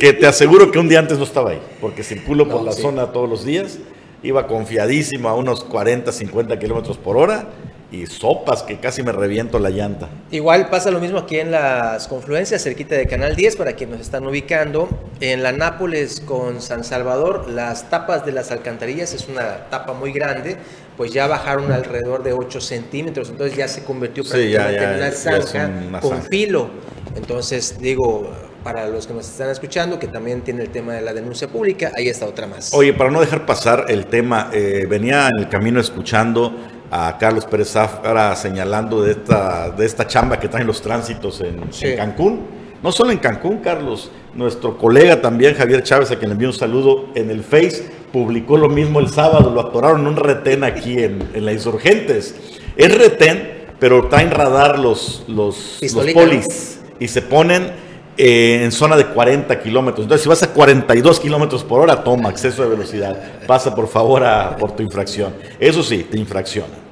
que 0.00 0.12
te 0.12 0.26
aseguro 0.26 0.72
que 0.72 0.80
un 0.80 0.88
día 0.88 0.98
antes 0.98 1.16
no 1.18 1.22
estaba 1.22 1.50
ahí, 1.50 1.60
porque 1.80 2.02
circulo 2.02 2.48
por 2.48 2.62
No, 2.62 2.66
la 2.66 2.72
sí. 2.72 2.82
zona 2.82 3.12
todos 3.12 3.28
los 3.30 3.44
días, 3.44 3.78
iba 4.26 4.46
confiadísimo 4.46 5.28
a 5.28 5.34
unos 5.34 5.64
40, 5.64 6.10
50 6.12 6.58
kilómetros 6.58 6.98
por 6.98 7.16
hora 7.16 7.46
y 7.92 8.06
sopas 8.06 8.64
que 8.64 8.78
casi 8.80 9.02
me 9.04 9.12
reviento 9.12 9.60
la 9.60 9.70
llanta. 9.70 10.08
Igual 10.32 10.68
pasa 10.70 10.90
lo 10.90 10.98
mismo 11.00 11.18
aquí 11.20 11.38
en 11.38 11.52
las 11.52 12.08
confluencias, 12.08 12.62
cerquita 12.64 12.96
de 12.96 13.06
Canal 13.06 13.36
10, 13.36 13.54
para 13.56 13.74
quienes 13.74 13.98
nos 13.98 14.06
están 14.06 14.26
ubicando. 14.26 14.88
En 15.20 15.42
la 15.44 15.52
Nápoles 15.52 16.20
con 16.20 16.60
San 16.60 16.82
Salvador, 16.82 17.48
las 17.48 17.88
tapas 17.88 18.26
de 18.26 18.32
las 18.32 18.50
alcantarillas 18.50 19.14
es 19.14 19.28
una 19.28 19.68
tapa 19.70 19.92
muy 19.92 20.10
grande, 20.12 20.56
pues 20.96 21.12
ya 21.12 21.28
bajaron 21.28 21.70
alrededor 21.70 22.24
de 22.24 22.32
8 22.32 22.60
centímetros, 22.60 23.28
entonces 23.30 23.56
ya 23.56 23.68
se 23.68 23.84
convirtió 23.84 24.24
Sí, 24.24 24.50
ya- 24.50 24.62
prácticamente 24.64 25.16
ya- 25.24 25.30
en 25.30 25.36
una 25.78 25.92
zanja 25.92 26.00
con 26.00 26.22
filo. 26.24 26.68
Entonces, 27.14 27.78
digo, 27.78 28.28
para 28.66 28.88
los 28.88 29.06
que 29.06 29.14
nos 29.14 29.28
están 29.28 29.48
escuchando, 29.50 29.96
que 29.96 30.08
también 30.08 30.40
tiene 30.40 30.64
el 30.64 30.70
tema 30.70 30.94
de 30.94 31.00
la 31.00 31.14
denuncia 31.14 31.46
pública, 31.46 31.92
ahí 31.96 32.08
está 32.08 32.26
otra 32.26 32.48
más. 32.48 32.74
Oye, 32.74 32.92
para 32.92 33.12
no 33.12 33.20
dejar 33.20 33.46
pasar 33.46 33.84
el 33.88 34.06
tema, 34.06 34.50
eh, 34.52 34.86
venía 34.90 35.28
en 35.28 35.38
el 35.38 35.48
camino 35.48 35.78
escuchando 35.78 36.52
a 36.90 37.16
Carlos 37.16 37.44
Pérez 37.44 37.68
Zafra 37.70 38.34
señalando 38.34 39.04
de 39.04 39.12
esta, 39.12 39.70
de 39.70 39.86
esta 39.86 40.08
chamba 40.08 40.40
que 40.40 40.48
traen 40.48 40.66
los 40.66 40.82
tránsitos 40.82 41.40
en, 41.42 41.72
Sí. 41.72 41.86
en 41.86 41.96
Cancún. 41.96 42.40
No 42.82 42.90
solo 42.90 43.12
en 43.12 43.18
Cancún, 43.18 43.58
Carlos, 43.58 44.10
nuestro 44.34 44.76
colega 44.76 45.22
también, 45.22 45.54
Javier 45.54 45.84
Chávez, 45.84 46.10
a 46.10 46.16
quien 46.16 46.30
le 46.30 46.32
envío 46.32 46.48
un 46.48 46.54
saludo 46.54 47.10
en 47.14 47.30
el 47.30 47.44
Face, 47.44 47.84
publicó 48.12 48.56
lo 48.56 48.68
mismo 48.68 48.98
el 48.98 49.10
sábado, 49.10 49.48
lo 49.48 49.60
atoraron 49.60 50.00
en 50.00 50.06
un 50.08 50.16
retén 50.16 50.64
aquí 50.64 50.98
en, 50.98 51.22
en 51.34 51.44
la 51.44 51.52
Insurgentes. 51.52 52.34
Es 52.76 52.92
retén, 52.98 53.66
pero 53.78 54.08
traen 54.08 54.32
radar 54.32 54.80
los, 54.80 55.22
los, 55.28 55.78
los 55.80 56.06
polis 56.12 56.80
y 56.98 57.06
se 57.06 57.22
ponen 57.22 57.85
eh, 58.16 58.62
en 58.64 58.72
zona 58.72 58.96
de 58.96 59.06
40 59.06 59.60
kilómetros. 59.60 60.04
Entonces, 60.04 60.22
si 60.22 60.28
vas 60.28 60.42
a 60.42 60.52
42 60.52 61.20
kilómetros 61.20 61.64
por 61.64 61.80
hora, 61.80 62.02
toma 62.02 62.30
exceso 62.30 62.62
de 62.62 62.70
velocidad. 62.70 63.16
Pasa 63.46 63.74
por 63.74 63.88
favor 63.88 64.24
a, 64.24 64.56
por 64.56 64.72
tu 64.72 64.82
infracción. 64.82 65.34
Eso 65.60 65.82
sí, 65.82 66.06
te 66.10 66.18
infraccionan. 66.18 66.86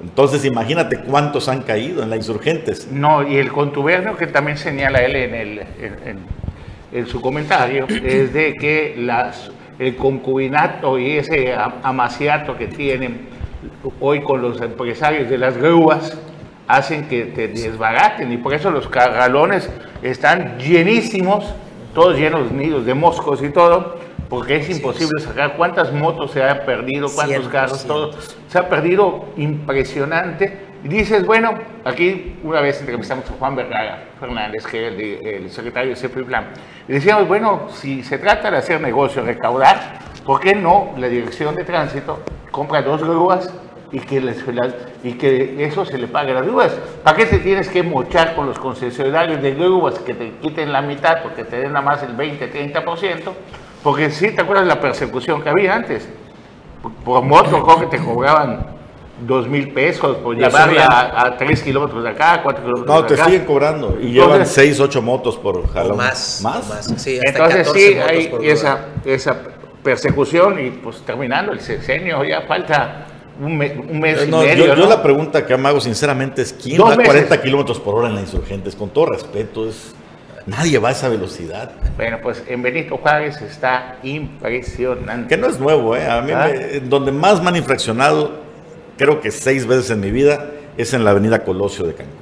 Entonces, 0.00 0.44
imagínate 0.44 0.98
cuántos 1.00 1.48
han 1.48 1.62
caído 1.62 2.02
en 2.02 2.10
la 2.10 2.16
insurgentes. 2.16 2.88
No, 2.90 3.26
y 3.26 3.36
el 3.36 3.50
contubernio 3.50 4.16
que 4.16 4.28
también 4.28 4.56
señala 4.56 5.00
él 5.00 5.16
en, 5.16 5.34
el, 5.34 5.62
en, 6.92 7.06
su 7.06 7.20
comentario 7.20 7.86
es 7.88 8.32
de 8.32 8.54
que 8.54 8.94
las, 8.96 9.50
el 9.78 9.96
concubinato 9.96 10.98
y 10.98 11.16
ese 11.18 11.52
am- 11.52 11.74
amaciato 11.82 12.56
que 12.56 12.68
tienen 12.68 13.28
hoy 14.00 14.22
con 14.22 14.40
los 14.40 14.60
empresarios 14.60 15.28
de 15.28 15.38
las 15.38 15.56
grúas 15.56 16.16
hacen 16.68 17.08
que 17.08 17.24
te 17.24 17.48
desbaraten 17.48 18.30
y 18.30 18.36
por 18.36 18.54
eso 18.54 18.70
los 18.70 18.88
cargalones 18.88 19.68
están 20.02 20.58
llenísimos, 20.58 21.44
todos 21.94 22.16
llenos 22.16 22.52
nidos 22.52 22.84
de 22.84 22.94
moscos 22.94 23.42
y 23.42 23.48
todo, 23.48 23.98
porque 24.28 24.56
es 24.56 24.68
imposible 24.68 25.22
sacar 25.22 25.56
cuántas 25.56 25.92
motos 25.92 26.32
se 26.32 26.42
han 26.42 26.64
perdido, 26.66 27.08
cuántos 27.12 27.48
carros, 27.48 27.84
todo. 27.86 28.10
Se 28.48 28.58
ha 28.58 28.68
perdido 28.68 29.24
impresionante. 29.38 30.68
Y 30.84 30.88
dices, 30.88 31.26
bueno, 31.26 31.58
aquí 31.84 32.36
una 32.44 32.60
vez 32.60 32.78
entrevistamos 32.78 33.28
a 33.28 33.32
Juan 33.32 33.56
Vergara 33.56 34.10
Fernández, 34.20 34.64
que 34.64 34.86
es 34.86 35.42
el, 35.42 35.50
secretario 35.50 35.90
de 35.90 35.96
CEPRIPLAN, 35.96 36.50
y 36.86 36.92
decíamos, 36.92 37.26
bueno, 37.26 37.68
si 37.72 38.04
se 38.04 38.18
trata 38.18 38.48
de 38.48 38.58
hacer 38.58 38.80
negocio, 38.80 39.24
recaudar, 39.24 39.98
¿por 40.24 40.38
qué 40.38 40.54
no 40.54 40.92
la 40.96 41.08
dirección 41.08 41.56
de 41.56 41.64
tránsito 41.64 42.20
compra 42.52 42.82
dos 42.82 43.02
grúas 43.02 43.52
y 43.90 44.00
que, 44.00 44.20
les, 44.20 44.46
las- 44.48 44.74
y 45.02 45.12
que 45.14 45.64
eso 45.64 45.84
se 45.84 45.96
le 45.98 46.08
pague 46.08 46.32
a 46.32 46.34
las 46.34 46.46
grúas? 46.46 46.72
¿Para 47.02 47.16
qué 47.16 47.26
te 47.26 47.38
tienes 47.38 47.68
que 47.68 47.82
mochar 47.82 48.34
con 48.34 48.46
los 48.46 48.58
concesionarios 48.58 49.40
de 49.42 49.54
grúas 49.54 49.98
que 50.00 50.14
te 50.14 50.32
quiten 50.42 50.72
la 50.72 50.82
mitad 50.82 51.22
porque 51.22 51.44
te 51.44 51.56
den 51.58 51.72
nada 51.72 51.84
más 51.84 52.02
el 52.02 52.16
20-30%? 52.16 53.20
Porque 53.82 54.10
si 54.10 54.30
te 54.32 54.42
acuerdas 54.42 54.66
la 54.66 54.80
persecución 54.80 55.40
que 55.42 55.48
había 55.48 55.74
antes 55.74 56.08
por 57.04 57.22
moto, 57.22 57.62
creo 57.64 57.80
que 57.88 57.96
te 57.96 58.04
cobraban 58.04 58.76
dos 59.26 59.48
mil 59.48 59.72
pesos 59.72 60.18
por 60.18 60.36
La 60.38 60.46
llevarla 60.48 60.84
a, 60.86 61.26
a 61.26 61.36
tres 61.36 61.62
kilómetros 61.62 62.04
de 62.04 62.10
acá, 62.10 62.40
cuatro 62.42 62.62
kilómetros 62.64 62.94
No, 62.94 63.02
de 63.02 63.08
te 63.08 63.14
acá. 63.14 63.24
siguen 63.24 63.44
cobrando. 63.46 63.98
Y 64.00 64.08
Entonces- 64.10 64.14
llevan 64.14 64.46
6, 64.46 64.80
8 64.80 65.02
motos 65.02 65.36
por 65.38 65.66
jalón. 65.72 65.92
O 65.92 65.96
más, 65.96 66.40
¿Más? 66.44 66.70
o 66.70 66.74
más, 66.74 66.86
sí, 67.02 67.18
hasta 67.18 67.30
Entonces 67.30 67.66
14 67.66 67.78
sí, 67.88 67.94
motos 67.96 68.10
hay 68.10 68.48
esa, 68.48 68.78
esa 69.04 69.36
persecución 69.82 70.64
y 70.64 70.70
pues 70.70 71.00
terminando 71.02 71.52
el 71.52 71.60
sexenio, 71.60 72.22
ya 72.24 72.42
falta 72.42 73.06
un, 73.40 73.56
me- 73.56 73.72
un 73.78 74.00
mes 74.00 74.24
y 74.26 74.30
No, 74.30 74.40
medio. 74.42 74.66
yo, 74.66 74.74
yo 74.74 74.82
¿no? 74.84 74.88
la 74.88 75.02
pregunta 75.02 75.46
que 75.46 75.54
hago 75.54 75.80
sinceramente 75.80 76.42
es 76.42 76.52
¿quién 76.52 76.76
Dos 76.78 76.88
va 76.90 76.94
a 76.94 76.96
meses. 76.96 77.12
40 77.14 77.42
kilómetros 77.42 77.78
por 77.80 77.94
hora 77.94 78.08
en 78.08 78.14
la 78.16 78.20
insurgentes? 78.20 78.74
Con 78.76 78.90
todo 78.90 79.06
respeto, 79.06 79.68
es 79.68 79.94
nadie 80.46 80.78
va 80.78 80.88
a 80.88 80.92
esa 80.92 81.08
velocidad. 81.08 81.70
Bueno, 81.96 82.18
pues 82.22 82.42
en 82.48 82.62
Benito 82.62 82.96
Juárez 82.96 83.40
está 83.42 83.96
impresionante. 84.02 85.28
Que 85.34 85.40
no 85.40 85.46
es 85.48 85.58
nuevo, 85.60 85.94
¿eh? 85.96 86.06
A 86.08 86.20
mí, 86.22 86.32
Ah. 86.34 86.48
me- 86.50 86.80
donde 86.80 87.12
más 87.12 87.42
me 87.42 87.48
han 87.50 87.56
infraccionado, 87.56 88.32
creo 88.96 89.20
que 89.20 89.30
seis 89.30 89.66
veces 89.66 89.90
en 89.90 90.00
mi 90.00 90.10
vida, 90.10 90.46
es 90.76 90.92
en 90.94 91.04
la 91.04 91.10
avenida 91.10 91.44
Colosio 91.44 91.86
de 91.86 91.94
Cancún. 91.94 92.14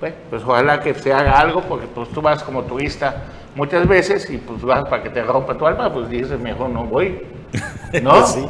Bueno, 0.00 0.16
pues 0.30 0.42
ojalá 0.42 0.80
que 0.80 0.94
se 0.94 1.12
haga 1.12 1.38
algo, 1.38 1.62
porque 1.62 1.86
pues 1.94 2.08
tú 2.10 2.22
vas 2.22 2.42
como 2.42 2.62
turista 2.62 3.24
muchas 3.54 3.86
veces 3.86 4.28
y 4.30 4.38
pues 4.38 4.62
vas 4.62 4.84
para 4.88 5.02
que 5.02 5.10
te 5.10 5.22
rompa 5.22 5.56
tu 5.58 5.66
alma, 5.66 5.92
pues 5.92 6.08
dices, 6.08 6.38
mejor 6.40 6.70
no 6.70 6.84
voy. 6.84 7.20
¿No? 8.02 8.10
Pues 8.12 8.28
sí. 8.30 8.46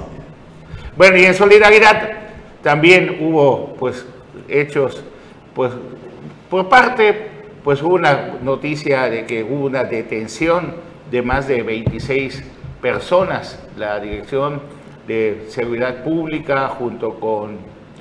Bueno, 1.00 1.16
y 1.16 1.24
en 1.24 1.32
solidaridad 1.32 2.10
también 2.62 3.16
hubo 3.22 3.72
pues 3.78 4.04
hechos, 4.50 5.02
pues 5.54 5.72
por 6.50 6.68
parte, 6.68 7.26
pues 7.64 7.80
hubo 7.80 7.94
una 7.94 8.34
noticia 8.42 9.08
de 9.08 9.24
que 9.24 9.42
hubo 9.42 9.64
una 9.64 9.84
detención 9.84 10.74
de 11.10 11.22
más 11.22 11.48
de 11.48 11.62
26 11.62 12.44
personas. 12.82 13.66
La 13.78 13.98
Dirección 13.98 14.60
de 15.06 15.46
Seguridad 15.48 16.04
Pública 16.04 16.68
junto 16.68 17.18
con, 17.18 17.56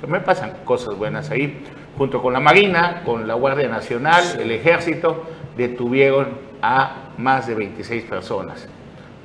me 0.06 0.20
pasan 0.20 0.56
cosas 0.66 0.94
buenas 0.94 1.30
ahí, 1.30 1.64
junto 1.96 2.20
con 2.20 2.34
la 2.34 2.40
Marina, 2.40 3.00
con 3.06 3.26
la 3.26 3.32
Guardia 3.32 3.68
Nacional, 3.70 4.22
el 4.38 4.50
Ejército, 4.50 5.24
detuvieron 5.56 6.36
a 6.60 7.12
más 7.16 7.46
de 7.46 7.54
26 7.54 8.04
personas. 8.04 8.68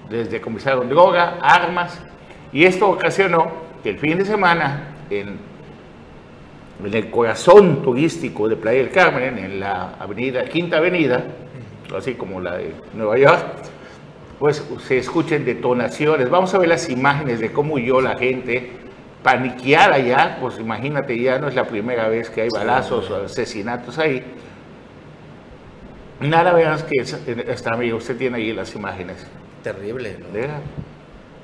Desde 0.10 0.40
comisaron 0.40 0.88
droga, 0.88 1.40
armas, 1.42 2.02
y 2.54 2.64
esto 2.64 2.88
ocasionó 2.90 3.65
que 3.86 3.92
el 3.92 4.00
fin 4.00 4.18
de 4.18 4.26
semana, 4.26 4.96
en, 5.12 5.38
en 6.84 6.92
el 6.94 7.12
corazón 7.12 7.84
turístico 7.84 8.50
de 8.50 8.56
Playa 8.56 8.80
del 8.80 8.90
Carmen, 8.90 9.38
en 9.38 9.60
la 9.60 9.94
avenida, 10.00 10.44
Quinta 10.46 10.78
Avenida, 10.78 11.24
así 11.96 12.16
como 12.16 12.42
la 12.42 12.58
de 12.58 12.74
Nueva 12.96 13.16
York, 13.20 13.46
pues 14.40 14.68
se 14.88 14.98
escuchen 14.98 15.46
detonaciones. 15.46 16.32
Vamos 16.32 16.52
a 16.56 16.58
ver 16.58 16.70
las 16.70 16.90
imágenes 16.90 17.40
de 17.40 17.52
cómo 17.52 17.76
huyó 17.76 18.02
la 18.02 18.18
gente 18.18 18.72
paniqueada 19.22 20.00
ya, 20.00 20.40
pues 20.42 20.58
imagínate, 20.60 21.20
ya 21.22 21.38
no 21.38 21.48
es 21.48 21.54
la 21.54 21.66
primera 21.66 22.10
vez 22.10 22.32
que 22.32 22.42
hay 22.42 22.50
balazos 22.50 23.08
o 23.12 23.24
asesinatos 23.26 24.00
ahí. 24.00 24.24
Nada 26.22 26.54
veas 26.54 26.82
que 26.82 27.02
es- 27.02 27.22
está 27.28 27.74
amigo, 27.76 27.98
usted 27.98 28.18
tiene 28.18 28.38
ahí 28.38 28.52
las 28.52 28.74
imágenes. 28.74 29.28
Terrible, 29.62 30.18
¿no? 30.20 30.95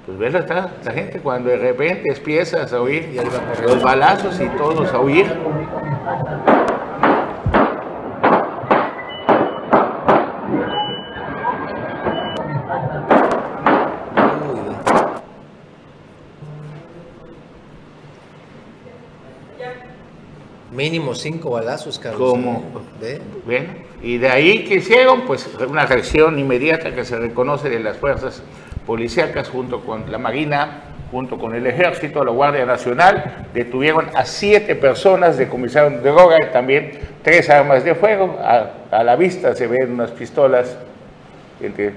Pues 0.06 0.18
ves, 0.18 0.34
está 0.34 0.72
la 0.84 0.92
gente 0.92 1.20
cuando 1.20 1.50
de 1.50 1.58
repente 1.58 2.10
empiezas 2.10 2.74
a 2.74 2.82
oír 2.82 3.22
los 3.64 3.84
balazos 3.84 4.40
y 4.42 4.48
todos 4.58 4.92
a 4.94 5.00
huir. 5.00 5.28
Mínimo 20.72 21.14
cinco 21.14 21.52
balazos, 21.52 22.00
Carlos. 22.00 22.32
¿Cómo? 22.32 22.64
¿Ve? 23.00 23.22
Bueno, 23.46 23.70
y 24.02 24.18
de 24.18 24.30
ahí 24.30 24.64
que 24.64 24.76
hicieron, 24.76 25.28
pues 25.28 25.48
una 25.70 25.86
reacción 25.86 26.40
inmediata 26.40 26.96
que 26.96 27.06
se 27.06 27.18
reconoce 27.18 27.70
de 27.70 27.80
las 27.82 27.98
fuerzas 27.98 28.42
policíacas 28.86 29.50
junto 29.50 29.82
con 29.82 30.12
la 30.12 30.18
Marina, 30.18 30.84
junto 31.12 31.38
con 31.38 31.54
el 31.56 31.68
Ejército, 31.68 32.24
la 32.24 32.32
Guardia 32.32 32.66
Nacional, 32.66 33.48
detuvieron 33.54 34.08
a 34.16 34.26
siete 34.26 34.76
personas, 34.76 35.38
decomisaron 35.38 36.02
droga 36.02 36.38
y 36.42 36.52
también 36.52 37.00
tres 37.22 37.50
armas 37.50 37.84
de 37.84 37.96
fuego. 37.96 38.40
A, 38.42 38.72
a 38.92 39.04
la 39.04 39.16
vista 39.16 39.54
se 39.56 39.68
ven 39.68 39.92
unas 39.92 40.12
pistolas 40.12 40.78
entre 41.62 41.94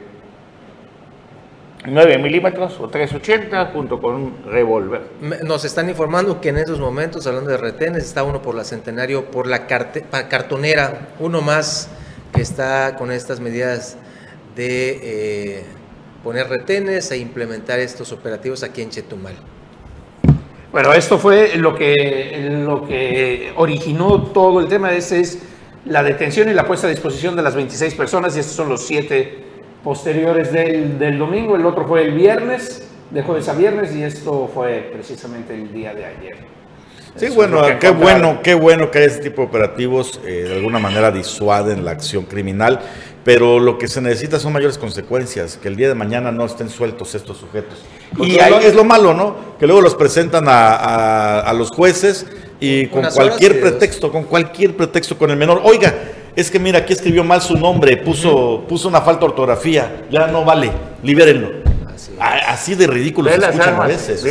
9 1.86 2.18
milímetros 2.18 2.80
o 2.80 2.88
380 2.88 3.66
junto 3.66 4.00
con 4.00 4.14
un 4.14 4.44
revólver. 4.46 5.02
Nos 5.42 5.64
están 5.64 5.88
informando 5.88 6.40
que 6.40 6.48
en 6.48 6.56
esos 6.56 6.80
momentos, 6.80 7.26
hablando 7.26 7.50
de 7.50 7.58
retenes, 7.58 8.04
está 8.04 8.22
uno 8.22 8.40
por 8.40 8.54
la 8.54 8.64
Centenario, 8.64 9.30
por 9.30 9.46
la 9.46 9.66
cartonera, 9.66 11.08
uno 11.18 11.42
más 11.42 11.90
que 12.34 12.40
está 12.40 12.96
con 12.96 13.12
estas 13.12 13.38
medidas 13.38 13.98
de 14.56 15.00
eh, 15.02 15.64
poner 16.24 16.48
retenes 16.48 17.10
e 17.10 17.18
implementar 17.18 17.78
estos 17.78 18.10
operativos 18.10 18.62
aquí 18.62 18.80
en 18.80 18.88
Chetumal. 18.88 19.34
Bueno, 20.72 20.92
esto 20.94 21.18
fue 21.18 21.56
lo 21.56 21.76
que, 21.76 22.48
lo 22.64 22.84
que 22.88 23.52
originó 23.56 24.22
todo 24.32 24.58
el 24.58 24.66
tema. 24.66 24.92
Ese 24.92 25.20
es 25.20 25.38
la 25.84 26.02
detención 26.02 26.48
y 26.48 26.54
la 26.54 26.66
puesta 26.66 26.86
a 26.86 26.90
disposición 26.90 27.36
de 27.36 27.42
las 27.42 27.54
26 27.54 27.94
personas 27.94 28.36
y 28.36 28.40
estos 28.40 28.56
son 28.56 28.70
los 28.70 28.84
siete 28.84 29.44
posteriores 29.84 30.50
del, 30.50 30.98
del 30.98 31.18
domingo. 31.18 31.54
El 31.54 31.66
otro 31.66 31.86
fue 31.86 32.02
el 32.02 32.12
viernes, 32.14 32.88
de 33.10 33.22
jueves 33.22 33.48
a 33.48 33.52
viernes 33.52 33.94
y 33.94 34.02
esto 34.02 34.50
fue 34.52 34.90
precisamente 34.92 35.54
el 35.54 35.72
día 35.72 35.94
de 35.94 36.06
ayer. 36.06 36.36
Sí, 37.16 37.26
Eso 37.26 37.34
bueno, 37.36 37.62
qué 37.78 37.90
bueno, 37.90 38.40
qué 38.42 38.54
bueno 38.54 38.90
que 38.90 39.04
ese 39.04 39.20
tipo 39.20 39.42
de 39.42 39.48
operativos 39.48 40.20
eh, 40.26 40.46
de 40.48 40.54
alguna 40.56 40.78
manera 40.80 41.12
disuaden 41.12 41.84
la 41.84 41.92
acción 41.92 42.24
criminal, 42.24 42.80
pero 43.24 43.60
lo 43.60 43.78
que 43.78 43.86
se 43.86 44.00
necesita 44.00 44.40
son 44.40 44.52
mayores 44.52 44.78
consecuencias, 44.78 45.56
que 45.56 45.68
el 45.68 45.76
día 45.76 45.86
de 45.88 45.94
mañana 45.94 46.32
no 46.32 46.44
estén 46.44 46.68
sueltos 46.68 47.14
estos 47.14 47.36
sujetos. 47.38 47.78
Porque 48.16 48.32
Y 48.32 48.36
es 48.36 48.50
lo- 48.50 48.56
hay- 48.58 48.64
es 48.66 48.74
lo 48.74 48.84
malo, 48.84 49.14
¿no? 49.14 49.36
Que 49.60 49.66
luego 49.66 49.80
los 49.80 49.94
presentan 49.94 50.48
a, 50.48 50.74
a- 50.74 51.40
a 51.40 51.52
los 51.52 51.70
jueces 51.70 52.26
y 52.58 52.86
con 52.88 53.02
cualquier 53.14 53.52
pretexto, 53.60 54.10
con 54.10 54.24
cualquier 54.24 54.76
pretexto 54.76 55.16
con 55.16 55.30
el 55.30 55.36
menor. 55.36 55.60
Oiga, 55.64 55.94
es 56.34 56.50
que 56.50 56.58
mira, 56.58 56.80
aquí 56.80 56.92
escribió 56.94 57.22
mal 57.22 57.40
su 57.40 57.56
nombre, 57.56 57.96
puso, 57.96 58.64
puso 58.68 58.88
una 58.88 59.00
falta 59.02 59.20
de 59.20 59.26
ortografía, 59.26 60.02
ya 60.10 60.26
no 60.26 60.44
vale, 60.44 60.72
libérenlo. 61.04 61.62
Así 62.18 62.74
de 62.74 62.86
ridículo 62.88 63.30
se 63.30 63.36
escuchan 63.50 63.74
a 63.76 63.86
veces. 63.86 64.22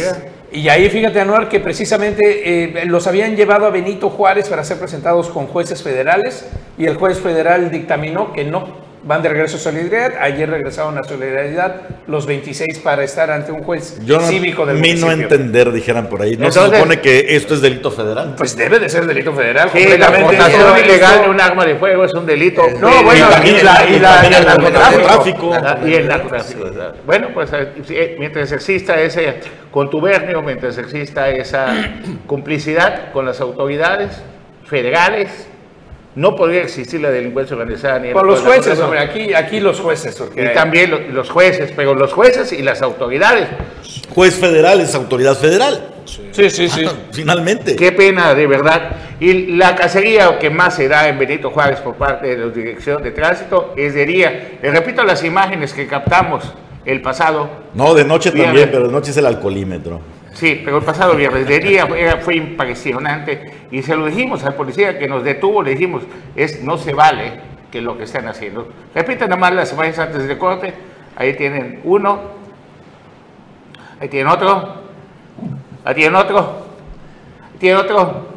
Y 0.54 0.70
ahí 0.70 0.88
fíjate, 0.88 1.20
Anuar, 1.20 1.50
que 1.50 1.60
precisamente 1.60 2.82
eh, 2.82 2.86
los 2.86 3.08
habían 3.08 3.36
llevado 3.36 3.66
a 3.66 3.72
Benito 3.72 4.12
Juárez 4.12 4.50
para 4.50 4.64
ser 4.64 4.78
presentados 4.78 5.30
con 5.30 5.48
jueces 5.48 5.82
federales 5.82 6.48
y 6.78 6.86
el 6.86 6.96
juez 6.96 7.20
federal 7.20 7.72
dictaminó 7.72 8.32
que 8.34 8.44
no. 8.44 8.93
Van 9.06 9.22
de 9.22 9.28
regreso 9.28 9.58
a 9.58 9.60
Solidaridad. 9.60 10.14
Ayer 10.22 10.50
regresaron 10.50 10.98
a 10.98 11.04
Solidaridad 11.04 11.76
los 12.08 12.26
26 12.26 12.80
para 12.80 13.04
estar 13.04 13.30
ante 13.32 13.52
un 13.52 13.62
juez 13.62 14.00
Yo 14.06 14.18
no, 14.20 14.28
cívico 14.28 14.66
del 14.66 14.78
mí 14.78 14.94
no 14.94 15.08
municipio. 15.08 15.24
entender, 15.36 15.72
dijeran 15.74 16.08
por 16.08 16.22
ahí. 16.22 16.38
¿No 16.38 16.50
se 16.52 16.62
supone 16.64 17.02
que 17.02 17.36
esto 17.36 17.54
es 17.54 17.62
delito 17.62 17.92
federal? 17.92 18.36
Pues 18.38 18.56
debe 18.56 18.80
de 18.80 18.88
ser 18.88 19.06
delito 19.06 19.34
federal. 19.34 19.70
Sí, 19.74 19.86
la 19.98 20.10
portación 20.10 20.78
ilegal 20.86 21.24
de 21.24 21.30
un 21.30 21.42
arma 21.42 21.66
de 21.66 21.76
fuego 21.76 22.06
es 22.06 22.14
un 22.14 22.26
delito. 22.26 22.64
No, 22.80 22.90
Sí, 22.94 23.04
bueno, 23.04 23.28
y 23.44 23.50
y 23.50 23.52
la- 23.62 23.86
y 23.90 23.96
y 23.96 24.00
la- 24.00 24.10
también 24.14 24.32
y 24.32 24.36
el 24.36 24.42
el 24.42 24.48
narcotráfico. 24.48 25.50
narcotráfico. 25.50 25.88
Y 25.88 25.94
el 25.96 26.08
narcotráfico. 26.08 26.66
Bueno, 27.06 27.28
pues 27.34 27.50
eh, 27.52 27.68
eh, 27.90 28.16
mientras 28.20 28.52
exista 28.54 29.02
ese 29.02 29.36
contubernio, 29.70 30.42
mientras 30.42 30.78
exista 30.78 31.30
esa 31.30 31.68
complicidad 32.26 33.12
con 33.12 33.26
las 33.26 33.42
autoridades 33.42 34.22
federales, 34.66 35.48
no 36.16 36.36
podría 36.36 36.62
existir 36.62 37.02
la 37.02 37.10
delincuencia 37.10 37.56
organizada 37.56 38.00
ni 38.00 38.08
el 38.10 38.14
Por 38.14 38.26
los 38.26 38.42
jueces, 38.42 38.80
hombre, 38.80 39.00
aquí, 39.00 39.34
aquí 39.34 39.60
los 39.60 39.80
jueces. 39.80 40.16
porque- 40.16 40.52
Y 40.52 40.54
también 40.54 40.92
lo- 40.92 41.00
los 41.00 41.30
jueces, 41.30 41.72
pero 41.76 41.94
los 41.96 42.14
jueces 42.14 42.52
y 42.54 42.62
las 42.62 42.82
autoridades. 42.82 43.48
Juez 44.10 44.36
federal 44.36 44.80
es 44.82 44.94
autoridad 44.96 45.36
federal, 45.36 45.90
Sí, 46.06 46.50
sí, 46.50 46.70
sí. 46.70 46.86
finalmente. 47.12 47.76
Qué 47.76 47.92
pena, 47.92 48.34
de 48.36 48.46
verdad. 48.46 48.92
Y 49.20 49.56
la 49.56 49.76
cacería 49.76 50.38
que 50.38 50.50
más 50.50 50.76
se 50.76 50.88
da 50.88 51.08
en 51.08 51.18
Benito 51.18 51.50
Juárez 51.50 51.80
por 51.80 51.96
parte 51.96 52.28
de 52.28 52.38
la 52.46 52.52
Dirección 52.52 53.02
de 53.02 53.12
Tránsito 53.12 53.74
es 53.78 53.94
de 53.94 54.06
día. 54.06 54.52
Les 54.62 54.74
repito 54.74 55.04
las 55.04 55.24
imágenes 55.24 55.74
que 55.74 55.88
captamos 55.88 56.44
el 56.86 57.02
pasado. 57.02 57.50
No, 57.74 57.94
de 57.94 58.04
noche 58.04 58.32
también, 58.32 58.70
pero 58.72 58.88
de 58.88 58.92
noche 58.94 59.12
es 59.12 59.18
el 59.18 59.26
alcoholímetro. 59.26 60.02
Sí, 60.34 60.62
pero 60.66 60.78
el 60.80 60.84
pasado 60.84 61.16
viernes 61.16 61.48
de 61.48 61.60
día 61.60 61.86
fue, 61.88 62.02
era- 62.02 62.18
fue 62.18 62.36
impresionante 62.36 63.68
y 63.72 63.82
se 63.84 63.96
lo 63.96 64.06
dijimos 64.08 64.44
al 64.44 64.56
policía 64.56 64.98
que 64.98 65.08
nos 65.08 65.24
detuvo, 65.24 65.62
le 65.62 65.72
dijimos, 65.72 66.04
es 66.36 66.64
no 66.64 66.78
se 66.78 66.94
vale 66.94 67.34
que 67.72 67.82
lo 67.82 67.98
que 67.98 68.04
están 68.06 68.28
haciendo. 68.28 68.68
Repiten 68.96 69.30
nomás 69.30 69.54
las 69.54 69.72
imágenes 69.74 70.00
antes 70.00 70.28
del 70.28 70.38
corte, 70.38 70.74
ahí 71.16 71.34
tienen 71.36 71.82
uno, 71.84 72.20
ahí 74.00 74.08
tienen 74.10 74.28
otro, 74.32 74.76
ahí 75.86 75.96
tienen 75.96 76.16
otro, 76.16 76.66
ahí 77.54 77.58
tienen 77.60 77.80
otro. 77.80 78.34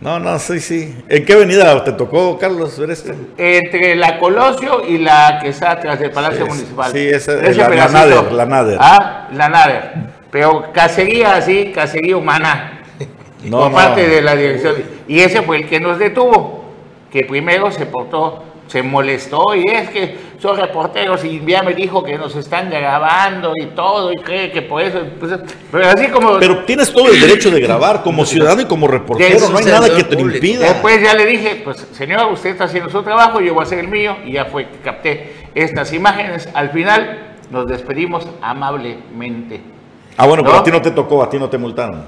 No, 0.00 0.18
no, 0.18 0.36
sí, 0.40 0.58
sí. 0.58 0.96
¿En 1.08 1.24
qué 1.24 1.34
avenida 1.34 1.84
te 1.84 1.92
tocó, 1.92 2.36
Carlos, 2.36 2.76
ver 2.76 2.90
esto? 2.90 3.12
Entre 3.38 3.94
la 3.94 4.18
Colosio 4.18 4.84
y 4.84 4.98
la 4.98 5.38
que 5.40 5.50
está 5.50 5.70
atrás 5.72 6.00
del 6.00 6.10
Palacio 6.10 6.44
Sí, 6.44 6.50
Municipal. 6.50 6.90
sí, 6.92 7.08
esa- 7.08 7.40
Ese 7.40 7.54
la-. 7.60 7.86
Nader, 7.88 8.32
la 8.32 8.46
Nader. 8.46 8.78
Ah, 8.80 9.28
la 9.32 9.48
Nader. 9.48 10.21
Pero 10.32 10.72
cacería 10.72 11.36
así, 11.36 11.70
cacería 11.72 12.16
humana. 12.16 12.80
No, 13.44 13.58
por 13.58 13.70
no. 13.72 13.76
parte 13.76 14.08
de 14.08 14.22
la 14.22 14.36
dirección. 14.36 14.76
Y 15.08 15.18
ese 15.18 15.42
fue 15.42 15.56
el 15.56 15.68
que 15.68 15.80
nos 15.80 15.98
detuvo. 15.98 16.64
Que 17.10 17.24
primero 17.24 17.72
se 17.72 17.86
portó, 17.86 18.44
se 18.68 18.84
molestó 18.84 19.52
y 19.56 19.64
es 19.68 19.90
que 19.90 20.16
son 20.38 20.56
reporteros 20.56 21.24
y 21.24 21.42
ya 21.44 21.64
me 21.64 21.74
dijo 21.74 22.04
que 22.04 22.16
nos 22.16 22.36
están 22.36 22.70
grabando 22.70 23.52
y 23.60 23.66
todo 23.74 24.12
y 24.12 24.16
cree 24.18 24.52
que 24.52 24.62
por 24.62 24.80
eso. 24.80 25.00
pues, 25.18 25.32
pero 25.72 25.88
así 25.88 26.06
como. 26.06 26.38
Pero 26.38 26.64
tienes 26.64 26.92
todo 26.92 27.08
el 27.08 27.20
derecho 27.20 27.50
de 27.50 27.58
grabar 27.58 28.04
como 28.04 28.24
ciudadano 28.24 28.62
y 28.62 28.66
como 28.66 28.86
reportero. 28.86 29.48
No 29.50 29.58
hay 29.58 29.64
nada 29.64 29.92
que 29.92 30.04
te 30.04 30.14
lo 30.14 30.20
impida. 30.20 30.68
Después 30.68 31.02
ya 31.02 31.14
le 31.14 31.26
dije, 31.26 31.62
pues 31.64 31.84
señor, 31.90 32.32
usted 32.32 32.50
está 32.50 32.64
haciendo 32.64 32.90
su 32.90 33.02
trabajo, 33.02 33.40
yo 33.40 33.54
voy 33.54 33.64
a 33.64 33.66
hacer 33.66 33.80
el 33.80 33.88
mío, 33.88 34.16
y 34.24 34.34
ya 34.34 34.44
fue 34.44 34.68
que 34.68 34.78
capté 34.78 35.32
estas 35.56 35.92
imágenes. 35.92 36.48
Al 36.54 36.70
final 36.70 37.34
nos 37.50 37.66
despedimos 37.66 38.28
amablemente. 38.40 39.81
Ah, 40.16 40.26
bueno, 40.26 40.42
pero 40.44 40.56
a 40.58 40.62
ti 40.64 40.70
no 40.70 40.80
te 40.82 40.90
tocó, 40.90 41.22
a 41.22 41.28
ti 41.30 41.38
no 41.38 41.48
te 41.48 41.58
multaron. 41.58 42.04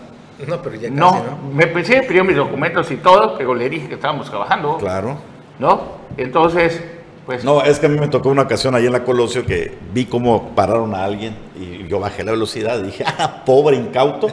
No, 0.46 0.60
pero 0.60 0.74
ya 0.74 0.88
casi, 0.88 0.94
No, 0.94 1.10
¿no? 1.12 1.38
me 1.54 1.66
pensé, 1.68 2.02
pidió 2.02 2.24
mis 2.24 2.36
documentos 2.36 2.90
y 2.90 2.96
todo, 2.96 3.36
pero 3.38 3.54
le 3.54 3.68
dije 3.70 3.88
que 3.88 3.94
estábamos 3.94 4.28
trabajando, 4.28 4.76
Claro. 4.78 5.16
¿no? 5.58 5.80
Entonces, 6.16 6.82
pues... 7.24 7.44
No, 7.44 7.62
es 7.62 7.78
que 7.78 7.86
a 7.86 7.88
mí 7.88 7.98
me 7.98 8.08
tocó 8.08 8.28
una 8.30 8.42
ocasión 8.42 8.74
ahí 8.74 8.84
en 8.86 8.92
la 8.92 9.04
Colosio 9.04 9.46
que 9.46 9.78
vi 9.92 10.04
cómo 10.06 10.50
pararon 10.54 10.94
a 10.94 11.04
alguien 11.04 11.36
y 11.58 11.86
yo 11.88 11.98
bajé 12.00 12.24
la 12.24 12.32
velocidad 12.32 12.78
y 12.80 12.82
dije, 12.82 13.04
ah, 13.18 13.42
pobre 13.46 13.76
incauto. 13.76 14.26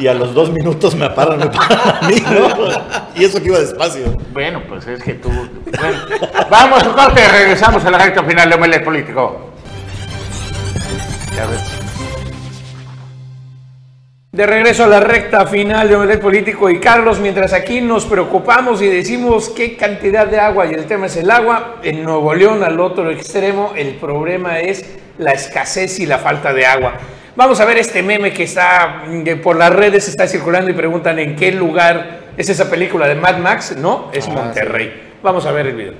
Y 0.00 0.06
a 0.06 0.14
los 0.14 0.32
dos 0.32 0.50
minutos 0.50 0.94
me 0.94 1.10
paran, 1.10 1.38
me 1.40 1.46
paran 1.46 1.96
a 2.04 2.08
mí, 2.08 2.14
¿no? 2.20 2.70
Y 3.16 3.24
eso 3.24 3.40
que 3.42 3.48
iba 3.48 3.58
despacio. 3.58 4.16
Bueno, 4.32 4.62
pues 4.68 4.86
es 4.86 5.02
que 5.02 5.14
tú... 5.14 5.28
Bueno, 5.28 5.98
vamos 6.48 6.82
a 6.84 6.92
corte, 6.92 7.28
regresamos 7.28 7.84
a 7.84 7.90
la 7.90 7.98
recta 7.98 8.22
final 8.22 8.48
de 8.48 8.54
Omelet 8.54 8.84
Político. 8.84 9.50
Ya 11.36 11.46
ves. 11.46 11.71
De 14.32 14.46
regreso 14.46 14.84
a 14.84 14.86
la 14.86 14.98
recta 14.98 15.46
final 15.46 15.90
de 15.90 15.94
Omelet 15.94 16.18
Político 16.18 16.70
y 16.70 16.80
Carlos, 16.80 17.20
mientras 17.20 17.52
aquí 17.52 17.82
nos 17.82 18.06
preocupamos 18.06 18.80
y 18.80 18.86
decimos 18.86 19.50
qué 19.50 19.76
cantidad 19.76 20.26
de 20.26 20.40
agua, 20.40 20.64
y 20.64 20.72
el 20.72 20.86
tema 20.86 21.04
es 21.04 21.16
el 21.18 21.30
agua, 21.30 21.76
en 21.82 22.02
Nuevo 22.02 22.32
León 22.34 22.64
al 22.64 22.80
otro 22.80 23.10
extremo 23.10 23.74
el 23.76 23.96
problema 23.96 24.58
es 24.60 24.86
la 25.18 25.32
escasez 25.32 25.98
y 26.00 26.06
la 26.06 26.16
falta 26.16 26.54
de 26.54 26.64
agua. 26.64 26.94
Vamos 27.36 27.60
a 27.60 27.66
ver 27.66 27.76
este 27.76 28.02
meme 28.02 28.32
que 28.32 28.44
está 28.44 29.02
que 29.22 29.36
por 29.36 29.56
las 29.56 29.70
redes 29.70 30.08
está 30.08 30.26
circulando 30.26 30.70
y 30.70 30.74
preguntan 30.74 31.18
en 31.18 31.36
qué 31.36 31.52
lugar 31.52 32.20
es 32.34 32.48
esa 32.48 32.70
película 32.70 33.06
de 33.08 33.14
Mad 33.16 33.36
Max, 33.36 33.76
¿no? 33.76 34.08
Es 34.14 34.28
Monterrey. 34.28 35.10
Vamos 35.22 35.44
a 35.44 35.52
ver 35.52 35.66
el 35.66 35.76
video. 35.76 35.94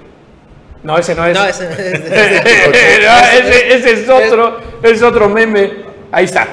No, 0.83 0.97
ese 0.97 1.15
no 1.15 1.27
es. 1.27 1.35
No, 1.37 1.45
ese, 1.45 1.71
ese- 1.71 1.99
No, 3.07 3.47
ese, 3.47 3.75
ese 3.75 3.93
es 3.93 4.09
otro, 4.09 4.59
es 4.83 5.03
otro 5.03 5.29
meme. 5.29 5.71
Ahí 6.11 6.25
está. 6.25 6.47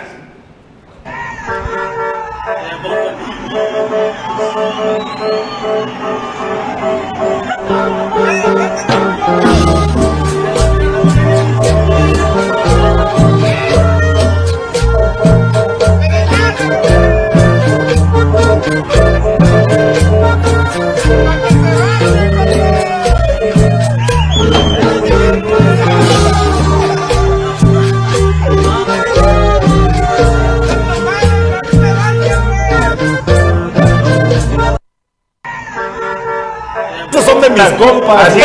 Oh. 5.72 6.09
Tus 37.48 37.64
compas. 37.78 38.30
Así 38.30 38.40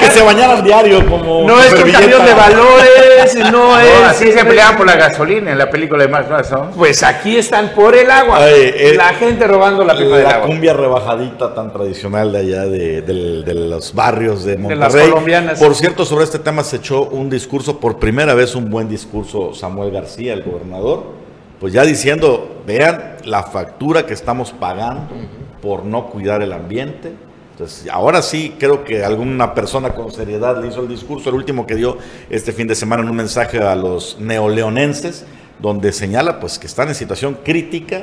que 0.00 0.06
se 0.10 0.22
bañaran 0.22 0.62
diario 0.64 1.04
como. 1.08 1.46
No 1.46 1.60
es 1.62 1.72
un 1.72 1.90
camión 1.90 2.24
de 2.24 2.34
valores, 2.34 3.34
no 3.50 3.50
No, 3.50 3.80
es. 3.80 4.02
así 4.06 4.32
se 4.32 4.44
peleaban 4.44 4.76
por 4.76 4.86
la 4.86 4.96
gasolina 4.96 5.52
en 5.52 5.58
la 5.58 5.68
película 5.70 6.02
de 6.04 6.08
Max 6.08 6.30
Mason. 6.30 6.70
Pues 6.76 7.02
aquí 7.02 7.36
están 7.36 7.70
por 7.70 7.94
el 7.94 8.10
agua. 8.10 8.38
Ay, 8.38 8.72
eh, 8.74 8.94
la 8.96 9.14
gente 9.14 9.46
robando 9.46 9.84
la 9.84 9.96
pipa 9.96 10.18
La 10.18 10.40
cumbia 10.42 10.72
rebajadita 10.74 11.54
tan 11.54 11.72
tradicional 11.72 12.32
de 12.32 12.38
allá 12.38 12.64
de, 12.66 13.02
de 13.02 13.54
los 13.54 13.94
barrios 13.94 14.44
de 14.44 14.52
las 14.54 14.60
Monterrey. 14.60 15.08
colombianas. 15.10 15.58
Por 15.58 15.74
cierto, 15.74 16.04
sobre 16.04 16.24
este 16.24 16.38
tema 16.38 16.62
se 16.64 16.76
echó 16.76 17.02
un 17.04 17.28
discurso, 17.30 17.78
por 17.80 17.98
primera 17.98 18.34
vez 18.34 18.54
un 18.54 18.70
buen 18.70 18.88
discurso 18.88 19.54
Samuel 19.54 19.90
García, 19.90 20.32
el 20.34 20.42
gobernador, 20.42 21.04
pues 21.60 21.72
ya 21.72 21.82
diciendo, 21.84 22.62
vean 22.66 23.16
la 23.24 23.42
factura 23.42 24.06
que 24.06 24.14
estamos 24.14 24.52
pagando 24.52 25.08
por 25.60 25.84
no 25.84 26.06
cuidar 26.06 26.42
el 26.42 26.52
ambiente. 26.52 27.12
Entonces, 27.58 27.88
ahora 27.90 28.22
sí 28.22 28.54
creo 28.56 28.84
que 28.84 29.04
alguna 29.04 29.52
persona 29.52 29.90
con 29.90 30.12
seriedad 30.12 30.62
le 30.62 30.68
hizo 30.68 30.82
el 30.82 30.86
discurso, 30.88 31.28
el 31.30 31.34
último 31.34 31.66
que 31.66 31.74
dio 31.74 31.98
este 32.30 32.52
fin 32.52 32.68
de 32.68 32.76
semana 32.76 33.02
en 33.02 33.08
un 33.10 33.16
mensaje 33.16 33.58
a 33.58 33.74
los 33.74 34.16
neoleonenses, 34.20 35.26
donde 35.58 35.90
señala 35.92 36.38
pues 36.38 36.56
que 36.56 36.68
están 36.68 36.86
en 36.86 36.94
situación 36.94 37.38
crítica 37.42 38.02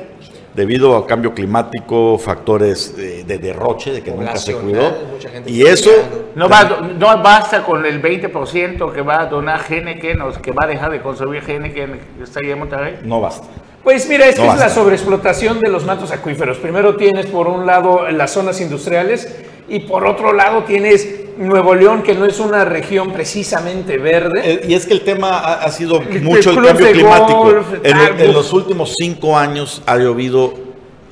debido 0.54 0.98
a 0.98 1.08
cambio 1.08 1.34
climático, 1.34 2.18
factores 2.18 2.98
de, 2.98 3.24
de 3.24 3.38
derroche, 3.38 3.92
de 3.94 4.04
que 4.04 4.12
nunca 4.12 4.36
se 4.36 4.56
cuidó. 4.56 4.94
Y 5.46 5.66
eso. 5.66 5.90
No, 6.36 6.50
va- 6.50 6.82
no 6.98 7.08
basta 7.24 7.64
con 7.64 7.86
el 7.86 8.02
20% 8.02 8.92
que 8.92 9.02
va 9.02 9.22
a 9.22 9.26
donar 9.28 9.62
Heineken 9.70 10.22
o 10.22 10.32
que 10.34 10.52
va 10.52 10.66
a 10.66 10.68
dejar 10.68 10.92
de 10.92 11.02
consumir 11.02 11.42
Heineken 11.50 12.00
que 12.18 12.24
está 12.26 12.42
ahí 12.42 12.52
en 12.52 12.60
Monterrey. 12.60 13.00
no 13.04 13.22
basta. 13.22 13.48
Pues 13.86 14.10
mira, 14.10 14.26
es 14.26 14.40
que 14.40 14.48
es 14.48 14.58
la 14.58 14.70
sobreexplotación 14.70 15.60
de 15.60 15.70
los 15.70 15.86
mantos 15.86 16.10
acuíferos. 16.12 16.58
Primero 16.58 16.96
tienes 16.96 17.28
por 17.28 17.46
un 17.48 17.68
lado 17.68 18.10
las 18.10 18.32
zonas 18.32 18.60
industriales 18.60 19.32
y 19.68 19.80
por 19.80 20.06
otro 20.06 20.34
lado 20.34 20.64
tienes 20.64 21.22
Nuevo 21.38 21.76
León, 21.76 22.02
que 22.04 22.14
no 22.14 22.26
es 22.26 22.40
una 22.40 22.64
región 22.66 23.12
precisamente 23.12 23.98
verde. 23.98 24.42
Eh, 24.44 24.66
y 24.70 24.74
es 24.74 24.86
que 24.86 24.94
el 24.94 25.02
tema 25.02 25.38
ha, 25.40 25.64
ha 25.64 25.72
sido 25.72 26.02
El- 26.02 26.22
mucho 26.22 26.52
el 26.52 26.64
cambio 26.66 26.92
climático. 26.92 27.40
golf, 27.44 27.68
en, 27.84 27.98
en 28.22 28.34
los 28.34 28.54
últimos 28.54 28.94
cinco 28.98 29.38
años 29.38 29.82
ha 29.86 29.98
llovido 29.98 30.54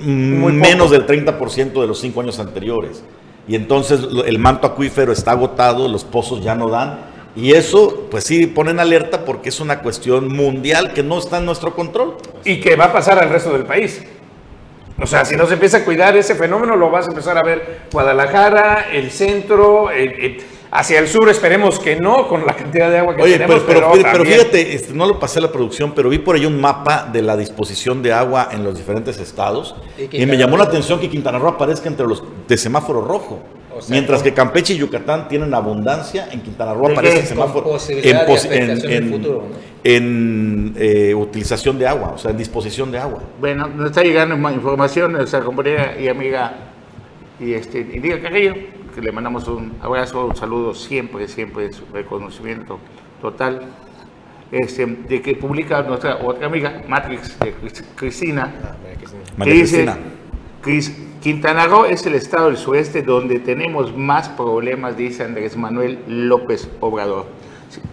Muy 0.00 0.52
poco. 0.52 0.64
menos 0.66 0.90
del 0.90 1.06
30% 1.06 1.80
de 1.80 1.86
los 1.86 2.00
cinco 2.00 2.20
años 2.20 2.38
anteriores. 2.38 3.02
Y 3.46 3.54
entonces 3.56 4.00
el 4.26 4.38
manto 4.38 4.66
acuífero 4.66 5.12
está 5.12 5.32
agotado, 5.32 5.86
los 5.88 6.04
pozos 6.04 6.42
ya 6.42 6.54
no 6.54 6.70
dan. 6.70 7.12
Y 7.36 7.52
eso, 7.52 8.06
pues 8.10 8.24
sí, 8.24 8.46
ponen 8.46 8.78
alerta 8.80 9.24
porque 9.24 9.48
es 9.50 9.58
una 9.60 9.80
cuestión 9.80 10.28
mundial 10.28 10.92
que 10.94 11.02
no 11.02 11.18
está 11.18 11.38
en 11.38 11.44
nuestro 11.46 11.74
control. 11.74 12.16
y 12.44 12.60
que 12.60 12.76
va 12.76 12.86
a 12.86 12.92
pasar 12.92 13.18
al 13.18 13.28
resto 13.28 13.52
del 13.52 13.64
país. 13.64 14.02
O 15.00 15.06
sea, 15.06 15.24
si 15.24 15.36
no 15.36 15.46
se 15.46 15.54
empieza 15.54 15.78
a 15.78 15.84
cuidar 15.84 16.16
ese 16.16 16.34
fenómeno, 16.34 16.76
lo 16.76 16.90
vas 16.90 17.06
a 17.06 17.10
empezar 17.10 17.36
a 17.36 17.42
ver 17.42 17.80
Guadalajara, 17.92 18.86
el 18.92 19.10
centro, 19.10 19.88
hacia 20.70 20.98
el 20.98 21.08
sur, 21.08 21.28
esperemos 21.28 21.78
que 21.78 21.96
no, 21.96 22.28
con 22.28 22.46
la 22.46 22.54
cantidad 22.54 22.90
de 22.90 22.98
agua 22.98 23.14
que 23.16 23.22
Oye, 23.22 23.34
tenemos. 23.34 23.62
pero, 23.66 23.80
pero, 23.80 23.92
pero 23.92 24.02
también- 24.18 24.38
fíjate, 24.38 24.74
este, 24.74 24.92
no 24.92 25.06
lo 25.06 25.18
pasé 25.18 25.38
a 25.40 25.42
la 25.42 25.52
producción, 25.52 25.92
pero 25.94 26.08
vi 26.08 26.18
por 26.18 26.36
ahí 26.36 26.46
un 26.46 26.60
mapa 26.60 27.08
de 27.12 27.22
la 27.22 27.36
disposición 27.36 28.02
de 28.02 28.12
agua 28.12 28.48
en 28.52 28.62
los 28.64 28.76
diferentes 28.76 29.18
estados 29.18 29.74
Y 29.98 30.22
y, 30.22 30.26
me 30.26 30.36
llamó 30.36 30.56
la 30.56 30.64
atención 30.64 31.00
que 31.00 31.08
Quintana 31.08 31.38
Roo 31.38 31.48
aparezca 31.50 31.88
entre 31.88 32.06
los 32.06 32.22
de 32.48 32.56
semáforo 32.56 33.02
rojo. 33.02 33.40
O 33.76 33.82
sea, 33.82 33.92
Mientras 33.94 34.20
con- 34.22 34.30
que 34.30 34.34
Campeche 34.34 34.74
y 34.74 34.76
Yucatán 34.78 35.28
tienen 35.28 35.52
abundancia, 35.54 36.28
en 36.30 36.40
Quintana 36.40 36.74
Roo 36.74 36.86
¿De 36.88 36.92
aparece 36.92 37.20
el 37.20 37.26
semáforo 37.26 37.76
en 37.90 38.70
el 38.70 39.10
futuro, 39.10 39.44
¿no? 39.50 39.56
en, 39.82 40.74
eh, 40.76 41.14
utilización 41.14 41.78
de 41.78 41.86
agua, 41.86 42.12
o 42.14 42.18
sea, 42.18 42.30
en 42.30 42.36
disposición 42.38 42.90
de 42.90 42.98
agua. 42.98 43.22
Bueno, 43.40 43.68
nos 43.68 43.86
está 43.86 44.02
llegando 44.02 44.36
más 44.36 44.54
información 44.54 45.12
de 45.12 45.18
nuestra 45.18 45.40
compañera 45.40 45.98
y 46.00 46.08
amiga 46.08 46.54
y 47.40 47.52
este, 47.54 47.84
Lidia 47.84 48.20
Carrillo, 48.22 48.54
que 48.94 49.00
le 49.00 49.10
mandamos 49.12 49.46
un 49.48 49.72
abrazo, 49.82 50.26
un 50.26 50.36
saludo 50.36 50.72
siempre, 50.74 51.26
siempre, 51.28 51.72
su 51.72 51.84
reconocimiento 51.92 52.78
total. 53.20 53.62
Este, 54.52 54.86
de 54.86 55.20
que 55.20 55.34
publica 55.34 55.82
nuestra 55.82 56.16
otra 56.18 56.46
amiga, 56.46 56.82
Matrix, 56.86 57.36
de 57.40 57.54
Cris- 57.56 57.82
Cristina, 57.96 58.52
que 59.00 59.06
María 59.36 59.54
dice, 59.54 59.84
Cristina. 59.84 59.98
Cris- 60.62 60.96
Quintana 61.24 61.66
Roo 61.66 61.86
es 61.86 62.04
el 62.04 62.16
estado 62.16 62.48
del 62.48 62.58
sureste 62.58 63.00
donde 63.00 63.38
tenemos 63.38 63.96
más 63.96 64.28
problemas, 64.28 64.94
dice 64.94 65.24
Andrés 65.24 65.56
Manuel 65.56 65.98
López 66.06 66.68
Obrador. 66.80 67.24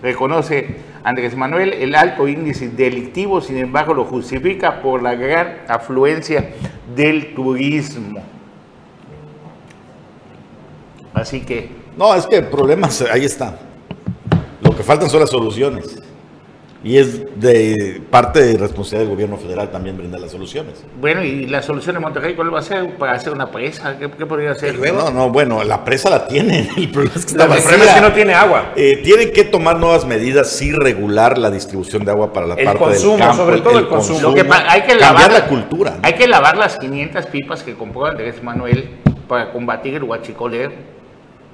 Reconoce 0.04 0.76
Andrés 1.06 1.38
Manuel 1.38 1.72
el 1.72 1.96
alto 1.96 2.28
índice 2.28 2.68
delictivo, 2.68 3.40
sin 3.40 3.56
embargo 3.56 3.94
lo 3.94 4.04
justifica 4.04 4.82
por 4.82 5.02
la 5.02 5.16
gran 5.16 5.60
afluencia 5.70 6.50
del 6.94 7.34
turismo. 7.34 8.22
Así 11.14 11.40
que 11.40 11.70
No, 11.96 12.14
es 12.14 12.28
que 12.28 12.42
problemas 12.42 13.02
ahí 13.04 13.24
están. 13.24 13.56
Lo 14.62 14.76
que 14.76 14.84
faltan 14.84 15.10
son 15.10 15.22
las 15.22 15.30
soluciones. 15.30 15.98
Y 16.84 16.98
es 16.98 17.22
de 17.40 18.02
parte 18.10 18.42
de 18.44 18.58
responsabilidad 18.58 19.02
del 19.08 19.10
gobierno 19.16 19.38
federal 19.38 19.70
también 19.70 19.98
brindar 19.98 20.20
las 20.20 20.32
soluciones. 20.32 20.84
Bueno, 21.00 21.24
¿y 21.24 21.46
la 21.46 21.62
solución 21.62 21.94
de 21.96 22.00
Monterrey 22.00 22.34
cuál 22.34 22.52
va 22.54 22.58
a 22.58 22.64
ser? 22.64 22.96
¿Para 22.98 23.12
hacer 23.14 23.32
una 23.34 23.52
presa? 23.52 24.00
¿Qué, 24.00 24.10
qué 24.10 24.26
podría 24.26 24.52
hacer? 24.52 24.80
No, 24.92 25.12
no, 25.12 25.30
bueno, 25.30 25.64
la 25.64 25.86
presa 25.86 26.10
la 26.10 26.28
tienen. 26.28 26.68
El 26.78 26.90
problema 26.90 27.14
es 27.16 27.26
que 27.26 27.32
está 27.34 27.44
El 27.44 27.50
vacía. 27.52 27.68
problema 27.70 27.86
es 27.92 27.96
que 27.96 28.02
no 28.02 28.14
tiene 28.14 28.34
agua. 28.34 28.74
Eh, 28.76 29.00
tienen 29.04 29.32
que 29.32 29.44
tomar 29.44 29.78
nuevas 29.78 30.06
medidas, 30.06 30.50
sí 30.50 30.72
regular 30.72 31.38
la 31.38 31.52
distribución 31.52 32.04
de 32.04 32.10
agua 32.12 32.34
para 32.34 32.48
la 32.48 32.56
El 32.56 32.66
parte 32.66 32.80
consumo, 32.80 33.12
del 33.18 33.20
campo. 33.28 33.36
sobre 33.38 33.62
todo 33.62 33.78
el 33.80 33.88
consumo. 33.88 34.20
Lo 34.22 34.34
que 34.34 34.46
pa- 34.46 34.66
hay 34.68 34.82
que 34.82 34.88
cambiar 34.98 35.14
lavar 35.14 35.32
la 35.34 35.46
cultura. 35.48 35.92
¿no? 35.92 36.00
Hay 36.02 36.14
que 36.14 36.28
lavar 36.28 36.58
las 36.58 36.78
500 36.78 37.28
pipas 37.28 37.62
que 37.62 37.76
compró 37.76 38.08
Andrés 38.08 38.42
Manuel 38.42 38.90
para 39.28 39.52
combatir 39.52 39.94
el 39.94 40.04
huachicoleo, 40.04 40.72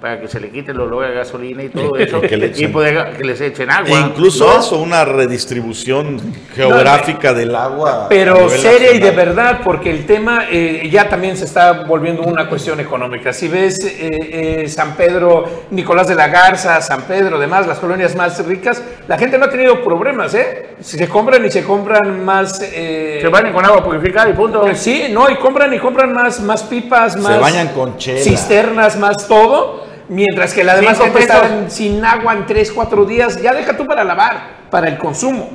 para 0.01 0.19
que 0.19 0.27
se 0.27 0.39
le 0.39 0.49
quite 0.49 0.71
el 0.71 0.79
olor 0.79 1.05
a 1.05 1.09
gasolina 1.09 1.63
y 1.63 1.69
todo 1.69 1.95
eso, 1.97 2.21
Que 2.21 2.37
le 2.37 2.51
y 2.55 2.67
poder 2.67 3.17
que 3.17 3.23
les 3.23 3.41
echen 3.41 3.71
agua. 3.71 3.97
E 3.97 4.01
incluso 4.01 4.45
¿no? 4.45 4.59
eso, 4.59 4.77
una 4.79 5.03
redistribución 5.05 6.19
geográfica 6.55 7.33
del 7.33 7.55
agua. 7.55 8.07
Pero 8.09 8.49
seria 8.49 8.93
y 8.93 8.99
de 8.99 9.11
verdad, 9.11 9.61
porque 9.63 9.89
el 9.89 10.05
tema 10.05 10.45
eh, 10.51 10.87
ya 10.91 11.09
también 11.09 11.35
se 11.37 11.45
está 11.45 11.83
volviendo 11.83 12.21
una 12.23 12.47
cuestión 12.47 12.79
económica. 12.79 13.33
Si 13.33 13.47
ves 13.47 13.79
eh, 13.83 14.63
eh, 14.63 14.69
San 14.69 14.95
Pedro, 14.95 15.65
Nicolás 15.71 16.07
de 16.07 16.15
la 16.15 16.27
Garza, 16.27 16.79
San 16.81 17.03
Pedro, 17.03 17.39
demás, 17.39 17.65
las 17.65 17.79
colonias 17.79 18.15
más 18.15 18.45
ricas, 18.45 18.83
la 19.07 19.17
gente 19.17 19.37
no 19.37 19.45
ha 19.45 19.49
tenido 19.49 19.83
problemas, 19.83 20.33
¿eh? 20.35 20.75
Si 20.79 20.97
se 20.97 21.07
compran 21.07 21.43
y 21.45 21.49
se 21.49 21.63
compran 21.63 22.23
más... 22.23 22.61
eh, 22.61 23.19
Se 23.21 23.27
bañan 23.29 23.51
con 23.53 23.65
agua 23.65 23.83
purificada 23.83 24.29
y 24.29 24.33
punto. 24.33 24.63
Sí, 24.75 25.05
no, 25.11 25.29
y 25.29 25.35
compran 25.37 25.73
y 25.73 25.79
compran 25.79 26.13
más, 26.13 26.39
más 26.41 26.63
pipas, 26.63 27.17
más... 27.17 27.39
bañan 27.39 27.69
con 27.69 27.97
chela. 27.97 28.21
Cisternas, 28.21 28.97
más 28.97 29.27
todo. 29.27 29.87
Mientras 30.09 30.53
que 30.53 30.63
la 30.63 30.75
demás 30.75 30.97
gente 30.97 31.69
sin 31.69 32.03
agua 32.03 32.33
en 32.33 32.45
3, 32.45 32.71
4 32.71 33.05
días. 33.05 33.41
Ya 33.41 33.53
deja 33.53 33.75
tú 33.75 33.85
para 33.85 34.03
lavar, 34.03 34.67
para 34.69 34.87
el 34.87 34.97
consumo. 34.97 35.49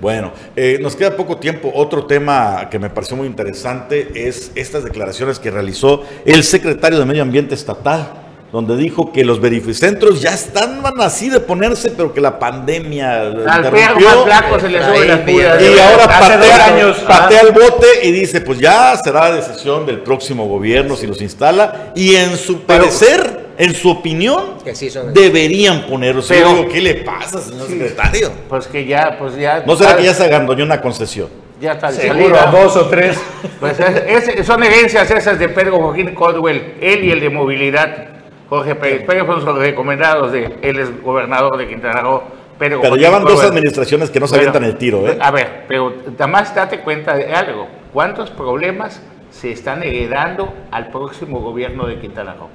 Bueno, 0.00 0.32
eh, 0.54 0.78
nos 0.80 0.94
queda 0.94 1.16
poco 1.16 1.38
tiempo. 1.38 1.72
Otro 1.74 2.06
tema 2.06 2.68
que 2.70 2.78
me 2.78 2.88
pareció 2.88 3.16
muy 3.16 3.26
interesante 3.26 4.28
es 4.28 4.52
estas 4.54 4.84
declaraciones 4.84 5.40
que 5.40 5.50
realizó 5.50 6.04
el 6.24 6.44
secretario 6.44 7.00
de 7.00 7.04
Medio 7.04 7.22
Ambiente 7.22 7.54
Estatal, 7.56 8.27
donde 8.52 8.76
dijo 8.76 9.12
que 9.12 9.24
los 9.24 9.40
verificentros 9.40 10.22
ya 10.22 10.30
están 10.32 10.82
van 10.82 11.00
así 11.00 11.28
de 11.28 11.38
ponerse, 11.40 11.90
pero 11.90 12.14
que 12.14 12.20
la 12.20 12.38
pandemia 12.38 13.20
Al 13.20 13.34
interrumpió. 13.66 14.06
más 14.08 14.24
flaco 14.24 14.60
se 14.60 14.68
le 14.70 14.82
sube 14.82 15.06
la. 15.06 15.30
Y 15.30 15.78
ahora 15.78 16.04
patea, 16.08 16.64
años, 16.66 16.96
patea 17.06 17.40
el 17.42 17.52
bote 17.52 17.86
y 18.04 18.10
dice, 18.12 18.40
pues 18.40 18.58
ya 18.58 18.96
será 18.96 19.30
decisión 19.32 19.84
del 19.84 20.00
próximo 20.00 20.46
gobierno 20.48 20.96
si 20.96 21.06
los 21.06 21.20
instala. 21.20 21.92
Y 21.94 22.14
en 22.16 22.36
su 22.38 22.62
parecer, 22.62 23.48
en 23.58 23.74
su 23.74 23.90
opinión, 23.90 24.54
Que 24.64 24.74
sí 24.74 24.88
son- 24.88 25.12
deberían 25.12 25.86
ponerlos. 25.86 26.26
Pero- 26.28 26.48
digo, 26.54 26.68
¿qué 26.68 26.80
le 26.80 26.94
pasa, 26.94 27.40
señor 27.40 27.66
secretario? 27.68 28.30
Pues 28.48 28.66
que 28.66 28.86
ya, 28.86 29.16
pues 29.18 29.36
ya. 29.36 29.62
¿No 29.66 29.76
será 29.76 29.96
que 29.96 30.04
ya 30.04 30.14
se 30.14 30.24
agandoñó 30.24 30.64
una 30.64 30.80
concesión? 30.80 31.28
Ya 31.60 31.72
está 31.72 31.90
Seguro, 31.92 32.36
salida. 32.36 32.50
dos 32.52 32.76
o 32.76 32.86
tres. 32.86 33.18
Pues 33.60 33.78
es- 33.80 34.28
es- 34.28 34.46
son 34.46 34.62
herencias 34.62 35.10
esas 35.10 35.38
de 35.38 35.48
Pedro 35.48 35.76
Joaquín 35.78 36.14
Caldwell, 36.14 36.76
él 36.80 37.04
y 37.04 37.10
el 37.10 37.18
de 37.20 37.30
movilidad, 37.30 38.06
Jorge 38.48 38.74
Pérez. 38.74 39.04
Pérez 39.06 39.24
fueron 39.24 39.44
los 39.44 39.58
recomendados 39.58 40.32
de 40.32 40.58
él 40.62 40.78
es 40.78 41.02
gobernador 41.02 41.56
de 41.56 41.68
Quintana 41.68 42.00
Roo. 42.00 42.22
Pero 42.58 42.80
Joaquín 42.80 42.98
ya 42.98 43.10
van 43.10 43.24
dos 43.24 43.44
administraciones 43.44 44.10
que 44.10 44.18
no 44.18 44.26
se 44.26 44.36
Bueno, 44.36 44.50
avientan 44.50 44.64
el 44.70 44.76
tiro, 44.78 45.06
¿eh? 45.06 45.16
A 45.20 45.30
ver, 45.30 45.64
pero 45.68 45.94
nada 46.12 46.26
más 46.26 46.54
date 46.54 46.80
cuenta 46.80 47.14
de 47.14 47.32
algo. 47.32 47.68
¿Cuántos 47.92 48.30
problemas 48.30 49.00
se 49.30 49.52
están 49.52 49.82
heredando 49.84 50.52
al 50.72 50.88
próximo 50.88 51.40
gobierno 51.40 51.86
de 51.86 52.00
Quintana 52.00 52.34
Roo? 52.34 52.48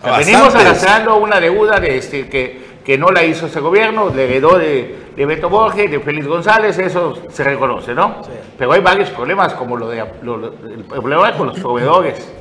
O 0.00 0.04
sea, 0.04 0.18
venimos 0.18 0.52
arrastrando 0.54 1.16
una 1.16 1.38
deuda 1.38 1.78
de 1.78 1.96
este, 1.98 2.28
que, 2.28 2.60
que 2.84 2.98
no 2.98 3.10
la 3.12 3.22
hizo 3.22 3.46
ese 3.46 3.60
gobierno, 3.60 4.10
le 4.12 4.24
heredó 4.24 4.58
de, 4.58 4.96
de 5.14 5.26
Beto 5.26 5.48
Borges, 5.48 5.88
de 5.88 6.00
Félix 6.00 6.26
González, 6.26 6.76
eso 6.78 7.16
se 7.30 7.44
reconoce, 7.44 7.94
¿no? 7.94 8.16
Pero 8.58 8.72
hay 8.72 8.80
varios 8.80 9.10
problemas, 9.10 9.54
como 9.54 9.76
lo 9.76 9.88
de 9.90 10.04
lo- 10.22 10.36
lo- 10.38 10.54
el 10.66 10.82
problema 10.84 11.36
con 11.36 11.46
los 11.48 11.60
proveedores, 11.60 12.32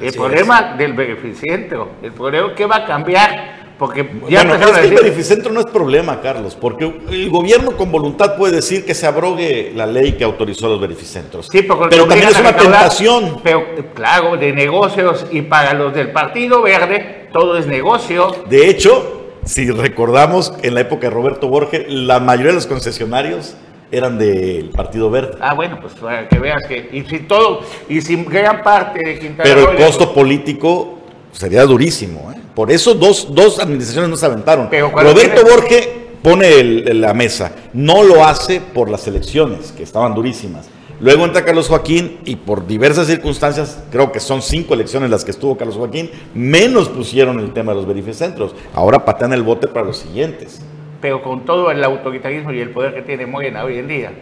el 0.00 0.08
Así 0.08 0.18
problema 0.18 0.74
del 0.76 0.92
beneficiente, 0.92 1.76
el 2.02 2.12
problema 2.12 2.54
que 2.54 2.66
va 2.66 2.76
a 2.76 2.86
cambiar 2.86 3.58
Porque 3.78 4.02
ya 4.28 4.44
Bueno, 4.44 4.54
es 4.54 4.76
a 4.76 4.80
que 4.80 4.88
el 4.88 4.94
verificentro 4.94 5.52
no 5.52 5.60
es 5.60 5.66
problema, 5.66 6.20
Carlos, 6.20 6.56
porque 6.60 6.92
el 7.10 7.30
gobierno 7.30 7.76
con 7.76 7.92
voluntad 7.92 8.36
puede 8.36 8.56
decir 8.56 8.84
que 8.84 8.92
se 8.92 9.06
abrogue 9.06 9.72
la 9.74 9.86
ley 9.86 10.12
que 10.12 10.24
autorizó 10.24 10.68
los 10.68 10.80
verificentros. 10.80 11.48
Sí, 11.50 11.62
porque 11.62 11.86
pero 11.90 12.02
te 12.02 12.08
también 12.08 12.28
es 12.28 12.40
una 12.40 12.48
a 12.48 12.52
recaudar, 12.52 12.80
tentación. 12.80 13.40
Pero, 13.44 13.64
claro, 13.94 14.36
de 14.36 14.52
negocios 14.52 15.26
y 15.30 15.42
para 15.42 15.74
los 15.74 15.94
del 15.94 16.10
Partido 16.10 16.60
Verde 16.62 17.28
todo 17.32 17.56
es 17.56 17.68
negocio. 17.68 18.32
De 18.48 18.68
hecho, 18.68 19.30
si 19.44 19.70
recordamos, 19.70 20.52
en 20.62 20.74
la 20.74 20.80
época 20.80 21.08
de 21.08 21.14
Roberto 21.14 21.46
Borges, 21.46 21.84
la 21.88 22.18
mayoría 22.18 22.48
de 22.48 22.56
los 22.56 22.66
concesionarios 22.66 23.54
eran 23.90 24.18
del 24.18 24.70
Partido 24.70 25.10
Verde. 25.10 25.38
Ah, 25.40 25.54
bueno, 25.54 25.78
pues 25.80 25.94
para 25.94 26.28
que 26.28 26.38
veas 26.38 26.62
que 26.66 26.88
y 26.92 27.02
si 27.08 27.20
todo 27.20 27.60
y 27.88 28.00
si 28.00 28.16
gran 28.24 28.62
parte 28.62 29.00
de 29.06 29.18
Quintana 29.18 29.42
Pero 29.44 29.70
el 29.72 29.76
costo 29.78 30.12
político 30.12 30.98
sería 31.32 31.64
durísimo. 31.64 32.32
¿eh? 32.34 32.40
Por 32.54 32.70
eso 32.70 32.94
dos, 32.94 33.28
dos 33.34 33.58
administraciones 33.60 34.10
no 34.10 34.16
se 34.16 34.26
aventaron. 34.26 34.68
Pero 34.70 34.90
Roberto 34.90 35.42
Borges 35.48 35.88
pone 36.22 36.48
el- 36.60 37.00
la 37.00 37.14
mesa. 37.14 37.52
No 37.72 38.02
lo 38.02 38.24
hace 38.24 38.60
por 38.60 38.90
las 38.90 39.06
elecciones, 39.06 39.72
que 39.72 39.82
estaban 39.84 40.14
durísimas. 40.14 40.68
Luego 41.00 41.24
entra 41.24 41.44
Carlos 41.44 41.68
Joaquín 41.68 42.18
y 42.24 42.34
por 42.34 42.66
diversas 42.66 43.06
circunstancias, 43.06 43.78
creo 43.92 44.10
que 44.10 44.18
son 44.18 44.42
cinco 44.42 44.74
elecciones 44.74 45.08
las 45.10 45.24
que 45.24 45.30
estuvo 45.30 45.56
Carlos 45.56 45.76
Joaquín, 45.76 46.10
menos 46.34 46.88
pusieron 46.88 47.38
el 47.38 47.52
tema 47.52 47.70
de 47.70 47.76
los 47.76 47.86
verificentros. 47.86 48.52
Ahora 48.74 49.04
patean 49.04 49.32
el 49.32 49.44
bote 49.44 49.68
para 49.68 49.86
los 49.86 49.98
siguientes. 49.98 50.60
Pero 51.00 51.22
con 51.22 51.44
todo 51.44 51.70
el 51.70 51.82
autoritarismo 51.84 52.52
y 52.52 52.60
el 52.60 52.70
poder 52.70 52.94
que 52.94 53.02
tiene 53.02 53.26
Morena 53.26 53.64
hoy 53.64 53.78
en 53.78 53.88
día. 53.88 54.12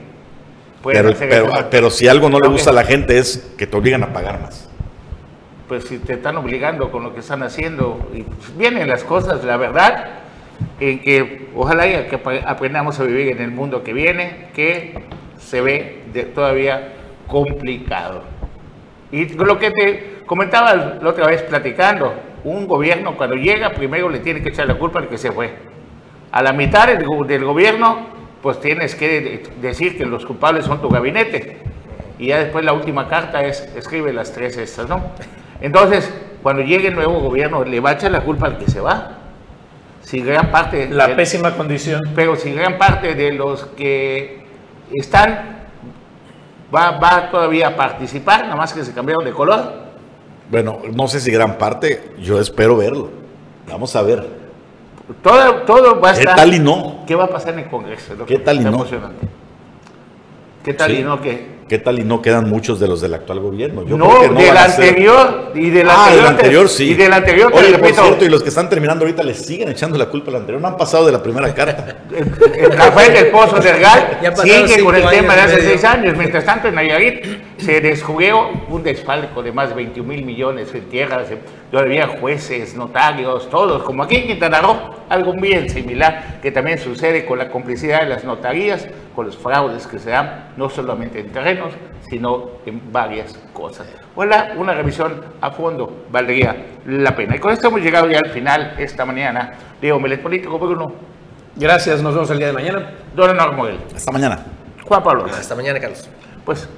Pero, 0.98 1.08
pero, 1.30 1.46
pero 1.70 1.90
si 1.90 2.06
algo 2.08 2.28
no 2.28 2.38
le 2.38 2.48
gusta 2.48 2.70
a 2.70 2.72
la 2.74 2.84
gente 2.84 3.18
es 3.18 3.54
que 3.58 3.66
te 3.66 3.76
obligan 3.76 4.02
a 4.04 4.12
pagar 4.12 4.40
más. 4.40 4.68
pues 5.68 5.84
si 5.84 5.98
te 5.98 6.12
están 6.12 6.36
obligando 6.36 6.92
con 6.92 7.02
lo 7.02 7.12
que 7.12 7.20
están 7.20 7.42
haciendo 7.42 8.08
y 8.14 8.24
vienen 8.56 8.86
las 8.86 9.02
cosas, 9.02 9.42
la 9.44 9.56
verdad, 9.56 10.04
en 10.78 11.00
que 11.00 11.48
ojalá 11.56 11.84
que 12.06 12.14
ap- 12.16 12.46
aprendamos 12.46 13.00
a 13.00 13.04
vivir 13.04 13.28
en 13.30 13.40
el 13.40 13.50
mundo 13.50 13.82
que 13.82 13.92
viene, 13.92 14.48
que 14.54 14.94
se 15.38 15.60
ve 15.60 16.04
de- 16.12 16.22
todavía 16.24 16.92
complicado. 17.26 18.22
Y 19.10 19.28
lo 19.34 19.58
que 19.58 19.70
te 19.72 20.18
comentaba 20.26 20.74
la 21.02 21.08
otra 21.10 21.26
vez 21.26 21.42
platicando, 21.42 22.14
un 22.44 22.68
gobierno 22.68 23.16
cuando 23.16 23.34
llega 23.34 23.70
primero 23.70 24.08
le 24.08 24.20
tiene 24.20 24.42
que 24.42 24.50
echar 24.50 24.68
la 24.68 24.76
culpa 24.76 25.00
al 25.00 25.08
que 25.08 25.18
se 25.18 25.32
fue. 25.32 25.50
A 26.32 26.42
la 26.42 26.52
mitad 26.52 26.86
del, 26.86 27.04
go- 27.06 27.24
del 27.24 27.44
gobierno, 27.44 28.06
pues 28.42 28.60
tienes 28.60 28.94
que 28.94 29.20
de- 29.20 29.42
decir 29.68 29.96
que 29.96 30.04
los 30.06 30.26
culpables 30.26 30.64
son 30.66 30.80
tu 30.80 30.88
gabinete. 30.88 31.58
Y 32.18 32.28
ya 32.28 32.38
después 32.38 32.64
la 32.64 32.72
última 32.72 33.08
carta 33.08 33.44
es, 33.44 33.60
escribe 33.76 34.12
las 34.12 34.32
tres 34.32 34.56
estas, 34.56 34.88
¿no? 34.88 35.02
Entonces, 35.60 36.12
cuando 36.42 36.62
llegue 36.62 36.88
el 36.88 36.94
nuevo 36.94 37.20
gobierno, 37.20 37.64
le 37.64 37.80
va 37.80 37.90
a 37.90 37.92
echar 37.94 38.10
la 38.10 38.20
culpa 38.22 38.46
al 38.46 38.58
que 38.58 38.70
se 38.70 38.80
va. 38.80 39.12
Si 40.02 40.20
gran 40.20 40.50
parte... 40.50 40.88
La 40.88 41.08
de- 41.08 41.14
pésima 41.14 41.54
condición. 41.56 42.00
pero 42.14 42.36
si 42.36 42.52
gran 42.52 42.78
parte 42.78 43.14
de 43.14 43.32
los 43.32 43.64
que 43.66 44.46
están 44.94 45.56
va, 46.74 46.92
va 46.92 47.30
todavía 47.30 47.68
a 47.68 47.76
participar, 47.76 48.44
nada 48.44 48.56
más 48.56 48.72
que 48.72 48.84
se 48.84 48.92
cambiaron 48.92 49.24
de 49.24 49.32
color. 49.32 49.86
Bueno, 50.50 50.80
no 50.94 51.08
sé 51.08 51.18
si 51.20 51.30
gran 51.32 51.58
parte, 51.58 52.12
yo 52.20 52.40
espero 52.40 52.76
verlo. 52.76 53.10
Vamos 53.68 53.96
a 53.96 54.02
ver. 54.02 54.45
Todo, 55.22 55.62
todo 55.62 56.00
va 56.00 56.10
a 56.10 56.14
¿Qué 56.14 56.20
estar... 56.20 56.36
tal 56.36 56.52
y 56.54 56.58
no? 56.58 57.04
¿Qué 57.06 57.14
va 57.14 57.24
a 57.24 57.28
pasar 57.28 57.54
en 57.54 57.60
el 57.60 57.68
Congreso? 57.70 58.12
Es 58.12 58.18
lo 58.18 58.26
¿Qué 58.26 58.38
que 58.38 58.40
tal 58.40 58.56
y 58.56 58.64
no? 58.64 58.68
emocionante. 58.70 59.26
¿Qué 60.64 60.74
tal 60.74 60.90
Sí. 60.90 60.98
y 60.98 61.02
no? 61.04 61.20
que 61.20 61.55
¿Qué 61.68 61.78
tal 61.78 61.98
y 61.98 62.04
no 62.04 62.22
quedan 62.22 62.48
muchos 62.48 62.78
de 62.78 62.86
los 62.86 63.00
del 63.00 63.12
actual 63.14 63.40
gobierno? 63.40 63.84
Yo 63.84 63.96
No, 63.96 64.08
creo 64.08 64.20
que 64.20 64.44
del 64.44 64.54
van 64.54 64.56
a 64.56 64.68
ser- 64.68 64.84
anterior 64.88 65.50
y 65.52 65.70
del 65.70 65.90
ah, 65.90 65.94
anterior. 66.04 66.16
del 66.22 66.26
anterior 66.36 66.68
sí. 66.68 66.90
Y 66.90 66.94
del 66.94 67.12
anterior, 67.12 67.50
te 67.52 67.58
Oye, 67.58 67.70
por 67.72 67.80
repito, 67.80 68.02
cierto, 68.04 68.24
y 68.24 68.28
los 68.28 68.42
que 68.44 68.50
están 68.50 68.68
terminando 68.68 69.04
ahorita 69.04 69.24
les 69.24 69.38
siguen 69.44 69.70
echando 69.70 69.98
la 69.98 70.06
culpa 70.06 70.30
al 70.30 70.36
anterior. 70.36 70.62
No 70.62 70.68
han 70.68 70.76
pasado 70.76 71.06
de 71.06 71.10
la 71.12 71.20
primera 71.20 71.52
carta. 71.52 71.96
el 72.56 72.70
Rafael 72.70 73.12
del 73.12 73.26
Pozo 73.28 73.56
del 73.58 73.80
GAL 73.80 74.18
Ya 74.22 74.30
pasaron 74.30 74.68
sigue 74.68 74.84
con 74.84 74.94
el 74.94 75.08
tema 75.08 75.34
de 75.34 75.40
hace 75.40 75.56
medio. 75.56 75.68
seis 75.70 75.84
años. 75.84 76.16
Mientras 76.16 76.44
tanto, 76.44 76.68
en 76.68 76.76
Nayarit 76.76 77.24
se 77.58 77.80
descubrió 77.80 78.48
un 78.68 78.84
desfalco 78.84 79.42
de 79.42 79.50
más 79.50 79.70
de 79.70 79.74
21 79.74 80.08
mil 80.08 80.24
millones 80.24 80.72
en 80.72 80.84
tierras. 80.88 81.26
Todavía 81.72 82.06
jueces, 82.06 82.76
notarios, 82.76 83.50
todos, 83.50 83.82
como 83.82 84.04
aquí 84.04 84.14
en 84.16 84.26
Quintana 84.28 84.60
Roo, 84.60 84.76
algo 85.08 85.32
bien 85.32 85.68
similar 85.68 86.38
que 86.40 86.52
también 86.52 86.78
sucede 86.78 87.26
con 87.26 87.38
la 87.38 87.48
complicidad 87.48 88.02
de 88.02 88.08
las 88.08 88.22
notarías, 88.22 88.86
con 89.16 89.26
los 89.26 89.36
fraudes 89.38 89.86
que 89.86 89.98
se 89.98 90.10
dan, 90.10 90.52
no 90.58 90.68
solamente 90.68 91.18
en 91.18 91.32
terrenos, 91.32 91.72
sino 92.08 92.50
en 92.66 92.92
varias 92.92 93.34
cosas. 93.54 93.88
Hola, 94.14 94.52
una 94.56 94.74
revisión 94.74 95.24
a 95.40 95.50
fondo 95.50 96.04
valdría 96.10 96.54
la 96.84 97.16
pena. 97.16 97.34
Y 97.34 97.38
con 97.38 97.50
esto 97.50 97.68
hemos 97.68 97.80
llegado 97.80 98.08
ya 98.10 98.18
al 98.18 98.30
final 98.30 98.74
esta 98.78 99.06
mañana 99.06 99.54
de 99.80 99.90
Omelet 99.90 100.22
Político, 100.22 100.58
Bruno. 100.58 100.92
Gracias, 101.56 102.02
nos 102.02 102.12
vemos 102.12 102.30
el 102.30 102.36
día 102.36 102.48
de 102.48 102.52
mañana. 102.52 102.90
Don 103.14 103.30
Honor 103.30 103.56
Morel. 103.56 103.78
Hasta 103.94 104.12
mañana. 104.12 104.44
Juan 104.86 105.02
Pablo. 105.02 105.24
Hasta 105.24 105.54
mañana, 105.54 105.80
Carlos. 105.80 106.10
Pues 106.44 106.68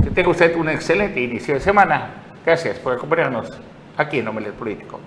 que 0.00 0.10
tenga 0.10 0.30
usted 0.30 0.54
un 0.56 0.68
excelente 0.68 1.20
inicio 1.20 1.54
de 1.54 1.60
semana. 1.60 2.10
Gracias 2.46 2.78
por 2.78 2.92
acompañarnos 2.92 3.50
aquí 3.96 4.20
en 4.20 4.28
Omelet 4.28 4.54
Político. 4.54 5.00